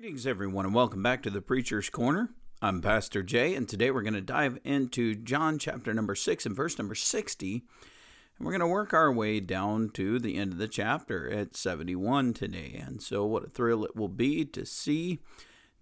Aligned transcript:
Greetings, 0.00 0.26
everyone, 0.26 0.64
and 0.64 0.74
welcome 0.74 1.02
back 1.02 1.22
to 1.22 1.28
the 1.28 1.42
Preacher's 1.42 1.90
Corner. 1.90 2.30
I'm 2.62 2.80
Pastor 2.80 3.22
J, 3.22 3.54
and 3.54 3.68
today 3.68 3.90
we're 3.90 4.00
going 4.00 4.14
to 4.14 4.22
dive 4.22 4.58
into 4.64 5.14
John 5.14 5.58
chapter 5.58 5.92
number 5.92 6.14
6 6.14 6.46
and 6.46 6.56
verse 6.56 6.78
number 6.78 6.94
60. 6.94 7.52
And 8.38 8.46
we're 8.46 8.52
going 8.52 8.60
to 8.60 8.66
work 8.66 8.94
our 8.94 9.12
way 9.12 9.40
down 9.40 9.90
to 9.90 10.18
the 10.18 10.36
end 10.38 10.52
of 10.52 10.58
the 10.58 10.68
chapter 10.68 11.30
at 11.30 11.54
71 11.54 12.32
today. 12.32 12.82
And 12.82 13.02
so, 13.02 13.26
what 13.26 13.44
a 13.44 13.50
thrill 13.50 13.84
it 13.84 13.94
will 13.94 14.08
be 14.08 14.46
to 14.46 14.64
see 14.64 15.18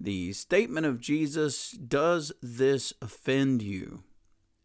the 0.00 0.32
statement 0.32 0.84
of 0.84 1.00
Jesus 1.00 1.70
Does 1.70 2.32
this 2.42 2.92
offend 3.00 3.62
you? 3.62 4.02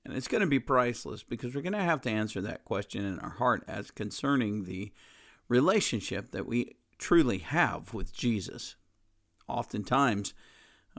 And 0.04 0.17
it's 0.17 0.27
going 0.27 0.41
to 0.41 0.47
be 0.47 0.59
priceless 0.59 1.21
because 1.21 1.54
we're 1.54 1.61
going 1.61 1.73
to 1.73 1.79
have 1.79 2.01
to 2.01 2.09
answer 2.09 2.41
that 2.41 2.65
question 2.65 3.05
in 3.05 3.20
our 3.20 3.29
heart 3.29 3.63
as 3.67 3.91
concerning 3.91 4.63
the 4.63 4.91
relationship 5.47 6.31
that 6.31 6.47
we 6.47 6.77
truly 6.97 7.38
have 7.38 7.93
with 7.93 8.15
Jesus 8.15 8.77
oftentimes 9.48 10.34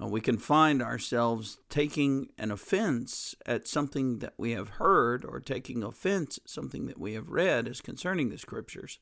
uh, 0.01 0.07
we 0.07 0.21
can 0.21 0.39
find 0.39 0.83
ourselves 0.83 1.59
taking 1.69 2.29
an 2.39 2.51
offense 2.51 3.35
at 3.47 3.69
something 3.69 4.19
that 4.19 4.35
we 4.37 4.52
have 4.52 4.71
heard 4.71 5.25
or 5.25 5.41
taking 5.41 5.83
offense 5.83 6.39
at 6.39 6.51
something 6.51 6.87
that 6.87 6.99
we 6.99 7.15
have 7.15 7.29
read 7.29 7.69
as 7.69 7.80
concerning 7.80 8.30
the 8.30 8.38
scriptures. 8.38 8.99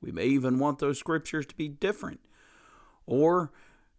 We 0.00 0.12
may 0.12 0.26
even 0.26 0.58
want 0.58 0.78
those 0.78 0.98
scriptures 0.98 1.46
to 1.46 1.54
be 1.54 1.68
different 1.68 2.20
or 3.06 3.52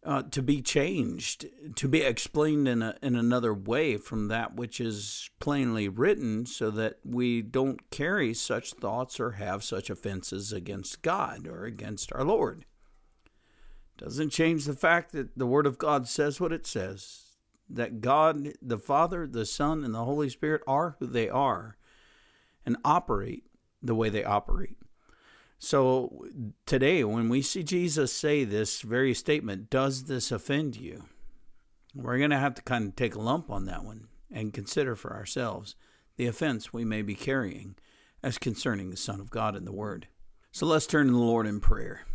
uh, 0.03 0.21
to 0.31 0.41
be 0.41 0.61
changed, 0.61 1.45
to 1.75 1.87
be 1.87 2.01
explained 2.01 2.67
in, 2.67 2.81
a, 2.81 2.95
in 3.01 3.15
another 3.15 3.53
way 3.53 3.97
from 3.97 4.29
that 4.29 4.55
which 4.55 4.79
is 4.79 5.29
plainly 5.39 5.89
written, 5.89 6.45
so 6.45 6.71
that 6.71 6.99
we 7.03 7.41
don't 7.41 7.89
carry 7.91 8.33
such 8.33 8.73
thoughts 8.73 9.19
or 9.19 9.31
have 9.31 9.61
such 9.61 9.89
offenses 9.89 10.53
against 10.53 11.01
God 11.01 11.45
or 11.47 11.65
against 11.65 12.13
our 12.13 12.23
Lord. 12.23 12.63
Doesn't 13.99 14.29
change 14.29 14.63
the 14.63 14.73
fact 14.73 15.11
that 15.11 15.37
the 15.37 15.45
Word 15.45 15.65
of 15.65 15.77
God 15.77 16.07
says 16.07 16.39
what 16.39 16.53
it 16.53 16.65
says 16.65 17.25
that 17.69 18.01
God, 18.01 18.53
the 18.61 18.79
Father, 18.79 19.27
the 19.27 19.45
Son, 19.45 19.83
and 19.83 19.93
the 19.93 20.05
Holy 20.05 20.29
Spirit 20.29 20.63
are 20.65 20.95
who 20.97 21.05
they 21.05 21.29
are 21.29 21.77
and 22.65 22.77
operate 22.83 23.43
the 23.83 23.93
way 23.93 24.09
they 24.09 24.23
operate. 24.23 24.77
So 25.59 26.25
today, 26.65 27.03
when 27.03 27.29
we 27.29 27.41
see 27.41 27.61
Jesus 27.61 28.13
say 28.13 28.43
this 28.43 28.81
very 28.81 29.13
statement, 29.13 29.69
does 29.69 30.05
this 30.05 30.31
offend 30.31 30.77
you? 30.77 31.03
We're 31.93 32.17
going 32.17 32.29
to 32.31 32.37
have 32.37 32.55
to 32.55 32.61
kind 32.61 32.87
of 32.87 32.95
take 32.95 33.13
a 33.13 33.21
lump 33.21 33.51
on 33.51 33.65
that 33.65 33.83
one 33.83 34.07
and 34.31 34.53
consider 34.53 34.95
for 34.95 35.13
ourselves 35.13 35.75
the 36.15 36.27
offense 36.27 36.71
we 36.71 36.85
may 36.85 37.01
be 37.01 37.15
carrying 37.15 37.75
as 38.23 38.37
concerning 38.37 38.89
the 38.89 38.97
Son 38.97 39.19
of 39.19 39.29
God 39.29 39.55
and 39.55 39.67
the 39.67 39.73
Word. 39.73 40.07
So 40.51 40.65
let's 40.65 40.87
turn 40.87 41.07
to 41.07 41.13
the 41.13 41.19
Lord 41.19 41.45
in 41.45 41.59
prayer. 41.59 42.05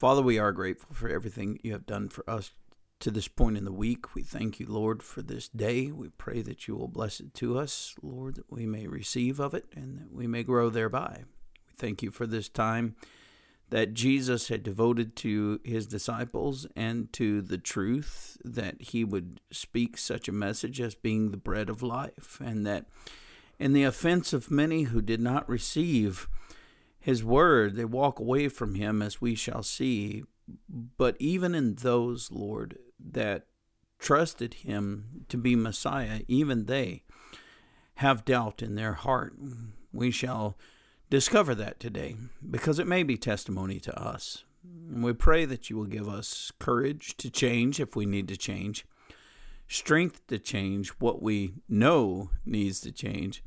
Father, 0.00 0.22
we 0.22 0.38
are 0.38 0.50
grateful 0.50 0.94
for 0.94 1.10
everything 1.10 1.60
you 1.62 1.72
have 1.72 1.84
done 1.84 2.08
for 2.08 2.24
us 2.26 2.52
to 3.00 3.10
this 3.10 3.28
point 3.28 3.58
in 3.58 3.66
the 3.66 3.70
week. 3.70 4.14
We 4.14 4.22
thank 4.22 4.58
you, 4.58 4.64
Lord, 4.66 5.02
for 5.02 5.20
this 5.20 5.46
day. 5.46 5.90
We 5.90 6.08
pray 6.08 6.40
that 6.40 6.66
you 6.66 6.74
will 6.74 6.88
bless 6.88 7.20
it 7.20 7.34
to 7.34 7.58
us, 7.58 7.94
Lord, 8.00 8.36
that 8.36 8.50
we 8.50 8.64
may 8.64 8.86
receive 8.86 9.38
of 9.38 9.52
it 9.52 9.66
and 9.76 9.98
that 9.98 10.10
we 10.10 10.26
may 10.26 10.42
grow 10.42 10.70
thereby. 10.70 11.24
We 11.66 11.74
thank 11.76 12.02
you 12.02 12.10
for 12.10 12.26
this 12.26 12.48
time 12.48 12.96
that 13.68 13.92
Jesus 13.92 14.48
had 14.48 14.62
devoted 14.62 15.16
to 15.16 15.60
his 15.64 15.86
disciples 15.86 16.66
and 16.74 17.12
to 17.12 17.42
the 17.42 17.58
truth 17.58 18.38
that 18.42 18.80
he 18.80 19.04
would 19.04 19.42
speak 19.52 19.98
such 19.98 20.28
a 20.28 20.32
message 20.32 20.80
as 20.80 20.94
being 20.94 21.30
the 21.30 21.36
bread 21.36 21.68
of 21.68 21.82
life, 21.82 22.40
and 22.42 22.66
that 22.66 22.86
in 23.58 23.74
the 23.74 23.84
offense 23.84 24.32
of 24.32 24.50
many 24.50 24.84
who 24.84 25.02
did 25.02 25.20
not 25.20 25.46
receive, 25.46 26.26
his 27.00 27.24
word, 27.24 27.76
they 27.76 27.84
walk 27.84 28.18
away 28.18 28.48
from 28.48 28.74
him, 28.74 29.02
as 29.02 29.20
we 29.20 29.34
shall 29.34 29.62
see. 29.62 30.22
But 30.68 31.16
even 31.18 31.54
in 31.54 31.76
those, 31.76 32.30
Lord, 32.30 32.78
that 32.98 33.46
trusted 33.98 34.54
him 34.54 35.24
to 35.28 35.36
be 35.36 35.56
Messiah, 35.56 36.20
even 36.28 36.66
they 36.66 37.02
have 37.96 38.24
doubt 38.24 38.62
in 38.62 38.74
their 38.74 38.94
heart. 38.94 39.34
We 39.92 40.10
shall 40.10 40.56
discover 41.08 41.54
that 41.56 41.80
today 41.80 42.16
because 42.48 42.78
it 42.78 42.86
may 42.86 43.02
be 43.02 43.16
testimony 43.16 43.80
to 43.80 43.98
us. 44.00 44.44
And 44.64 45.02
we 45.02 45.12
pray 45.12 45.44
that 45.46 45.70
you 45.70 45.76
will 45.76 45.86
give 45.86 46.08
us 46.08 46.52
courage 46.58 47.16
to 47.18 47.30
change 47.30 47.80
if 47.80 47.96
we 47.96 48.06
need 48.06 48.28
to 48.28 48.36
change, 48.36 48.86
strength 49.68 50.26
to 50.28 50.38
change 50.38 50.88
what 50.98 51.22
we 51.22 51.54
know 51.68 52.30
needs 52.44 52.80
to 52.80 52.92
change, 52.92 53.42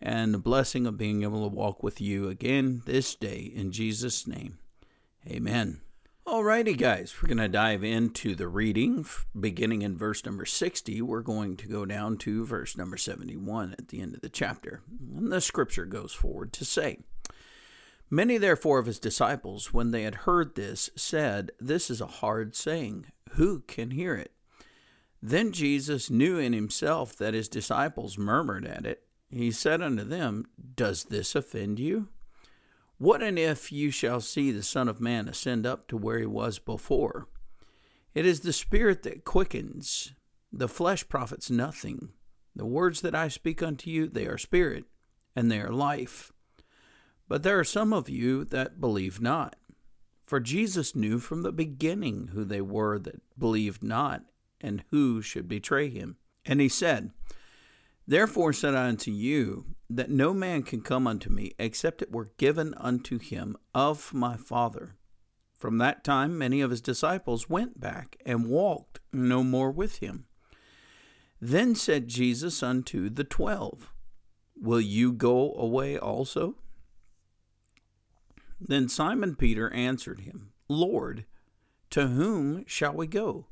and 0.00 0.32
the 0.32 0.38
blessing 0.38 0.86
of 0.86 0.98
being 0.98 1.22
able 1.22 1.48
to 1.48 1.54
walk 1.54 1.82
with 1.82 2.00
you 2.00 2.28
again 2.28 2.82
this 2.86 3.14
day 3.14 3.52
in 3.54 3.72
Jesus' 3.72 4.26
name. 4.26 4.58
Amen. 5.26 5.80
Alrighty, 6.26 6.76
guys, 6.76 7.14
we're 7.22 7.28
going 7.28 7.38
to 7.38 7.48
dive 7.48 7.82
into 7.82 8.34
the 8.34 8.48
reading 8.48 9.06
beginning 9.38 9.80
in 9.80 9.96
verse 9.96 10.26
number 10.26 10.44
60. 10.44 11.00
We're 11.00 11.22
going 11.22 11.56
to 11.56 11.66
go 11.66 11.86
down 11.86 12.18
to 12.18 12.44
verse 12.44 12.76
number 12.76 12.98
71 12.98 13.74
at 13.78 13.88
the 13.88 14.02
end 14.02 14.14
of 14.14 14.20
the 14.20 14.28
chapter. 14.28 14.82
And 15.16 15.32
the 15.32 15.40
scripture 15.40 15.86
goes 15.86 16.12
forward 16.12 16.52
to 16.52 16.66
say, 16.66 16.98
Many 18.10 18.36
therefore 18.36 18.78
of 18.78 18.84
his 18.84 18.98
disciples, 18.98 19.72
when 19.72 19.90
they 19.90 20.02
had 20.02 20.14
heard 20.14 20.54
this, 20.54 20.90
said, 20.96 21.50
This 21.58 21.90
is 21.90 22.02
a 22.02 22.06
hard 22.06 22.54
saying. 22.54 23.06
Who 23.32 23.60
can 23.60 23.92
hear 23.92 24.14
it? 24.14 24.32
Then 25.22 25.52
Jesus 25.52 26.10
knew 26.10 26.38
in 26.38 26.52
himself 26.52 27.16
that 27.16 27.34
his 27.34 27.48
disciples 27.48 28.18
murmured 28.18 28.66
at 28.66 28.84
it. 28.84 29.07
He 29.30 29.50
said 29.50 29.82
unto 29.82 30.04
them, 30.04 30.46
Does 30.74 31.04
this 31.04 31.34
offend 31.34 31.78
you? 31.78 32.08
What 32.96 33.22
and 33.22 33.38
if 33.38 33.70
you 33.70 33.90
shall 33.90 34.20
see 34.20 34.50
the 34.50 34.62
Son 34.62 34.88
of 34.88 35.00
Man 35.00 35.28
ascend 35.28 35.66
up 35.66 35.86
to 35.88 35.96
where 35.96 36.18
he 36.18 36.26
was 36.26 36.58
before? 36.58 37.28
It 38.14 38.26
is 38.26 38.40
the 38.40 38.52
Spirit 38.52 39.02
that 39.04 39.24
quickens, 39.24 40.14
the 40.52 40.68
flesh 40.68 41.08
profits 41.08 41.50
nothing. 41.50 42.10
The 42.56 42.66
words 42.66 43.02
that 43.02 43.14
I 43.14 43.28
speak 43.28 43.62
unto 43.62 43.88
you, 43.88 44.08
they 44.08 44.26
are 44.26 44.38
spirit, 44.38 44.86
and 45.36 45.48
they 45.48 45.60
are 45.60 45.70
life. 45.70 46.32
But 47.28 47.44
there 47.44 47.58
are 47.58 47.64
some 47.64 47.92
of 47.92 48.08
you 48.08 48.44
that 48.46 48.80
believe 48.80 49.20
not. 49.20 49.54
For 50.24 50.40
Jesus 50.40 50.96
knew 50.96 51.20
from 51.20 51.42
the 51.42 51.52
beginning 51.52 52.30
who 52.32 52.44
they 52.44 52.60
were 52.60 52.98
that 52.98 53.22
believed 53.38 53.82
not, 53.82 54.24
and 54.60 54.82
who 54.90 55.22
should 55.22 55.46
betray 55.46 55.88
him. 55.88 56.16
And 56.44 56.60
he 56.60 56.68
said, 56.68 57.12
Therefore 58.08 58.54
said 58.54 58.74
I 58.74 58.88
unto 58.88 59.10
you, 59.10 59.66
that 59.90 60.08
no 60.08 60.32
man 60.32 60.62
can 60.62 60.80
come 60.80 61.06
unto 61.06 61.28
me, 61.28 61.52
except 61.58 62.00
it 62.00 62.10
were 62.10 62.32
given 62.38 62.72
unto 62.78 63.18
him 63.18 63.54
of 63.74 64.14
my 64.14 64.38
Father. 64.38 64.96
From 65.52 65.76
that 65.76 66.04
time 66.04 66.38
many 66.38 66.62
of 66.62 66.70
his 66.70 66.80
disciples 66.80 67.50
went 67.50 67.78
back 67.78 68.16
and 68.24 68.48
walked 68.48 69.00
no 69.12 69.42
more 69.42 69.70
with 69.70 69.98
him. 69.98 70.24
Then 71.38 71.74
said 71.74 72.08
Jesus 72.08 72.62
unto 72.62 73.10
the 73.10 73.24
twelve, 73.24 73.92
Will 74.56 74.80
you 74.80 75.12
go 75.12 75.52
away 75.54 75.98
also? 75.98 76.54
Then 78.58 78.88
Simon 78.88 79.36
Peter 79.36 79.70
answered 79.74 80.20
him, 80.20 80.52
Lord, 80.66 81.26
to 81.90 82.06
whom 82.08 82.64
shall 82.66 82.94
we 82.94 83.06
go? 83.06 83.48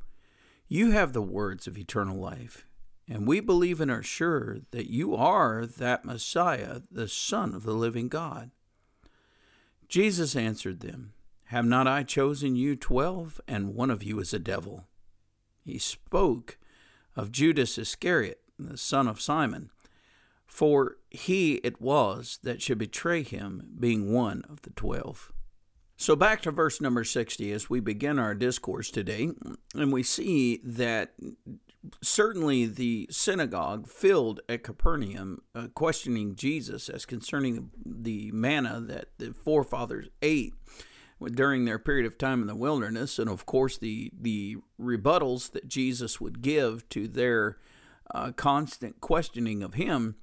You 0.67 0.93
have 0.93 1.13
the 1.13 1.21
words 1.23 1.67
of 1.67 1.77
eternal 1.77 2.19
life 2.19 2.66
and 3.09 3.27
we 3.27 3.41
believe 3.41 3.81
and 3.81 3.91
are 3.91 4.03
sure 4.03 4.59
that 4.73 4.91
you 4.91 5.15
are 5.15 5.65
that 5.65 6.05
Messiah, 6.05 6.81
the 6.91 7.09
Son 7.09 7.55
of 7.55 7.63
the 7.63 7.75
living 7.75 8.09
God. 8.09 8.51
Jesus 9.89 10.35
answered 10.35 10.81
them, 10.81 11.13
Have 11.47 11.65
not 11.65 11.87
I 11.87 12.03
chosen 12.03 12.57
you 12.57 12.75
twelve, 12.75 13.41
and 13.47 13.75
one 13.75 13.91
of 13.91 14.03
you 14.03 14.19
is 14.19 14.35
a 14.35 14.39
devil? 14.39 14.89
He 15.65 15.79
spoke 15.79 16.59
of 17.15 17.33
Judas 17.33 17.79
Iscariot, 17.79 18.41
the 18.59 18.77
son 18.77 19.07
of 19.09 19.21
Simon, 19.21 19.71
for 20.45 20.99
he 21.11 21.55
it 21.57 21.81
was 21.81 22.39
that 22.43 22.63
should 22.63 22.79
betray 22.79 23.23
him, 23.23 23.75
being 23.79 24.13
one 24.13 24.43
of 24.49 24.63
the 24.63 24.71
twelve. 24.71 25.33
So, 25.99 26.15
back 26.15 26.43
to 26.43 26.51
verse 26.51 26.81
number 26.81 27.05
60 27.05 27.51
as 27.53 27.71
we 27.71 27.81
begin 27.81 28.19
our 28.19 28.35
discourse 28.35 28.91
today, 28.91 29.31
and 29.75 29.93
we 29.93 30.03
see 30.03 30.61
that 30.63 31.15
certainly 32.03 32.67
the 32.67 33.09
synagogue 33.11 33.89
filled 33.89 34.41
at 34.49 34.63
Capernaum, 34.63 35.43
uh, 35.55 35.69
questioning 35.75 36.35
Jesus 36.35 36.89
as 36.89 37.05
concerning 37.05 37.71
the 37.85 38.31
manna 38.33 38.81
that 38.81 39.07
the 39.19 39.33
forefathers 39.33 40.09
ate 40.23 40.55
during 41.33 41.65
their 41.65 41.79
period 41.79 42.07
of 42.07 42.19
time 42.19 42.43
in 42.43 42.47
the 42.47 42.57
wilderness, 42.57 43.19
and 43.19 43.31
of 43.31 43.47
course 43.47 43.79
the 43.79 44.13
the 44.19 44.57
rebuttals 44.81 45.53
that 45.53 45.69
Jesus 45.69 46.21
would 46.21 46.43
give 46.43 46.89
to 46.91 47.09
their 47.09 47.59
uh, 48.15 48.33
constant 48.33 49.01
questioning 49.01 49.63
of 49.63 49.75
him 49.75 50.17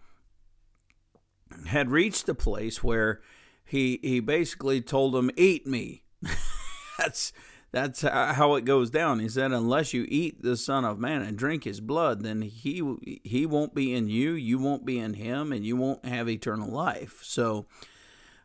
had 1.68 1.90
reached 1.90 2.30
a 2.30 2.36
place 2.36 2.84
where 2.84 3.22
he 3.66 4.00
he 4.04 4.20
basically 4.20 4.82
told 4.82 5.14
them, 5.14 5.32
"Eat 5.36 5.66
me." 5.66 6.04
That's 6.98 7.34
that's 7.74 8.02
how 8.02 8.56
it 8.56 8.64
goes 8.64 8.90
down. 8.90 9.20
He 9.20 9.28
said, 9.28 9.52
"Unless 9.52 9.94
you 9.94 10.06
eat 10.08 10.42
the 10.42 10.56
Son 10.56 10.86
of 10.86 11.00
Man 11.00 11.22
and 11.22 11.38
drink 11.38 11.66
His 11.66 11.82
blood, 11.82 12.24
then 12.24 12.42
he 12.44 12.82
he 13.24 13.46
won't 13.46 13.76
be 13.76 13.94
in 13.94 14.08
you, 14.08 14.32
you 14.32 14.58
won't 14.60 14.86
be 14.86 14.98
in 14.98 15.16
him, 15.16 15.52
and 15.52 15.66
you 15.66 15.76
won't 15.76 16.06
have 16.06 16.30
eternal 16.30 16.70
life." 16.70 17.20
So, 17.24 17.66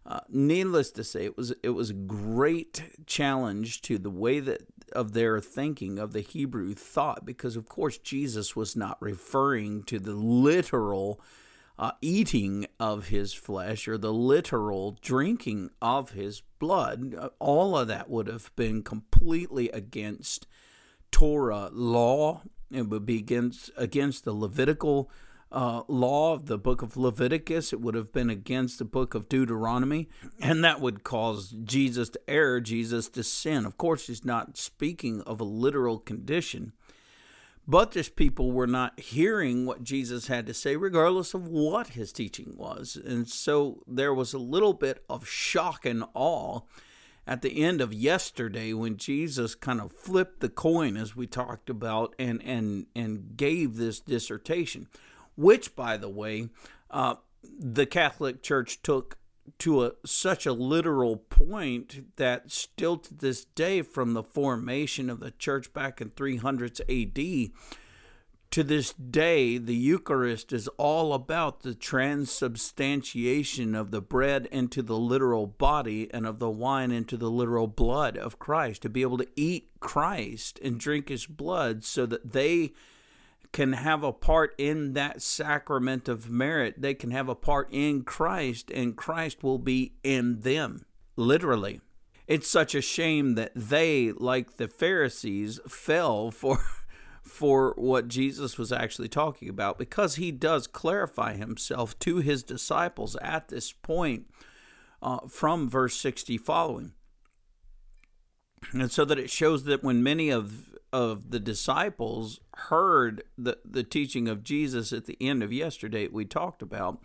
Uh, 0.06 0.20
needless 0.30 0.90
to 0.90 1.04
say, 1.04 1.26
it 1.26 1.36
was 1.36 1.52
it 1.62 1.68
was 1.68 1.90
a 1.90 1.94
great 1.94 2.82
challenge 3.06 3.82
to 3.82 3.98
the 3.98 4.08
way 4.08 4.40
that 4.40 4.62
of 4.94 5.12
their 5.12 5.38
thinking 5.38 5.98
of 5.98 6.14
the 6.14 6.22
Hebrew 6.22 6.72
thought, 6.74 7.26
because 7.26 7.56
of 7.56 7.68
course 7.68 7.98
Jesus 7.98 8.56
was 8.56 8.74
not 8.74 8.96
referring 9.02 9.82
to 9.82 9.98
the 9.98 10.14
literal 10.14 11.20
uh, 11.78 11.92
eating 12.00 12.66
of 12.80 13.08
his 13.08 13.32
flesh 13.32 13.86
or 13.86 13.96
the 13.96 14.12
literal 14.12 14.98
drinking 15.00 15.70
of 15.80 16.10
his 16.10 16.42
blood. 16.58 17.14
Uh, 17.14 17.28
all 17.38 17.76
of 17.76 17.88
that 17.88 18.10
would 18.10 18.26
have 18.26 18.54
been 18.56 18.82
completely 18.82 19.68
against 19.70 20.46
Torah 21.10 21.70
law. 21.72 22.42
It 22.70 22.88
would 22.88 23.06
be 23.06 23.18
against 23.18 23.70
against 23.76 24.24
the 24.24 24.32
Levitical 24.32 25.10
uh, 25.50 25.82
law 25.88 26.34
of 26.34 26.46
the 26.46 26.58
book 26.58 26.82
of 26.82 26.96
Leviticus. 26.96 27.72
It 27.72 27.80
would 27.80 27.94
have 27.94 28.12
been 28.12 28.28
against 28.28 28.78
the 28.78 28.84
book 28.84 29.14
of 29.14 29.28
Deuteronomy, 29.28 30.08
and 30.40 30.62
that 30.64 30.80
would 30.80 31.04
cause 31.04 31.54
Jesus 31.64 32.10
to 32.10 32.20
err, 32.28 32.60
Jesus 32.60 33.08
to 33.10 33.22
sin. 33.22 33.64
Of 33.64 33.78
course, 33.78 34.08
he's 34.08 34.24
not 34.24 34.56
speaking 34.58 35.22
of 35.22 35.40
a 35.40 35.44
literal 35.44 35.98
condition, 35.98 36.72
but 37.68 37.92
these 37.92 38.08
people 38.08 38.50
were 38.50 38.66
not 38.66 38.98
hearing 38.98 39.66
what 39.66 39.84
Jesus 39.84 40.26
had 40.26 40.46
to 40.46 40.54
say, 40.54 40.74
regardless 40.74 41.34
of 41.34 41.46
what 41.46 41.88
his 41.88 42.12
teaching 42.12 42.54
was. 42.56 42.96
And 42.96 43.28
so 43.28 43.82
there 43.86 44.14
was 44.14 44.32
a 44.32 44.38
little 44.38 44.72
bit 44.72 45.04
of 45.08 45.28
shock 45.28 45.84
and 45.84 46.02
awe 46.14 46.62
at 47.26 47.42
the 47.42 47.62
end 47.62 47.82
of 47.82 47.92
yesterday 47.92 48.72
when 48.72 48.96
Jesus 48.96 49.54
kind 49.54 49.80
of 49.80 49.92
flipped 49.92 50.40
the 50.40 50.48
coin 50.48 50.96
as 50.96 51.14
we 51.14 51.26
talked 51.26 51.68
about 51.68 52.14
and 52.18 52.42
and 52.42 52.86
and 52.96 53.36
gave 53.36 53.76
this 53.76 54.00
dissertation 54.00 54.88
which, 55.38 55.76
by 55.76 55.96
the 55.96 56.08
way, 56.08 56.48
uh, 56.90 57.14
the 57.44 57.86
Catholic 57.86 58.42
Church 58.42 58.82
took 58.82 59.18
to 59.58 59.84
a, 59.84 59.92
such 60.04 60.46
a 60.46 60.52
literal 60.52 61.16
point 61.16 62.16
that 62.16 62.50
still 62.50 62.96
to 62.98 63.14
this 63.14 63.44
day, 63.44 63.82
from 63.82 64.14
the 64.14 64.22
formation 64.22 65.10
of 65.10 65.20
the 65.20 65.32
church 65.32 65.72
back 65.72 66.00
in 66.00 66.10
300s 66.10 66.80
AD, 66.80 67.50
to 68.50 68.64
this 68.64 68.94
day, 68.94 69.58
the 69.58 69.74
Eucharist 69.74 70.54
is 70.54 70.68
all 70.78 71.12
about 71.12 71.60
the 71.60 71.74
transubstantiation 71.74 73.74
of 73.74 73.90
the 73.90 74.00
bread 74.00 74.48
into 74.50 74.80
the 74.80 74.96
literal 74.96 75.46
body 75.46 76.08
and 76.14 76.26
of 76.26 76.38
the 76.38 76.48
wine 76.48 76.90
into 76.90 77.18
the 77.18 77.30
literal 77.30 77.66
blood 77.66 78.16
of 78.16 78.38
Christ. 78.38 78.80
To 78.82 78.88
be 78.88 79.02
able 79.02 79.18
to 79.18 79.28
eat 79.36 79.68
Christ 79.80 80.58
and 80.62 80.80
drink 80.80 81.10
his 81.10 81.26
blood 81.26 81.84
so 81.84 82.06
that 82.06 82.32
they 82.32 82.72
can 83.52 83.72
have 83.72 84.02
a 84.02 84.12
part 84.12 84.54
in 84.58 84.92
that 84.92 85.22
sacrament 85.22 86.08
of 86.08 86.30
merit. 86.30 86.80
They 86.80 86.94
can 86.94 87.10
have 87.10 87.28
a 87.28 87.34
part 87.34 87.68
in 87.70 88.02
Christ, 88.02 88.70
and 88.70 88.96
Christ 88.96 89.42
will 89.42 89.58
be 89.58 89.94
in 90.02 90.40
them, 90.40 90.84
literally. 91.16 91.80
It's 92.26 92.48
such 92.48 92.74
a 92.74 92.82
shame 92.82 93.34
that 93.36 93.52
they, 93.54 94.12
like 94.12 94.56
the 94.56 94.68
Pharisees, 94.68 95.60
fell 95.66 96.30
for. 96.30 96.58
For 97.24 97.74
what 97.76 98.08
Jesus 98.08 98.56
was 98.56 98.72
actually 98.72 99.10
talking 99.10 99.50
about, 99.50 99.76
because 99.76 100.14
he 100.14 100.32
does 100.32 100.66
clarify 100.66 101.34
himself 101.34 101.96
to 101.98 102.16
his 102.16 102.42
disciples 102.42 103.18
at 103.20 103.48
this 103.48 103.70
point 103.70 104.30
uh, 105.02 105.18
from 105.28 105.68
verse 105.68 105.94
60 105.96 106.38
following. 106.38 106.92
And 108.72 108.90
so 108.90 109.04
that 109.04 109.18
it 109.18 109.30
shows 109.30 109.64
that 109.64 109.84
when 109.84 110.02
many 110.02 110.30
of 110.30 110.67
of 110.92 111.30
the 111.30 111.40
disciples 111.40 112.40
heard 112.54 113.22
the, 113.36 113.58
the 113.64 113.84
teaching 113.84 114.28
of 114.28 114.42
Jesus 114.42 114.92
at 114.92 115.06
the 115.06 115.16
end 115.20 115.42
of 115.42 115.52
yesterday 115.52 116.08
we 116.08 116.24
talked 116.24 116.62
about, 116.62 117.00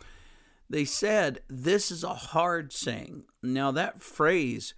they 0.69 0.85
said, 0.85 1.41
This 1.49 1.91
is 1.91 2.03
a 2.03 2.13
hard 2.13 2.71
saying. 2.73 3.23
Now, 3.41 3.71
that 3.71 4.01
phrase 4.01 4.73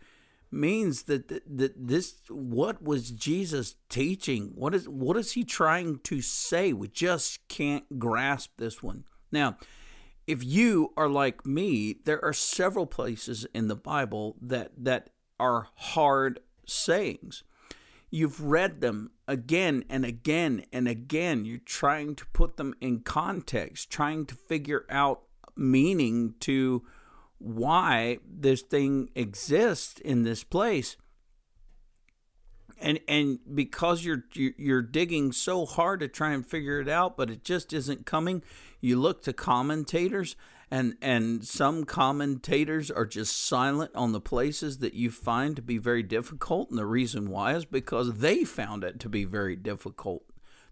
means 0.52 1.04
that, 1.04 1.28
that, 1.28 1.44
that 1.57 1.88
this 1.88 2.16
what 2.30 2.81
was 2.81 3.12
Jesus 3.12 3.75
teaching? 3.90 4.52
What 4.56 4.74
is 4.74 4.88
what 4.88 5.18
is 5.18 5.34
he 5.34 5.44
trying 5.44 6.00
to 6.00 6.22
say? 6.22 6.74
We 6.74 6.88
just 6.88 7.48
can't 7.48 8.00
grasp 8.00 8.51
this 8.58 8.81
one. 8.81 9.04
Now, 9.31 9.58
if 10.28 10.44
you 10.44 10.94
are 10.98 11.10
like 11.10 11.46
me, 11.46 11.98
there 12.06 12.24
are 12.24 12.34
several 12.34 12.86
places 12.86 13.46
in 13.54 13.68
the 13.68 13.75
Bible 13.75 14.38
that 14.42 14.72
that 14.78 15.10
are 15.40 15.68
hard 15.75 16.40
sayings. 16.66 17.44
You've 18.15 18.39
read 18.39 18.79
them 18.79 19.12
again 19.27 19.83
and 19.89 20.06
again 20.06 20.63
and 20.71 20.88
again. 20.88 21.44
You're 21.44 21.57
trying 21.57 22.15
to 22.15 22.25
put 22.27 22.56
them 22.56 22.73
in 22.79 23.01
context, 23.01 23.89
trying 23.89 24.25
to 24.27 24.35
figure 24.35 24.85
out 24.89 25.23
meaning 25.57 26.35
to 26.39 26.85
why 27.39 28.19
this 28.25 28.62
thing 28.62 29.09
exists 29.15 30.00
in 30.00 30.23
this 30.23 30.45
place. 30.45 30.95
And 32.77 33.00
and 33.07 33.39
because 33.54 34.04
you're 34.04 34.25
you're 34.33 34.81
digging 34.81 35.31
so 35.31 35.66
hard 35.66 36.01
to 36.01 36.07
try 36.07 36.31
and 36.31 36.45
figure 36.45 36.80
it 36.80 36.89
out, 36.89 37.16
but 37.16 37.30
it 37.30 37.44
just 37.44 37.72
isn't 37.74 38.06
coming, 38.06 38.44
you 38.81 39.00
look 39.00 39.24
to 39.24 39.33
commentators 39.33 40.36
and 40.72 40.98
and 41.01 41.45
some 41.45 41.86
commentators 41.86 42.89
are 42.89 43.06
just 43.06 43.38
silent 43.45 43.92
on 43.95 44.12
the 44.12 44.22
places 44.22 44.80
that 44.80 44.94
you 44.94 45.12
find 45.12 45.56
to 45.56 45.62
be 45.62 45.77
very 45.77 46.04
difficult. 46.04 46.69
And 46.69 46.77
the 46.77 46.86
reason 46.86 47.30
why 47.30 47.54
is 47.54 47.66
because 47.66 48.19
they 48.19 48.44
found 48.44 48.83
it 48.83 49.00
to 49.01 49.10
be 49.10 49.25
very 49.25 49.56
difficult. 49.56 50.24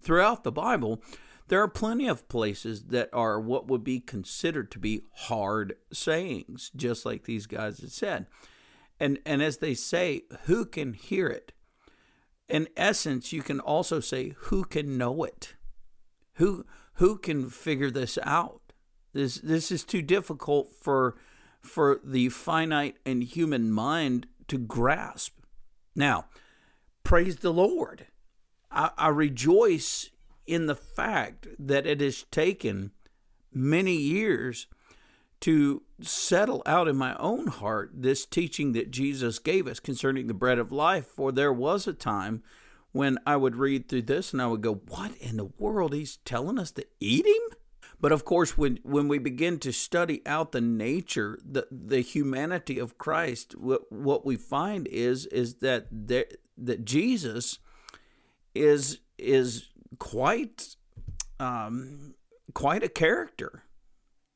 Throughout 0.02 0.44
the 0.44 0.52
bible 0.52 1.02
there 1.50 1.62
are 1.62 1.68
plenty 1.68 2.08
of 2.08 2.28
places 2.30 2.86
that 2.86 3.10
are 3.12 3.40
what 3.40 3.68
would 3.68 3.84
be 3.84 4.00
considered 4.00 4.72
to 4.72 4.80
be 4.80 5.04
hard 5.14 5.76
sayings 5.92 6.72
just 6.76 7.06
like 7.06 7.26
these 7.26 7.46
guys 7.46 7.80
had 7.80 7.92
said. 7.92 8.26
And 9.00 9.20
and 9.26 9.42
as 9.42 9.58
they 9.58 9.74
say 9.74 10.24
who 10.46 10.66
can 10.66 10.94
hear 10.94 11.28
it 11.28 11.52
in 12.50 12.68
essence 12.76 13.32
you 13.32 13.42
can 13.42 13.60
also 13.60 14.00
say 14.00 14.34
who 14.38 14.64
can 14.64 14.98
know 14.98 15.24
it 15.24 15.56
who 16.34 16.66
who 16.96 17.18
can 17.18 17.50
figure 17.50 17.90
this 17.90 18.18
out 18.24 18.62
this 19.14 19.36
this 19.36 19.72
is 19.72 19.84
too 19.84 20.02
difficult 20.02 20.76
for 20.82 21.16
for 21.64 22.02
the 22.04 22.30
finite 22.30 22.98
and 23.06 23.24
human 23.24 23.72
mind 23.72 24.28
to 24.50 24.58
grasp. 24.58 25.40
Now, 25.96 26.26
praise 27.04 27.38
the 27.38 27.54
Lord. 27.54 28.08
I, 28.70 28.92
I 28.98 29.08
rejoice 29.08 30.10
in 30.46 30.66
the 30.66 30.76
fact 30.76 31.48
that 31.58 31.88
it 31.88 32.02
has 32.02 32.24
taken 32.24 32.92
many 33.52 33.96
years 33.96 34.68
to 35.44 35.82
settle 36.00 36.64
out 36.66 36.88
in 36.88 36.96
my 36.96 37.18
own 37.18 37.48
heart 37.48 37.92
this 37.94 38.26
teaching 38.26 38.72
that 38.72 38.92
Jesus 38.92 39.40
gave 39.40 39.68
us 39.68 39.82
concerning 39.82 40.28
the 40.28 40.34
bread 40.34 40.58
of 40.58 40.72
life. 40.72 41.06
For 41.06 41.34
there 41.34 41.52
was 41.52 41.86
a 41.86 41.92
time 41.92 42.44
when 42.94 43.18
I 43.28 43.36
would 43.36 43.58
read 43.58 43.90
through 43.90 44.04
this 44.04 44.32
and 44.32 44.42
I 44.42 44.48
would 44.48 44.62
go, 44.62 44.76
What 44.88 45.18
in 45.18 45.36
the 45.36 45.52
world? 45.60 45.94
He's 45.94 46.16
telling 46.24 46.58
us 46.58 46.72
to 46.72 46.86
eat 47.02 47.26
him? 47.26 47.58
But 48.00 48.14
of 48.14 48.24
course, 48.24 48.58
when, 48.58 48.80
when 48.84 49.10
we 49.10 49.18
begin 49.18 49.60
to 49.60 49.74
study 49.74 50.22
out 50.26 50.54
the 50.54 50.62
nature, 50.62 51.38
the, 51.44 51.68
the 51.70 52.00
humanity 52.00 52.80
of 52.80 52.98
Christ, 52.98 53.58
what, 53.58 53.92
what 53.92 54.26
we 54.26 54.38
find 54.38 54.88
is 54.88 55.26
is 55.26 55.56
that 55.56 55.88
there, 55.92 56.28
that 56.58 56.86
Jesus 56.86 57.60
is 58.56 59.00
is 59.18 59.68
quite 60.00 60.78
um, 61.38 62.16
quite 62.54 62.84
a 62.84 62.90
character. 62.90 63.64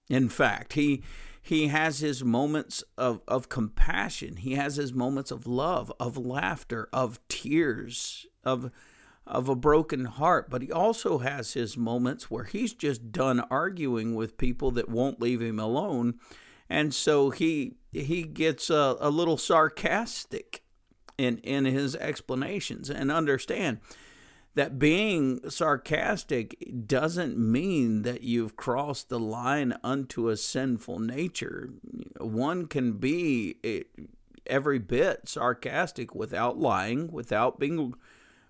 In 0.09 0.29
fact, 0.29 0.73
he 0.73 1.03
he 1.41 1.67
has 1.67 1.99
his 1.99 2.25
moments 2.25 2.83
of, 2.97 3.21
of 3.25 3.47
compassion. 3.47 4.35
He 4.35 4.55
has 4.55 4.75
his 4.75 4.93
moments 4.93 5.31
of 5.31 5.47
love, 5.47 5.93
of 5.97 6.17
laughter, 6.17 6.89
of 6.91 7.25
tears, 7.29 8.25
of 8.43 8.71
of 9.25 9.49
a 9.49 9.55
broken 9.55 10.05
heart, 10.05 10.49
but 10.49 10.61
he 10.61 10.71
also 10.71 11.17
has 11.17 11.53
his 11.53 11.75
moments 11.75 12.31
where 12.31 12.45
he's 12.45 12.73
just 12.73 13.11
done 13.11 13.41
arguing 13.51 14.15
with 14.15 14.37
people 14.37 14.71
that 14.71 14.89
won't 14.89 15.21
leave 15.21 15.41
him 15.41 15.59
alone. 15.59 16.15
And 16.69 16.93
so 16.93 17.29
he 17.29 17.75
he 17.91 18.23
gets 18.23 18.69
a, 18.69 18.95
a 18.99 19.09
little 19.09 19.37
sarcastic 19.37 20.63
in 21.17 21.37
in 21.39 21.65
his 21.65 21.95
explanations 21.95 22.89
and 22.89 23.11
understand 23.11 23.79
that 24.57 24.79
being 24.79 25.39
sarcastic 25.51 26.87
doesn't 26.87 27.37
mean 27.37 28.01
that 28.01 28.23
you've 28.23 28.55
crossed 28.55 29.07
the 29.07 29.19
line 29.19 29.77
unto 29.83 30.29
a 30.29 30.35
sinful 30.35 30.97
nature. 30.97 31.69
One 32.19 32.65
can 32.65 32.93
be 32.93 33.57
eh, 33.63 33.83
every 34.47 34.79
bit 34.79 35.29
sarcastic 35.29 36.15
without 36.15 36.57
lying, 36.57 37.11
without 37.11 37.59
being 37.59 37.93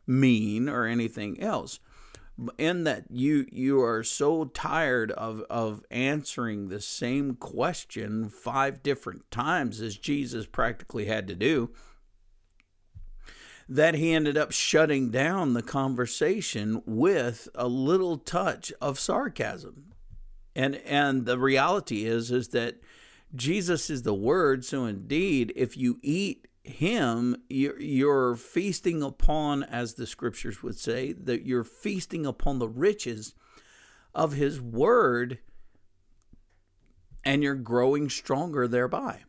mean 0.07 0.69
or 0.69 0.85
anything 0.85 1.41
else 1.41 1.81
in 2.57 2.85
that 2.85 3.03
you 3.09 3.45
you 3.51 3.81
are 3.81 4.03
so 4.03 4.45
tired 4.45 5.11
of 5.13 5.41
of 5.49 5.83
answering 5.89 6.69
the 6.69 6.79
same 6.79 7.33
question 7.33 8.29
five 8.29 8.81
different 8.83 9.29
times 9.31 9.81
as 9.81 9.97
Jesus 9.97 10.45
practically 10.45 11.05
had 11.05 11.27
to 11.27 11.35
do 11.35 11.71
that 13.69 13.95
he 13.95 14.13
ended 14.13 14.37
up 14.37 14.51
shutting 14.51 15.11
down 15.11 15.53
the 15.53 15.61
conversation 15.61 16.81
with 16.85 17.49
a 17.53 17.67
little 17.67 18.17
touch 18.17 18.71
of 18.81 18.99
sarcasm 18.99 19.93
and 20.57 20.75
and 20.77 21.25
the 21.25 21.37
reality 21.37 22.05
is 22.05 22.31
is 22.31 22.49
that 22.49 22.81
Jesus 23.35 23.89
is 23.89 24.03
the 24.03 24.13
Word. 24.13 24.65
So 24.65 24.85
indeed, 24.85 25.53
if 25.55 25.77
you 25.77 25.99
eat 26.01 26.47
him, 26.63 27.37
you're, 27.49 27.79
you're 27.79 28.35
feasting 28.35 29.03
upon, 29.03 29.63
as 29.63 29.93
the 29.93 30.07
scriptures 30.07 30.63
would 30.63 30.77
say, 30.77 31.13
that 31.13 31.45
you're 31.45 31.63
feasting 31.63 32.25
upon 32.25 32.59
the 32.59 32.67
riches 32.67 33.33
of 34.13 34.33
his 34.33 34.59
word 34.59 35.39
and 37.23 37.43
you're 37.43 37.55
growing 37.55 38.09
stronger 38.09 38.67
thereby. 38.67 39.21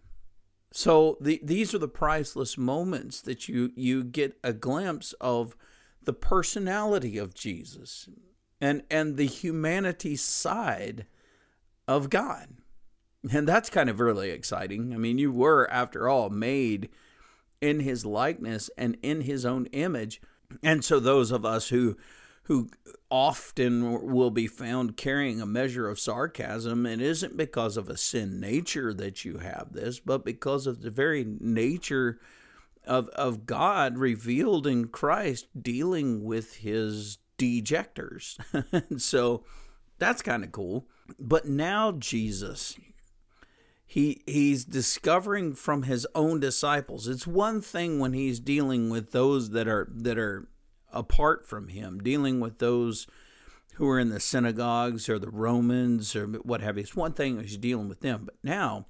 So 0.79 1.19
the, 1.21 1.41
these 1.43 1.75
are 1.75 1.79
the 1.79 1.89
priceless 1.89 2.57
moments 2.57 3.21
that 3.23 3.49
you 3.49 3.73
you 3.75 4.05
get 4.05 4.39
a 4.45 4.53
glimpse 4.53 5.13
of 5.21 5.57
the 6.01 6.13
personality 6.13 7.19
of 7.19 7.35
Jesus 7.35 8.09
and 8.61 8.85
and 8.89 9.17
the 9.17 9.27
humanity 9.27 10.15
side 10.15 11.07
of 11.89 12.11
God. 12.11 12.59
And 13.29 13.49
that's 13.49 13.71
kind 13.71 13.91
of 13.91 13.99
really 13.99 14.31
exciting. 14.31 14.95
I 14.95 14.99
mean, 14.99 15.19
you 15.19 15.33
were 15.33 15.69
after 15.69 16.09
all 16.09 16.31
made 16.31 16.91
in 17.61 17.81
his 17.81 18.07
likeness 18.07 18.71
and 18.79 18.97
in 19.03 19.23
his 19.23 19.45
own 19.45 19.67
image. 19.73 20.23
And 20.63 20.85
so 20.85 21.01
those 21.01 21.33
of 21.33 21.45
us 21.45 21.71
who 21.71 21.97
who 22.49 22.71
often 23.11 24.11
will 24.11 24.31
be 24.31 24.47
found 24.47 24.97
carrying 24.97 25.39
a 25.41 25.47
measure 25.47 25.87
of 25.87 26.01
sarcasm, 26.01 26.87
it 26.87 27.01
isn't 27.01 27.37
because 27.37 27.77
of 27.77 27.91
a 27.91 27.97
sin 27.97 28.41
nature 28.41 28.95
that 28.95 29.23
you 29.23 29.37
have 29.37 29.69
this, 29.73 30.01
but 30.01 30.25
because 30.25 30.67
of 30.67 30.81
the 30.81 30.91
very 30.91 31.27
nature 31.41 32.19
of 32.87 33.09
of 33.11 33.45
God 33.45 33.99
revealed 33.99 34.67
in 34.67 34.89
Christ 34.89 35.47
dealing 35.61 36.25
with 36.25 36.57
his 36.57 37.19
dejectors. 37.37 38.39
and 38.89 39.01
so 39.01 39.45
that's 39.99 40.23
kind 40.23 40.43
of 40.43 40.51
cool. 40.51 40.87
But 41.21 41.47
now 41.47 41.93
Jesus 41.93 42.77
he 43.85 44.23
he's 44.27 44.65
discovering 44.65 45.55
from 45.55 45.83
his 45.83 46.07
own 46.15 46.41
disciples. 46.41 47.09
It's 47.09 47.27
one 47.27 47.61
thing 47.61 47.99
when 47.99 48.15
he's 48.15 48.41
dealing 48.41 48.89
with 48.89 49.13
those 49.13 49.51
that 49.51 49.69
are 49.69 49.89
that 49.91 50.19
are 50.19 50.49
apart 50.93 51.47
from 51.47 51.69
him, 51.69 52.01
dealing 52.01 52.41
with 52.41 52.59
those 52.59 53.07
who 53.75 53.89
are 53.89 53.99
in 53.99 54.09
the 54.09 54.21
synagogues 54.21 55.09
or 55.09 55.19
the 55.19 55.31
Romans 55.31 56.17
or 56.17 56.27
what 56.27 56.61
have 56.61 56.77
you. 56.77 56.83
It's 56.83 56.97
one 56.97 57.13
thing 57.13 57.41
he's 57.41 57.57
dealing 57.57 57.89
with 57.89 58.01
them, 58.01 58.23
but 58.25 58.37
now 58.43 58.87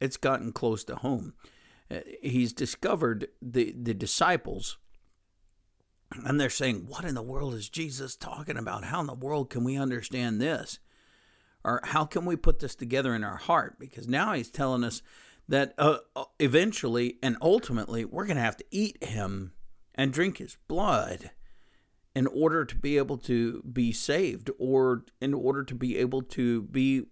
it's 0.00 0.16
gotten 0.16 0.52
close 0.52 0.84
to 0.84 0.96
home. 0.96 1.34
Uh, 1.90 2.00
he's 2.22 2.52
discovered 2.52 3.28
the 3.40 3.74
the 3.76 3.94
disciples 3.94 4.78
and 6.24 6.40
they're 6.40 6.50
saying, 6.50 6.84
What 6.86 7.04
in 7.04 7.14
the 7.14 7.22
world 7.22 7.54
is 7.54 7.68
Jesus 7.68 8.14
talking 8.14 8.56
about? 8.56 8.84
How 8.84 9.00
in 9.00 9.06
the 9.06 9.14
world 9.14 9.50
can 9.50 9.64
we 9.64 9.76
understand 9.76 10.40
this? 10.40 10.78
or 11.64 11.80
how 11.84 12.04
can 12.04 12.24
we 12.24 12.36
put 12.36 12.60
this 12.60 12.74
together 12.74 13.14
in 13.14 13.24
our 13.24 13.36
heart? 13.36 13.78
Because 13.78 14.08
now 14.08 14.32
he's 14.32 14.50
telling 14.50 14.84
us 14.84 15.02
that 15.48 15.74
uh, 15.78 15.98
uh 16.14 16.24
eventually 16.38 17.18
and 17.22 17.36
ultimately 17.40 18.04
we're 18.04 18.26
going 18.26 18.36
to 18.36 18.42
have 18.42 18.56
to 18.56 18.64
eat 18.70 19.02
him 19.02 19.52
and 19.94 20.12
drink 20.12 20.38
his 20.38 20.56
blood 20.68 21.30
in 22.14 22.26
order 22.26 22.64
to 22.64 22.74
be 22.74 22.96
able 22.96 23.18
to 23.18 23.62
be 23.62 23.92
saved 23.92 24.50
or 24.58 25.04
in 25.20 25.34
order 25.34 25.62
to 25.64 25.74
be 25.74 25.96
able 25.98 26.22
to 26.22 26.62
be 26.62 27.04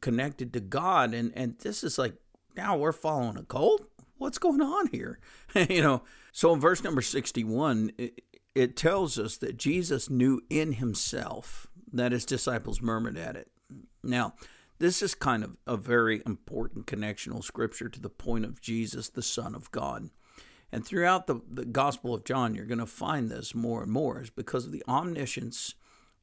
connected 0.00 0.52
to 0.52 0.60
God. 0.60 1.14
And, 1.14 1.32
and 1.34 1.58
this 1.58 1.82
is 1.82 1.98
like, 1.98 2.14
now 2.56 2.76
we're 2.76 2.92
following 2.92 3.36
a 3.36 3.42
cult? 3.42 3.86
What's 4.18 4.38
going 4.38 4.60
on 4.60 4.88
here? 4.88 5.18
you 5.68 5.82
know, 5.82 6.02
so 6.32 6.54
in 6.54 6.60
verse 6.60 6.84
number 6.84 7.02
61, 7.02 7.92
it, 7.98 8.20
it 8.54 8.76
tells 8.76 9.18
us 9.18 9.36
that 9.38 9.56
Jesus 9.56 10.10
knew 10.10 10.40
in 10.48 10.74
himself 10.74 11.66
that 11.92 12.12
his 12.12 12.24
disciples 12.24 12.80
murmured 12.80 13.18
at 13.18 13.36
it. 13.36 13.48
Now, 14.02 14.34
this 14.78 15.02
is 15.02 15.14
kind 15.14 15.44
of 15.44 15.56
a 15.66 15.76
very 15.76 16.22
important 16.26 16.86
connectional 16.86 17.42
scripture 17.42 17.88
to 17.88 18.00
the 18.00 18.08
point 18.08 18.44
of 18.44 18.60
Jesus, 18.60 19.08
the 19.08 19.22
Son 19.22 19.54
of 19.54 19.70
God. 19.70 20.10
And 20.72 20.86
throughout 20.86 21.26
the, 21.26 21.40
the 21.50 21.66
Gospel 21.66 22.14
of 22.14 22.24
John, 22.24 22.54
you're 22.54 22.64
going 22.64 22.78
to 22.78 22.86
find 22.86 23.30
this 23.30 23.54
more 23.54 23.82
and 23.82 23.92
more, 23.92 24.22
is 24.22 24.30
because 24.30 24.64
of 24.64 24.72
the 24.72 24.82
omniscience 24.88 25.74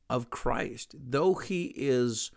of 0.09 0.31
Christ. 0.31 0.95
Though 0.97 1.35
he 1.35 1.71
is 1.75 2.31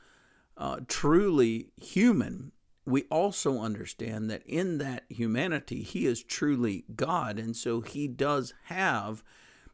uh, 0.59 0.81
truly 0.87 1.71
human, 1.81 2.53
we 2.85 3.05
also 3.05 3.61
understand 3.61 4.29
that 4.31 4.43
in 4.47 4.79
that 4.79 5.05
humanity, 5.09 5.83
he 5.83 6.05
is 6.07 6.23
truly 6.23 6.85
God. 6.95 7.39
And 7.39 7.57
so 7.57 7.81
he 7.81 8.09
does 8.09 8.53
have 8.65 9.25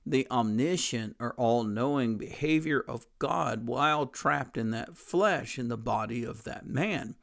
the 0.07 0.26
omniscient 0.30 1.16
or 1.18 1.35
all 1.35 1.64
knowing 1.64 2.16
behavior 2.16 2.85
of 2.87 3.07
God 3.18 3.66
while 3.66 4.07
trapped 4.07 4.57
in 4.57 4.71
that 4.71 4.97
flesh 4.97 5.59
in 5.59 5.68
the 5.68 5.76
body 5.76 6.25
of 6.25 6.45
that 6.45 6.66
man. 6.66 7.16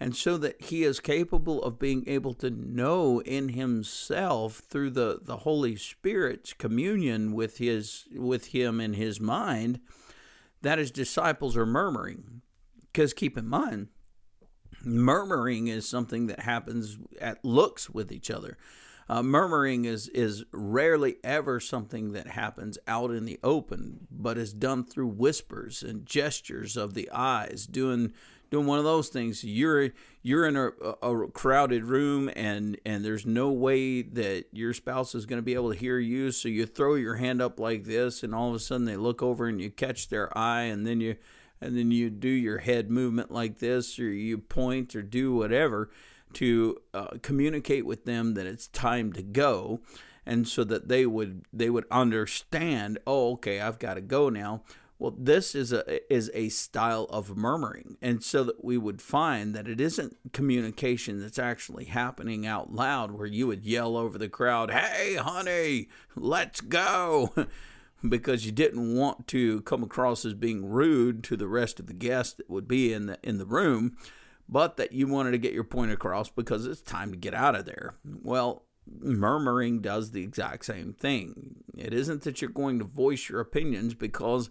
And 0.00 0.14
so 0.14 0.36
that 0.38 0.62
he 0.62 0.84
is 0.84 1.00
capable 1.00 1.62
of 1.62 1.78
being 1.78 2.04
able 2.06 2.34
to 2.34 2.50
know 2.50 3.20
in 3.20 3.50
himself 3.50 4.62
through 4.68 4.90
the, 4.90 5.18
the 5.22 5.38
Holy 5.38 5.74
Spirit's 5.74 6.52
communion 6.52 7.32
with 7.32 7.58
his 7.58 8.06
with 8.14 8.46
him 8.46 8.80
in 8.80 8.92
his 8.94 9.20
mind 9.20 9.80
that 10.62 10.78
his 10.78 10.90
disciples 10.90 11.56
are 11.56 11.66
murmuring. 11.66 12.42
Because 12.86 13.12
keep 13.12 13.36
in 13.36 13.48
mind, 13.48 13.88
murmuring 14.84 15.66
is 15.68 15.88
something 15.88 16.26
that 16.28 16.40
happens 16.40 16.96
at 17.20 17.44
looks 17.44 17.90
with 17.90 18.12
each 18.12 18.30
other. 18.30 18.56
Uh, 19.10 19.22
murmuring 19.22 19.86
is 19.86 20.08
is 20.08 20.44
rarely 20.52 21.16
ever 21.24 21.58
something 21.60 22.12
that 22.12 22.26
happens 22.26 22.78
out 22.86 23.10
in 23.10 23.24
the 23.24 23.40
open, 23.42 24.06
but 24.10 24.36
is 24.36 24.52
done 24.52 24.84
through 24.84 25.08
whispers 25.08 25.82
and 25.82 26.04
gestures 26.04 26.76
of 26.76 26.94
the 26.94 27.10
eyes, 27.10 27.66
doing 27.66 28.12
doing 28.50 28.66
one 28.66 28.78
of 28.78 28.84
those 28.84 29.08
things. 29.08 29.44
You're 29.44 29.90
you're 30.22 30.46
in 30.46 30.56
a, 30.56 30.68
a 31.02 31.28
crowded 31.28 31.84
room 31.84 32.30
and 32.34 32.78
and 32.84 33.04
there's 33.04 33.26
no 33.26 33.50
way 33.50 34.02
that 34.02 34.46
your 34.52 34.74
spouse 34.74 35.14
is 35.14 35.26
going 35.26 35.38
to 35.38 35.44
be 35.44 35.54
able 35.54 35.72
to 35.72 35.78
hear 35.78 35.98
you, 35.98 36.30
so 36.32 36.48
you 36.48 36.66
throw 36.66 36.94
your 36.94 37.16
hand 37.16 37.40
up 37.42 37.60
like 37.60 37.84
this, 37.84 38.22
and 38.22 38.34
all 38.34 38.48
of 38.48 38.54
a 38.54 38.58
sudden 38.58 38.86
they 38.86 38.96
look 38.96 39.22
over 39.22 39.46
and 39.46 39.60
you 39.60 39.70
catch 39.70 40.08
their 40.08 40.36
eye, 40.36 40.62
and 40.62 40.86
then 40.86 41.00
you 41.00 41.16
and 41.60 41.76
then 41.76 41.90
you 41.90 42.10
do 42.10 42.28
your 42.28 42.58
head 42.58 42.90
movement 42.90 43.30
like 43.30 43.58
this, 43.58 43.98
or 43.98 44.10
you 44.10 44.38
point 44.38 44.94
or 44.94 45.02
do 45.02 45.34
whatever 45.34 45.90
to 46.34 46.76
uh, 46.92 47.08
communicate 47.22 47.86
with 47.86 48.04
them 48.04 48.34
that 48.34 48.46
it's 48.46 48.68
time 48.68 49.12
to 49.14 49.22
go. 49.22 49.80
And 50.26 50.46
so 50.46 50.62
that 50.64 50.88
they 50.88 51.06
would 51.06 51.46
they 51.54 51.70
would 51.70 51.86
understand 51.90 52.98
oh 53.06 53.32
okay 53.32 53.60
I've 53.62 53.78
got 53.78 53.94
to 53.94 54.02
go 54.02 54.28
now 54.28 54.62
well 54.98 55.14
this 55.16 55.54
is 55.54 55.72
a 55.72 56.12
is 56.12 56.30
a 56.34 56.48
style 56.48 57.04
of 57.10 57.36
murmuring 57.36 57.96
and 58.02 58.22
so 58.22 58.44
that 58.44 58.64
we 58.64 58.76
would 58.76 59.00
find 59.00 59.54
that 59.54 59.68
it 59.68 59.80
isn't 59.80 60.16
communication 60.32 61.20
that's 61.20 61.38
actually 61.38 61.86
happening 61.86 62.46
out 62.46 62.72
loud 62.72 63.12
where 63.12 63.26
you 63.26 63.46
would 63.46 63.64
yell 63.64 63.96
over 63.96 64.18
the 64.18 64.28
crowd 64.28 64.70
hey 64.70 65.16
honey 65.16 65.88
let's 66.16 66.60
go 66.60 67.32
because 68.08 68.46
you 68.46 68.52
didn't 68.52 68.96
want 68.96 69.26
to 69.26 69.60
come 69.62 69.82
across 69.82 70.24
as 70.24 70.34
being 70.34 70.64
rude 70.64 71.24
to 71.24 71.36
the 71.36 71.48
rest 71.48 71.80
of 71.80 71.86
the 71.86 71.94
guests 71.94 72.34
that 72.34 72.48
would 72.48 72.68
be 72.68 72.92
in 72.92 73.06
the 73.06 73.18
in 73.22 73.38
the 73.38 73.46
room 73.46 73.96
but 74.48 74.76
that 74.78 74.92
you 74.92 75.06
wanted 75.06 75.32
to 75.32 75.38
get 75.38 75.52
your 75.52 75.64
point 75.64 75.92
across 75.92 76.30
because 76.30 76.66
it's 76.66 76.80
time 76.80 77.10
to 77.10 77.18
get 77.18 77.34
out 77.34 77.54
of 77.54 77.66
there. 77.66 77.94
Well, 78.22 78.64
murmuring 79.00 79.80
does 79.80 80.12
the 80.12 80.22
exact 80.22 80.64
same 80.64 80.94
thing. 80.94 81.56
It 81.76 81.92
isn't 81.92 82.22
that 82.22 82.40
you're 82.40 82.50
going 82.50 82.78
to 82.78 82.84
voice 82.84 83.28
your 83.28 83.40
opinions 83.40 83.92
because 83.94 84.48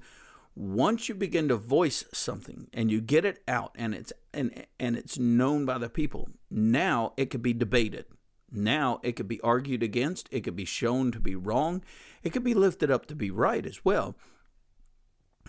once 0.58 1.08
you 1.08 1.14
begin 1.14 1.48
to 1.48 1.56
voice 1.56 2.04
something 2.12 2.68
and 2.74 2.90
you 2.90 3.00
get 3.00 3.24
it 3.24 3.44
out 3.48 3.72
and 3.76 3.94
it's 3.94 4.12
and 4.34 4.66
and 4.80 4.98
it's 4.98 5.20
known 5.20 5.66
by 5.66 5.78
the 5.78 5.90
people, 5.90 6.30
now 6.50 7.14
it 7.16 7.30
could 7.30 7.44
be 7.44 7.54
debated. 7.54 8.06
Now 8.52 9.00
it 9.04 9.12
could 9.12 9.28
be 9.28 9.42
argued 9.42 9.84
against, 9.84 10.28
it 10.32 10.42
could 10.42 10.56
be 10.56 10.66
shown 10.66 11.12
to 11.12 11.20
be 11.20 11.36
wrong, 11.36 11.84
it 12.24 12.32
could 12.32 12.44
be 12.44 12.56
lifted 12.56 12.90
up 12.90 13.06
to 13.08 13.16
be 13.16 13.30
right 13.30 13.66
as 13.66 13.86
well. 13.86 14.16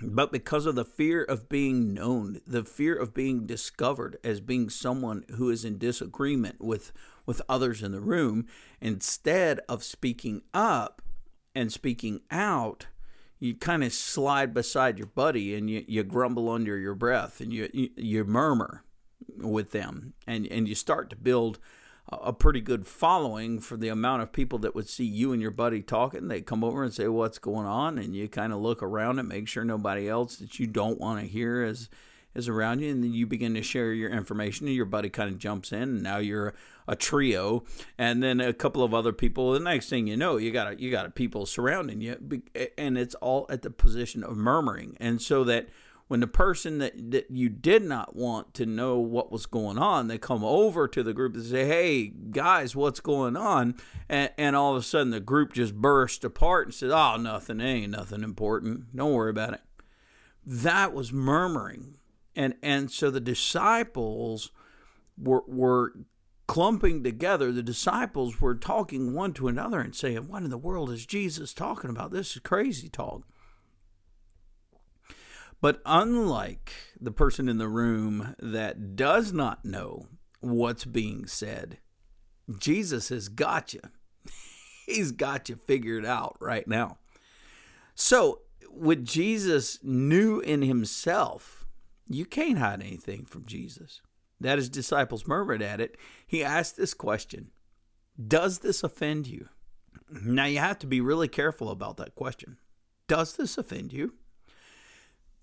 But 0.03 0.31
because 0.31 0.67
of 0.67 0.75
the 0.75 0.85
fear 0.85 1.25
of 1.25 1.49
being 1.49 1.95
known, 1.95 2.41
the 2.47 2.63
fear 2.63 2.95
of 2.95 3.15
being 3.15 3.47
discovered 3.47 4.19
as 4.23 4.41
being 4.41 4.69
someone 4.69 5.25
who 5.37 5.49
is 5.51 5.65
in 5.65 5.79
disagreement 5.79 6.61
with, 6.61 6.93
with 7.27 7.43
others 7.49 7.83
in 7.83 7.93
the 7.93 8.01
room, 8.01 8.47
instead 8.81 9.59
of 9.69 9.83
speaking 9.83 10.43
up 10.55 11.03
and 11.55 11.73
speaking 11.73 12.21
out, 12.31 12.87
you 13.39 13.55
kind 13.55 13.85
of 13.85 13.93
slide 13.93 14.53
beside 14.53 14.99
your 14.99 15.07
buddy 15.07 15.55
and 15.55 15.71
you, 15.71 15.85
you 15.87 16.03
grumble 16.03 16.51
under 16.51 16.77
your 16.77 16.95
breath 16.95 17.41
and 17.41 17.53
you, 17.53 17.69
you, 17.73 17.91
you 17.97 18.25
murmur 18.25 18.83
with 19.37 19.71
them 19.71 20.15
and, 20.27 20.47
and 20.49 20.69
you 20.69 20.75
start 20.75 21.11
to 21.11 21.17
build 21.17 21.59
a 22.11 22.33
pretty 22.33 22.61
good 22.61 22.87
following 22.87 23.61
for 23.61 23.77
the 23.77 23.89
amount 23.89 24.23
of 24.23 24.33
people 24.33 24.59
that 24.59 24.75
would 24.75 24.89
see 24.89 25.05
you 25.05 25.33
and 25.33 25.43
your 25.43 25.51
buddy 25.51 25.83
talking. 25.83 26.29
They 26.29 26.41
come 26.41 26.65
over 26.65 26.83
and 26.83 26.93
say, 26.93 27.07
"What's 27.07 27.39
going 27.39 27.67
on?" 27.67 27.99
And 27.99 28.17
you 28.17 28.29
kind 28.29 28.53
of 28.53 28.61
look 28.61 28.83
around 28.83 29.19
and 29.19 29.29
make 29.29 29.47
sure 29.47 29.65
nobody 29.65 30.09
else 30.09 30.37
that 30.37 30.59
you 30.59 30.67
don't 30.67 30.99
want 30.99 31.21
to 31.21 31.27
hear 31.27 31.63
is 31.63 31.91
is 32.39 32.49
around 32.49 32.81
you, 32.81 32.91
and 32.91 33.03
then 33.03 33.13
you 33.13 33.27
begin 33.27 33.55
to 33.55 33.63
share 33.63 33.93
your 33.93 34.11
information. 34.11 34.67
And 34.67 34.77
your 34.77 34.87
buddy 34.87 35.11
kind 35.11 35.31
of 35.31 35.39
jumps 35.39 35.73
in, 35.73 35.83
and 35.83 36.03
now 36.03 36.19
you're 36.19 36.55
a 36.87 36.97
trio, 36.97 37.65
and 37.99 38.23
then 38.23 38.41
a 38.41 38.53
couple 38.53 38.83
of 38.83 38.95
other 38.95 39.13
people. 39.13 39.53
The 39.53 39.61
next 39.61 39.91
thing 39.91 40.07
you 40.07 40.17
know, 40.17 40.37
you 40.37 40.51
got 40.51 40.73
a, 40.73 40.81
you 40.81 40.91
got 40.91 41.07
a 41.07 41.11
people 41.11 41.45
surrounding 41.45 42.01
you, 42.01 42.43
and 42.79 42.97
it's 42.97 43.15
all 43.17 43.47
at 43.51 43.63
the 43.63 43.71
position 43.71 44.25
of 44.25 44.37
murmuring, 44.37 44.97
and 45.01 45.21
so 45.21 45.45
that 45.45 45.69
when 46.09 46.21
the 46.21 46.27
person 46.27 46.79
that, 46.79 47.11
that 47.11 47.31
you 47.31 47.51
did 47.51 47.85
not 47.85 48.17
want 48.17 48.55
to 48.55 48.67
know 48.67 48.99
what 48.99 49.31
was 49.31 49.47
going 49.47 49.79
on, 49.79 50.09
they 50.09 50.19
come 50.19 50.43
over 50.43 50.89
to 50.89 51.03
the 51.03 51.13
group 51.13 51.35
and 51.35 51.45
say, 51.45 51.67
Hey, 51.67 52.07
guys, 52.07 52.75
what's 52.75 53.01
going 53.01 53.37
on? 53.37 53.77
And, 54.09 54.31
and 54.39 54.57
all 54.57 54.75
of 54.75 54.81
a 54.81 54.83
sudden 54.83 55.11
the 55.11 55.21
group 55.21 55.53
just 55.53 55.75
burst 55.75 56.25
apart 56.25 56.67
and 56.67 56.75
says, 56.75 56.91
Oh, 56.91 57.17
nothing, 57.19 57.61
ain't 57.61 57.93
nothing 57.93 58.23
important. 58.23 58.97
Don't 58.97 59.13
worry 59.13 59.31
about 59.31 59.53
it. 59.53 59.61
That 60.45 60.95
was 60.95 61.13
murmuring. 61.13 61.98
And, 62.39 62.55
and 62.63 62.89
so 62.89 63.11
the 63.11 63.21
disciples 63.21 64.53
were, 65.21 65.43
were 65.49 65.93
clumping 66.47 67.03
together. 67.03 67.51
The 67.51 67.65
disciples 67.65 68.41
were 68.41 68.55
talking 68.55 69.13
one 69.13 69.33
to 69.35 69.49
another 69.49 69.81
and 69.81 69.93
saying, 69.93 70.29
What 70.29 70.45
in 70.45 70.51
the 70.51 70.57
world 70.57 70.89
is 70.91 71.05
Jesus 71.05 71.53
talking 71.53 71.91
about? 71.91 72.13
This 72.13 72.37
is 72.37 72.43
crazy 72.43 72.89
talk. 72.89 73.25
But 75.61 75.83
unlike 75.85 76.73
the 77.01 77.11
person 77.11 77.49
in 77.49 77.59
the 77.59 77.67
room 77.67 78.37
that 78.39 78.95
does 78.95 79.33
not 79.33 79.65
know 79.65 80.07
what's 80.39 80.85
being 80.85 81.27
said, 81.27 81.79
Jesus 82.57 83.09
has 83.09 83.29
got 83.29 83.75
you. 83.75 83.81
He's 84.87 85.11
got 85.11 85.49
you 85.49 85.57
figured 85.57 86.07
out 86.07 86.37
right 86.39 86.69
now. 86.69 86.99
So, 87.97 88.43
what 88.71 89.03
Jesus 89.03 89.81
knew 89.83 90.39
in 90.39 90.63
himself, 90.63 91.58
you 92.09 92.25
can't 92.25 92.59
hide 92.59 92.83
anything 92.83 93.25
from 93.25 93.47
Jesus. 93.47 94.01
That 94.41 94.59
his 94.59 94.69
disciples 94.69 95.27
murmured 95.27 95.63
at 95.63 95.81
it. 95.81 95.97
He 96.27 96.45
asked 96.45 96.77
this 96.77 96.95
question 96.95 97.51
Does 98.25 98.61
this 98.61 98.83
offend 98.83 99.27
you? 99.27 99.49
Now, 100.11 100.47
you 100.47 100.59
have 100.59 100.79
to 100.81 100.87
be 100.87 101.01
really 101.01 101.29
careful 101.29 101.71
about 101.71 101.97
that 101.99 102.15
question. 102.15 102.59
Does 103.09 103.37
this 103.37 103.59
offend 103.59 103.93
you? 103.93 104.15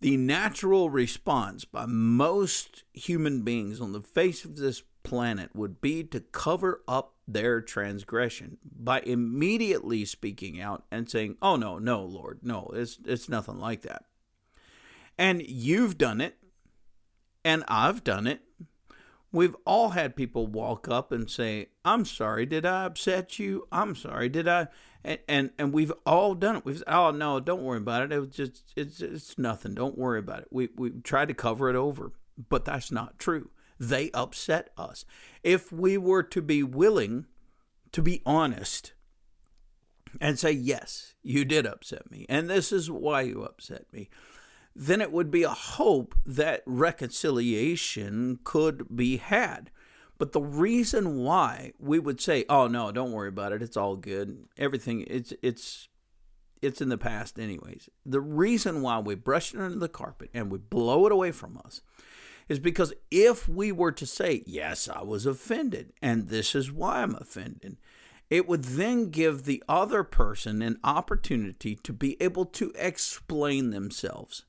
The 0.01 0.17
natural 0.17 0.89
response 0.89 1.65
by 1.65 1.85
most 1.85 2.83
human 2.93 3.41
beings 3.41 3.79
on 3.79 3.91
the 3.91 4.01
face 4.01 4.43
of 4.43 4.55
this 4.55 4.83
planet 5.03 5.55
would 5.55 5.81
be 5.81 6.03
to 6.03 6.19
cover 6.19 6.81
up 6.87 7.15
their 7.27 7.61
transgression 7.61 8.57
by 8.63 8.99
immediately 9.01 10.05
speaking 10.05 10.59
out 10.59 10.83
and 10.91 11.09
saying, 11.09 11.37
"Oh 11.41 11.55
no, 11.55 11.79
no, 11.79 12.03
Lord, 12.03 12.39
no, 12.43 12.71
it's 12.73 12.99
it's 13.05 13.29
nothing 13.29 13.57
like 13.57 13.83
that." 13.83 14.05
And 15.17 15.41
you've 15.47 15.97
done 15.97 16.21
it, 16.21 16.37
and 17.45 17.63
I've 17.69 18.03
done 18.03 18.27
it. 18.27 18.41
We've 19.31 19.55
all 19.65 19.89
had 19.89 20.15
people 20.15 20.47
walk 20.47 20.89
up 20.89 21.11
and 21.11 21.29
say, 21.29 21.67
"I'm 21.85 22.03
sorry, 22.03 22.45
did 22.45 22.65
I 22.65 22.85
upset 22.85 23.39
you? 23.39 23.67
I'm 23.71 23.95
sorry, 23.95 24.27
did 24.27 24.47
I?" 24.47 24.67
and, 25.05 25.19
and 25.27 25.49
and 25.57 25.73
we've 25.73 25.93
all 26.05 26.33
done 26.33 26.57
it. 26.57 26.65
We've 26.65 26.83
oh 26.87 27.11
no, 27.11 27.39
don't 27.39 27.61
worry 27.61 27.77
about 27.77 28.03
it. 28.03 28.11
It 28.11 28.19
was 28.19 28.29
just 28.29 28.73
it's 28.75 28.99
it's 29.01 29.37
nothing. 29.37 29.75
Don't 29.75 29.97
worry 29.97 30.19
about 30.19 30.39
it. 30.39 30.47
We 30.51 30.69
we 30.75 30.89
tried 31.03 31.27
to 31.29 31.33
cover 31.33 31.69
it 31.69 31.75
over, 31.75 32.11
but 32.49 32.65
that's 32.65 32.91
not 32.91 33.19
true. 33.19 33.51
They 33.79 34.09
upset 34.13 34.71
us. 34.77 35.05
If 35.43 35.71
we 35.71 35.97
were 35.97 36.23
to 36.23 36.41
be 36.41 36.63
willing 36.63 37.25
to 37.91 38.01
be 38.01 38.21
honest 38.25 38.93
and 40.19 40.39
say 40.39 40.51
yes, 40.51 41.13
you 41.21 41.45
did 41.45 41.65
upset 41.65 42.09
me, 42.09 42.25
and 42.27 42.49
this 42.49 42.71
is 42.71 42.89
why 42.89 43.21
you 43.21 43.43
upset 43.43 43.85
me, 43.93 44.09
then 44.75 44.99
it 44.99 45.11
would 45.11 45.31
be 45.31 45.43
a 45.43 45.49
hope 45.49 46.13
that 46.25 46.61
reconciliation 46.65 48.39
could 48.43 48.93
be 48.93 49.17
had. 49.17 49.71
But 50.17 50.33
the 50.33 50.41
reason 50.41 51.17
why 51.17 51.73
we 51.79 51.97
would 51.97 52.19
say, 52.19 52.45
"Oh 52.49 52.67
no, 52.67 52.91
don't 52.91 53.11
worry 53.11 53.29
about 53.29 53.53
it. 53.53 53.61
It's 53.61 53.77
all 53.77 53.95
good. 53.95 54.45
Everything 54.57 55.05
it's 55.07 55.33
it's 55.41 55.87
it's 56.61 56.81
in 56.81 56.89
the 56.89 56.97
past 56.97 57.39
anyways." 57.39 57.89
The 58.05 58.21
reason 58.21 58.81
why 58.81 58.99
we 58.99 59.15
brush 59.15 59.53
it 59.53 59.59
under 59.59 59.79
the 59.79 59.89
carpet 59.89 60.29
and 60.33 60.51
we 60.51 60.57
blow 60.57 61.05
it 61.05 61.11
away 61.11 61.31
from 61.31 61.59
us 61.63 61.81
is 62.47 62.59
because 62.59 62.93
if 63.09 63.47
we 63.47 63.71
were 63.71 63.91
to 63.93 64.05
say, 64.05 64.43
"Yes, 64.45 64.89
I 64.89 65.03
was 65.03 65.25
offended 65.25 65.93
and 66.01 66.27
this 66.27 66.53
is 66.53 66.71
why 66.71 67.01
I'm 67.01 67.15
offended," 67.15 67.77
it 68.29 68.47
would 68.47 68.63
then 68.63 69.09
give 69.09 69.43
the 69.43 69.63
other 69.67 70.03
person 70.03 70.61
an 70.61 70.79
opportunity 70.83 71.75
to 71.75 71.93
be 71.93 72.21
able 72.21 72.45
to 72.45 72.71
explain 72.75 73.69
themselves. 73.69 74.45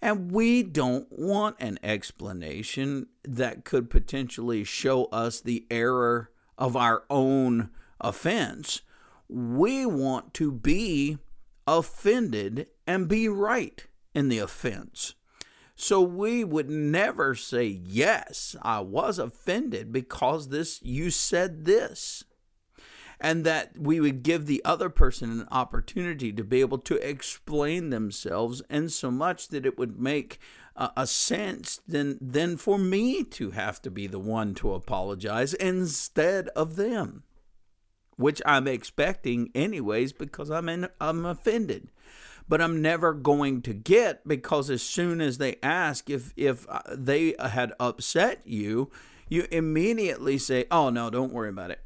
And 0.00 0.30
we 0.30 0.62
don't 0.62 1.06
want 1.10 1.56
an 1.60 1.78
explanation 1.82 3.06
that 3.24 3.64
could 3.64 3.88
potentially 3.88 4.64
show 4.64 5.06
us 5.06 5.40
the 5.40 5.66
error 5.70 6.30
of 6.58 6.76
our 6.76 7.04
own 7.08 7.70
offense. 8.00 8.82
We 9.28 9.86
want 9.86 10.34
to 10.34 10.52
be 10.52 11.18
offended 11.66 12.68
and 12.86 13.08
be 13.08 13.28
right 13.28 13.86
in 14.14 14.28
the 14.28 14.38
offense. 14.38 15.14
So 15.76 16.00
we 16.00 16.44
would 16.44 16.70
never 16.70 17.34
say, 17.34 17.66
Yes, 17.66 18.54
I 18.62 18.80
was 18.80 19.18
offended 19.18 19.92
because 19.92 20.48
this, 20.48 20.80
you 20.82 21.10
said 21.10 21.64
this 21.64 22.24
and 23.20 23.44
that 23.44 23.78
we 23.78 24.00
would 24.00 24.22
give 24.22 24.46
the 24.46 24.62
other 24.64 24.88
person 24.88 25.30
an 25.30 25.48
opportunity 25.50 26.32
to 26.32 26.44
be 26.44 26.60
able 26.60 26.78
to 26.78 26.96
explain 26.96 27.90
themselves 27.90 28.62
in 28.68 28.88
so 28.88 29.10
much 29.10 29.48
that 29.48 29.66
it 29.66 29.78
would 29.78 29.98
make 29.98 30.38
uh, 30.76 30.88
a 30.96 31.06
sense 31.06 31.80
than 31.86 32.18
than 32.20 32.56
for 32.56 32.78
me 32.78 33.22
to 33.22 33.52
have 33.52 33.80
to 33.80 33.90
be 33.90 34.06
the 34.06 34.18
one 34.18 34.54
to 34.54 34.74
apologize 34.74 35.54
instead 35.54 36.48
of 36.48 36.76
them 36.76 37.22
which 38.16 38.40
I'm 38.46 38.66
expecting 38.66 39.50
anyways 39.54 40.12
because 40.12 40.50
I'm 40.50 40.68
in, 40.68 40.88
I'm 41.00 41.24
offended. 41.24 41.90
But 42.46 42.60
I'm 42.60 42.82
never 42.82 43.14
going 43.14 43.62
to 43.62 43.72
get 43.72 44.26
because 44.28 44.68
as 44.68 44.82
soon 44.82 45.20
as 45.22 45.38
they 45.38 45.56
ask 45.62 46.10
if 46.10 46.34
if 46.36 46.66
uh, 46.68 46.82
they 46.90 47.34
had 47.40 47.72
upset 47.80 48.42
you 48.44 48.90
you 49.30 49.46
immediately 49.50 50.36
say 50.36 50.66
oh 50.70 50.90
no 50.90 51.08
don't 51.08 51.32
worry 51.32 51.48
about 51.48 51.70
it 51.70 51.80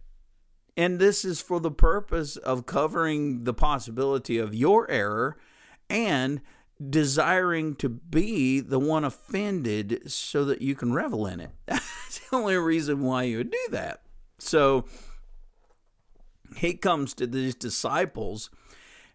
and 0.78 1.00
this 1.00 1.24
is 1.24 1.42
for 1.42 1.58
the 1.58 1.72
purpose 1.72 2.36
of 2.36 2.64
covering 2.64 3.42
the 3.42 3.52
possibility 3.52 4.38
of 4.38 4.54
your 4.54 4.88
error 4.88 5.36
and 5.90 6.40
desiring 6.88 7.74
to 7.74 7.88
be 7.88 8.60
the 8.60 8.78
one 8.78 9.02
offended 9.02 10.08
so 10.08 10.44
that 10.44 10.62
you 10.62 10.76
can 10.76 10.92
revel 10.92 11.26
in 11.26 11.40
it. 11.40 11.50
That's 11.66 12.20
the 12.20 12.36
only 12.36 12.54
reason 12.54 13.02
why 13.02 13.24
you 13.24 13.38
would 13.38 13.50
do 13.50 13.66
that. 13.70 14.02
So 14.38 14.84
he 16.56 16.74
comes 16.74 17.12
to 17.14 17.26
these 17.26 17.56
disciples 17.56 18.48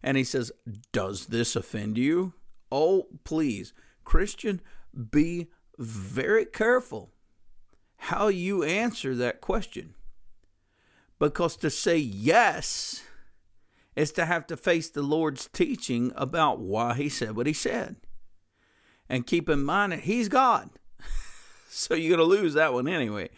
and 0.03 0.17
he 0.17 0.25
says, 0.25 0.51
Does 0.91 1.27
this 1.27 1.55
offend 1.55 1.97
you? 1.97 2.33
Oh, 2.73 3.07
please, 3.23 3.71
Christian, 4.03 4.59
be 5.11 5.47
very 5.79 6.43
careful 6.43 7.11
how 7.95 8.27
you 8.27 8.63
answer 8.63 9.15
that 9.15 9.39
question. 9.39 9.95
Because 11.23 11.55
to 11.57 11.69
say 11.69 11.95
yes 11.95 13.01
is 13.95 14.11
to 14.11 14.25
have 14.25 14.45
to 14.47 14.57
face 14.57 14.89
the 14.89 15.01
Lord's 15.01 15.47
teaching 15.47 16.11
about 16.17 16.59
why 16.59 16.95
he 16.95 17.07
said 17.07 17.37
what 17.37 17.47
he 17.47 17.53
said. 17.53 17.95
And 19.07 19.25
keep 19.25 19.47
in 19.47 19.63
mind 19.63 19.93
that 19.93 20.01
he's 20.01 20.27
God. 20.27 20.71
so 21.69 21.93
you're 21.93 22.17
going 22.17 22.29
to 22.29 22.35
lose 22.35 22.55
that 22.55 22.73
one 22.73 22.89
anyway. 22.89 23.29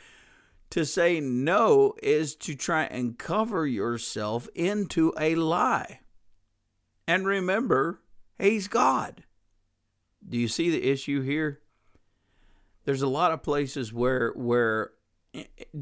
To 0.71 0.84
say 0.84 1.19
no 1.19 1.93
is 2.02 2.36
to 2.38 2.56
try 2.56 2.86
and 2.86 3.19
cover 3.19 3.67
yourself 3.67 4.50
into 4.56 5.13
a 5.19 5.36
lie. 5.36 6.00
And 7.08 7.28
remember, 7.28 8.02
he's 8.39 8.67
God. 8.67 9.26
Do 10.28 10.39
you 10.39 10.48
see 10.48 10.71
the 10.71 10.89
issue 10.89 11.21
here? 11.21 11.62
There's 12.86 13.04
a 13.04 13.08
lot 13.08 13.32
of 13.32 13.43
places 13.43 13.93
where 13.93 14.32
where 14.32 14.94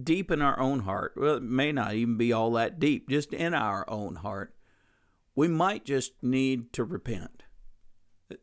deep 0.03 0.31
in 0.31 0.41
our 0.41 0.59
own 0.59 0.81
heart, 0.81 1.13
well, 1.15 1.35
it 1.35 1.43
may 1.43 1.71
not 1.71 1.93
even 1.93 2.17
be 2.17 2.33
all 2.33 2.51
that 2.53 2.79
deep, 2.79 3.09
just 3.09 3.33
in 3.33 3.53
our 3.53 3.89
own 3.89 4.15
heart, 4.15 4.55
we 5.35 5.47
might 5.47 5.85
just 5.85 6.13
need 6.21 6.73
to 6.73 6.83
repent. 6.83 7.43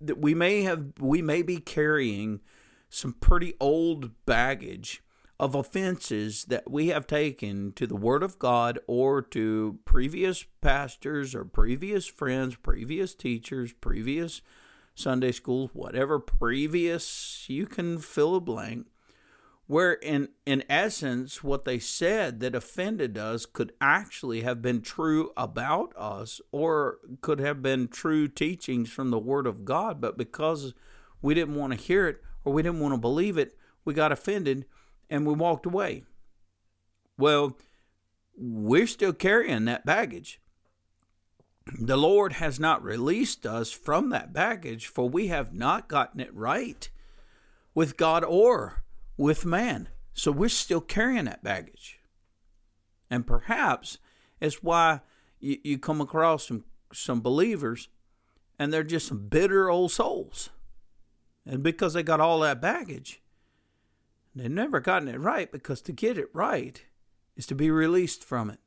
That 0.00 0.18
we 0.18 0.34
may 0.34 0.62
have, 0.62 0.92
we 0.98 1.22
may 1.22 1.42
be 1.42 1.58
carrying 1.58 2.40
some 2.88 3.14
pretty 3.14 3.54
old 3.60 4.10
baggage 4.26 5.02
of 5.38 5.54
offenses 5.54 6.44
that 6.44 6.70
we 6.70 6.88
have 6.88 7.06
taken 7.06 7.72
to 7.72 7.86
the 7.86 7.96
Word 7.96 8.22
of 8.22 8.38
God 8.38 8.78
or 8.86 9.22
to 9.22 9.78
previous 9.86 10.44
pastors 10.60 11.34
or 11.34 11.44
previous 11.46 12.06
friends, 12.06 12.56
previous 12.56 13.14
teachers, 13.14 13.72
previous 13.72 14.42
Sunday 14.94 15.32
schools, 15.32 15.70
whatever 15.72 16.18
previous, 16.18 17.46
you 17.48 17.66
can 17.66 17.98
fill 17.98 18.34
a 18.34 18.40
blank 18.40 18.86
where 19.70 19.92
in 19.92 20.28
in 20.44 20.64
essence 20.68 21.44
what 21.44 21.62
they 21.62 21.78
said 21.78 22.40
that 22.40 22.56
offended 22.56 23.16
us 23.16 23.46
could 23.46 23.72
actually 23.80 24.40
have 24.40 24.60
been 24.60 24.82
true 24.82 25.30
about 25.36 25.96
us 25.96 26.40
or 26.50 26.98
could 27.20 27.38
have 27.38 27.62
been 27.62 27.86
true 27.86 28.26
teachings 28.26 28.90
from 28.90 29.10
the 29.10 29.18
word 29.18 29.46
of 29.46 29.64
God. 29.64 30.00
But 30.00 30.18
because 30.18 30.74
we 31.22 31.34
didn't 31.34 31.54
want 31.54 31.72
to 31.72 31.78
hear 31.78 32.08
it 32.08 32.20
or 32.44 32.52
we 32.52 32.64
didn't 32.64 32.80
want 32.80 32.94
to 32.94 32.98
believe 32.98 33.38
it 33.38 33.56
we 33.84 33.94
got 33.94 34.10
offended 34.10 34.64
and 35.08 35.24
we 35.24 35.34
walked 35.34 35.66
away. 35.66 36.02
Well 37.16 37.56
we're 38.36 38.88
still 38.88 39.12
carrying 39.12 39.66
that 39.66 39.86
baggage. 39.86 40.40
The 41.80 41.96
Lord 41.96 42.32
has 42.32 42.58
not 42.58 42.82
released 42.82 43.46
us 43.46 43.70
from 43.70 44.10
that 44.10 44.32
baggage, 44.32 44.88
for 44.88 45.08
we 45.08 45.28
have 45.28 45.54
not 45.54 45.88
gotten 45.88 46.18
it 46.18 46.34
right 46.34 46.90
with 47.72 47.96
God 47.96 48.24
or 48.24 48.82
with 49.20 49.44
man. 49.44 49.86
So 50.14 50.32
we're 50.32 50.48
still 50.48 50.80
carrying 50.80 51.26
that 51.26 51.44
baggage. 51.44 52.00
And 53.10 53.26
perhaps 53.26 53.98
it's 54.40 54.62
why 54.62 55.02
you, 55.38 55.58
you 55.62 55.78
come 55.78 56.00
across 56.00 56.48
some, 56.48 56.64
some 56.90 57.20
believers 57.20 57.88
and 58.58 58.72
they're 58.72 58.82
just 58.82 59.06
some 59.06 59.28
bitter 59.28 59.68
old 59.68 59.92
souls. 59.92 60.48
And 61.44 61.62
because 61.62 61.92
they 61.92 62.02
got 62.02 62.20
all 62.20 62.40
that 62.40 62.62
baggage, 62.62 63.20
they've 64.34 64.50
never 64.50 64.80
gotten 64.80 65.08
it 65.08 65.20
right 65.20 65.52
because 65.52 65.82
to 65.82 65.92
get 65.92 66.16
it 66.16 66.30
right 66.32 66.82
is 67.36 67.44
to 67.46 67.54
be 67.54 67.70
released 67.70 68.24
from 68.24 68.48
it. 68.48 68.60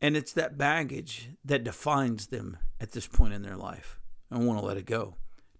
And 0.00 0.16
it's 0.16 0.32
that 0.34 0.56
baggage 0.56 1.30
that 1.44 1.64
defines 1.64 2.28
them 2.28 2.56
at 2.80 2.92
this 2.92 3.08
point 3.08 3.34
in 3.34 3.42
their 3.42 3.56
life. 3.56 3.98
I 4.30 4.38
want 4.38 4.60
to 4.60 4.64
let 4.64 4.76
it 4.76 4.86
go. 4.86 5.16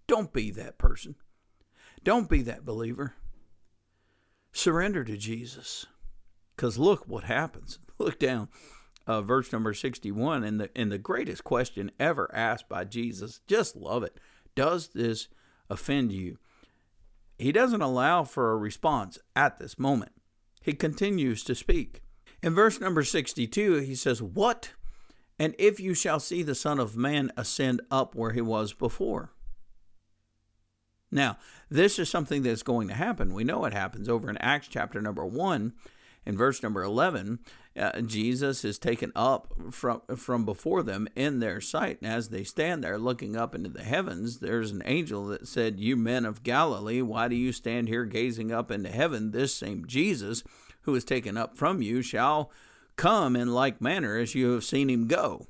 Don't 0.07 0.31
be 0.31 0.49
that 0.51 0.77
person. 0.77 1.15
Don't 2.05 2.29
be 2.29 2.41
that 2.43 2.63
believer. 2.63 3.15
Surrender 4.55 5.03
to 5.03 5.17
Jesus. 5.17 5.85
Because 6.55 6.79
look 6.79 7.09
what 7.09 7.25
happens. 7.25 7.77
Look 7.99 8.19
down, 8.19 8.47
uh, 9.05 9.21
verse 9.21 9.51
number 9.51 9.73
61, 9.73 10.43
and 10.45 10.59
the, 10.59 10.69
and 10.75 10.91
the 10.91 10.97
greatest 10.97 11.43
question 11.43 11.91
ever 11.99 12.29
asked 12.33 12.69
by 12.69 12.85
Jesus. 12.85 13.41
Just 13.47 13.75
love 13.75 14.03
it. 14.03 14.17
Does 14.55 14.89
this 14.89 15.27
offend 15.69 16.11
you? 16.13 16.37
He 17.37 17.51
doesn't 17.51 17.81
allow 17.81 18.23
for 18.23 18.51
a 18.51 18.57
response 18.57 19.17
at 19.35 19.59
this 19.59 19.77
moment. 19.77 20.13
He 20.61 20.73
continues 20.73 21.43
to 21.45 21.55
speak. 21.55 22.01
In 22.41 22.55
verse 22.55 22.79
number 22.79 23.03
62, 23.03 23.75
he 23.79 23.95
says, 23.95 24.21
What? 24.21 24.71
And 25.37 25.53
if 25.59 25.81
you 25.81 25.93
shall 25.93 26.21
see 26.21 26.43
the 26.43 26.55
Son 26.55 26.79
of 26.79 26.95
Man 26.95 27.31
ascend 27.35 27.81
up 27.91 28.15
where 28.15 28.31
he 28.31 28.41
was 28.41 28.71
before. 28.71 29.34
Now, 31.15 31.37
this 31.69 31.97
is 31.97 32.09
something 32.09 32.43
that's 32.43 32.61
going 32.61 32.89
to 32.89 32.93
happen. 32.93 33.33
We 33.33 33.45
know 33.45 33.63
it 33.63 33.71
happens 33.73 34.09
over 34.09 34.29
in 34.29 34.37
Acts 34.39 34.67
chapter 34.67 35.01
number 35.01 35.25
1 35.25 35.71
in 36.25 36.37
verse 36.37 36.61
number 36.61 36.83
11. 36.83 37.39
Uh, 37.79 38.01
Jesus 38.01 38.65
is 38.65 38.77
taken 38.77 39.13
up 39.15 39.53
from 39.71 40.01
from 40.15 40.45
before 40.45 40.83
them 40.83 41.07
in 41.15 41.39
their 41.39 41.59
sight, 41.59 41.99
and 42.01 42.11
as 42.11 42.29
they 42.29 42.43
stand 42.43 42.83
there 42.83 42.97
looking 42.97 43.35
up 43.35 43.53
into 43.53 43.69
the 43.69 43.83
heavens, 43.83 44.39
there's 44.39 44.71
an 44.71 44.81
angel 44.85 45.25
that 45.27 45.47
said, 45.47 45.79
"You 45.79 45.97
men 45.97 46.25
of 46.25 46.43
Galilee, 46.43 47.01
why 47.01 47.27
do 47.27 47.35
you 47.35 47.51
stand 47.51 47.89
here 47.89 48.05
gazing 48.05 48.51
up 48.51 48.71
into 48.71 48.89
heaven? 48.89 49.31
This 49.31 49.53
same 49.53 49.85
Jesus 49.87 50.41
who 50.83 50.95
is 50.95 51.03
taken 51.03 51.35
up 51.35 51.57
from 51.57 51.81
you 51.81 52.01
shall 52.01 52.49
come 52.95 53.35
in 53.35 53.53
like 53.53 53.81
manner 53.81 54.17
as 54.17 54.35
you 54.35 54.51
have 54.51 54.63
seen 54.63 54.89
him 54.89 55.07
go. 55.07 55.47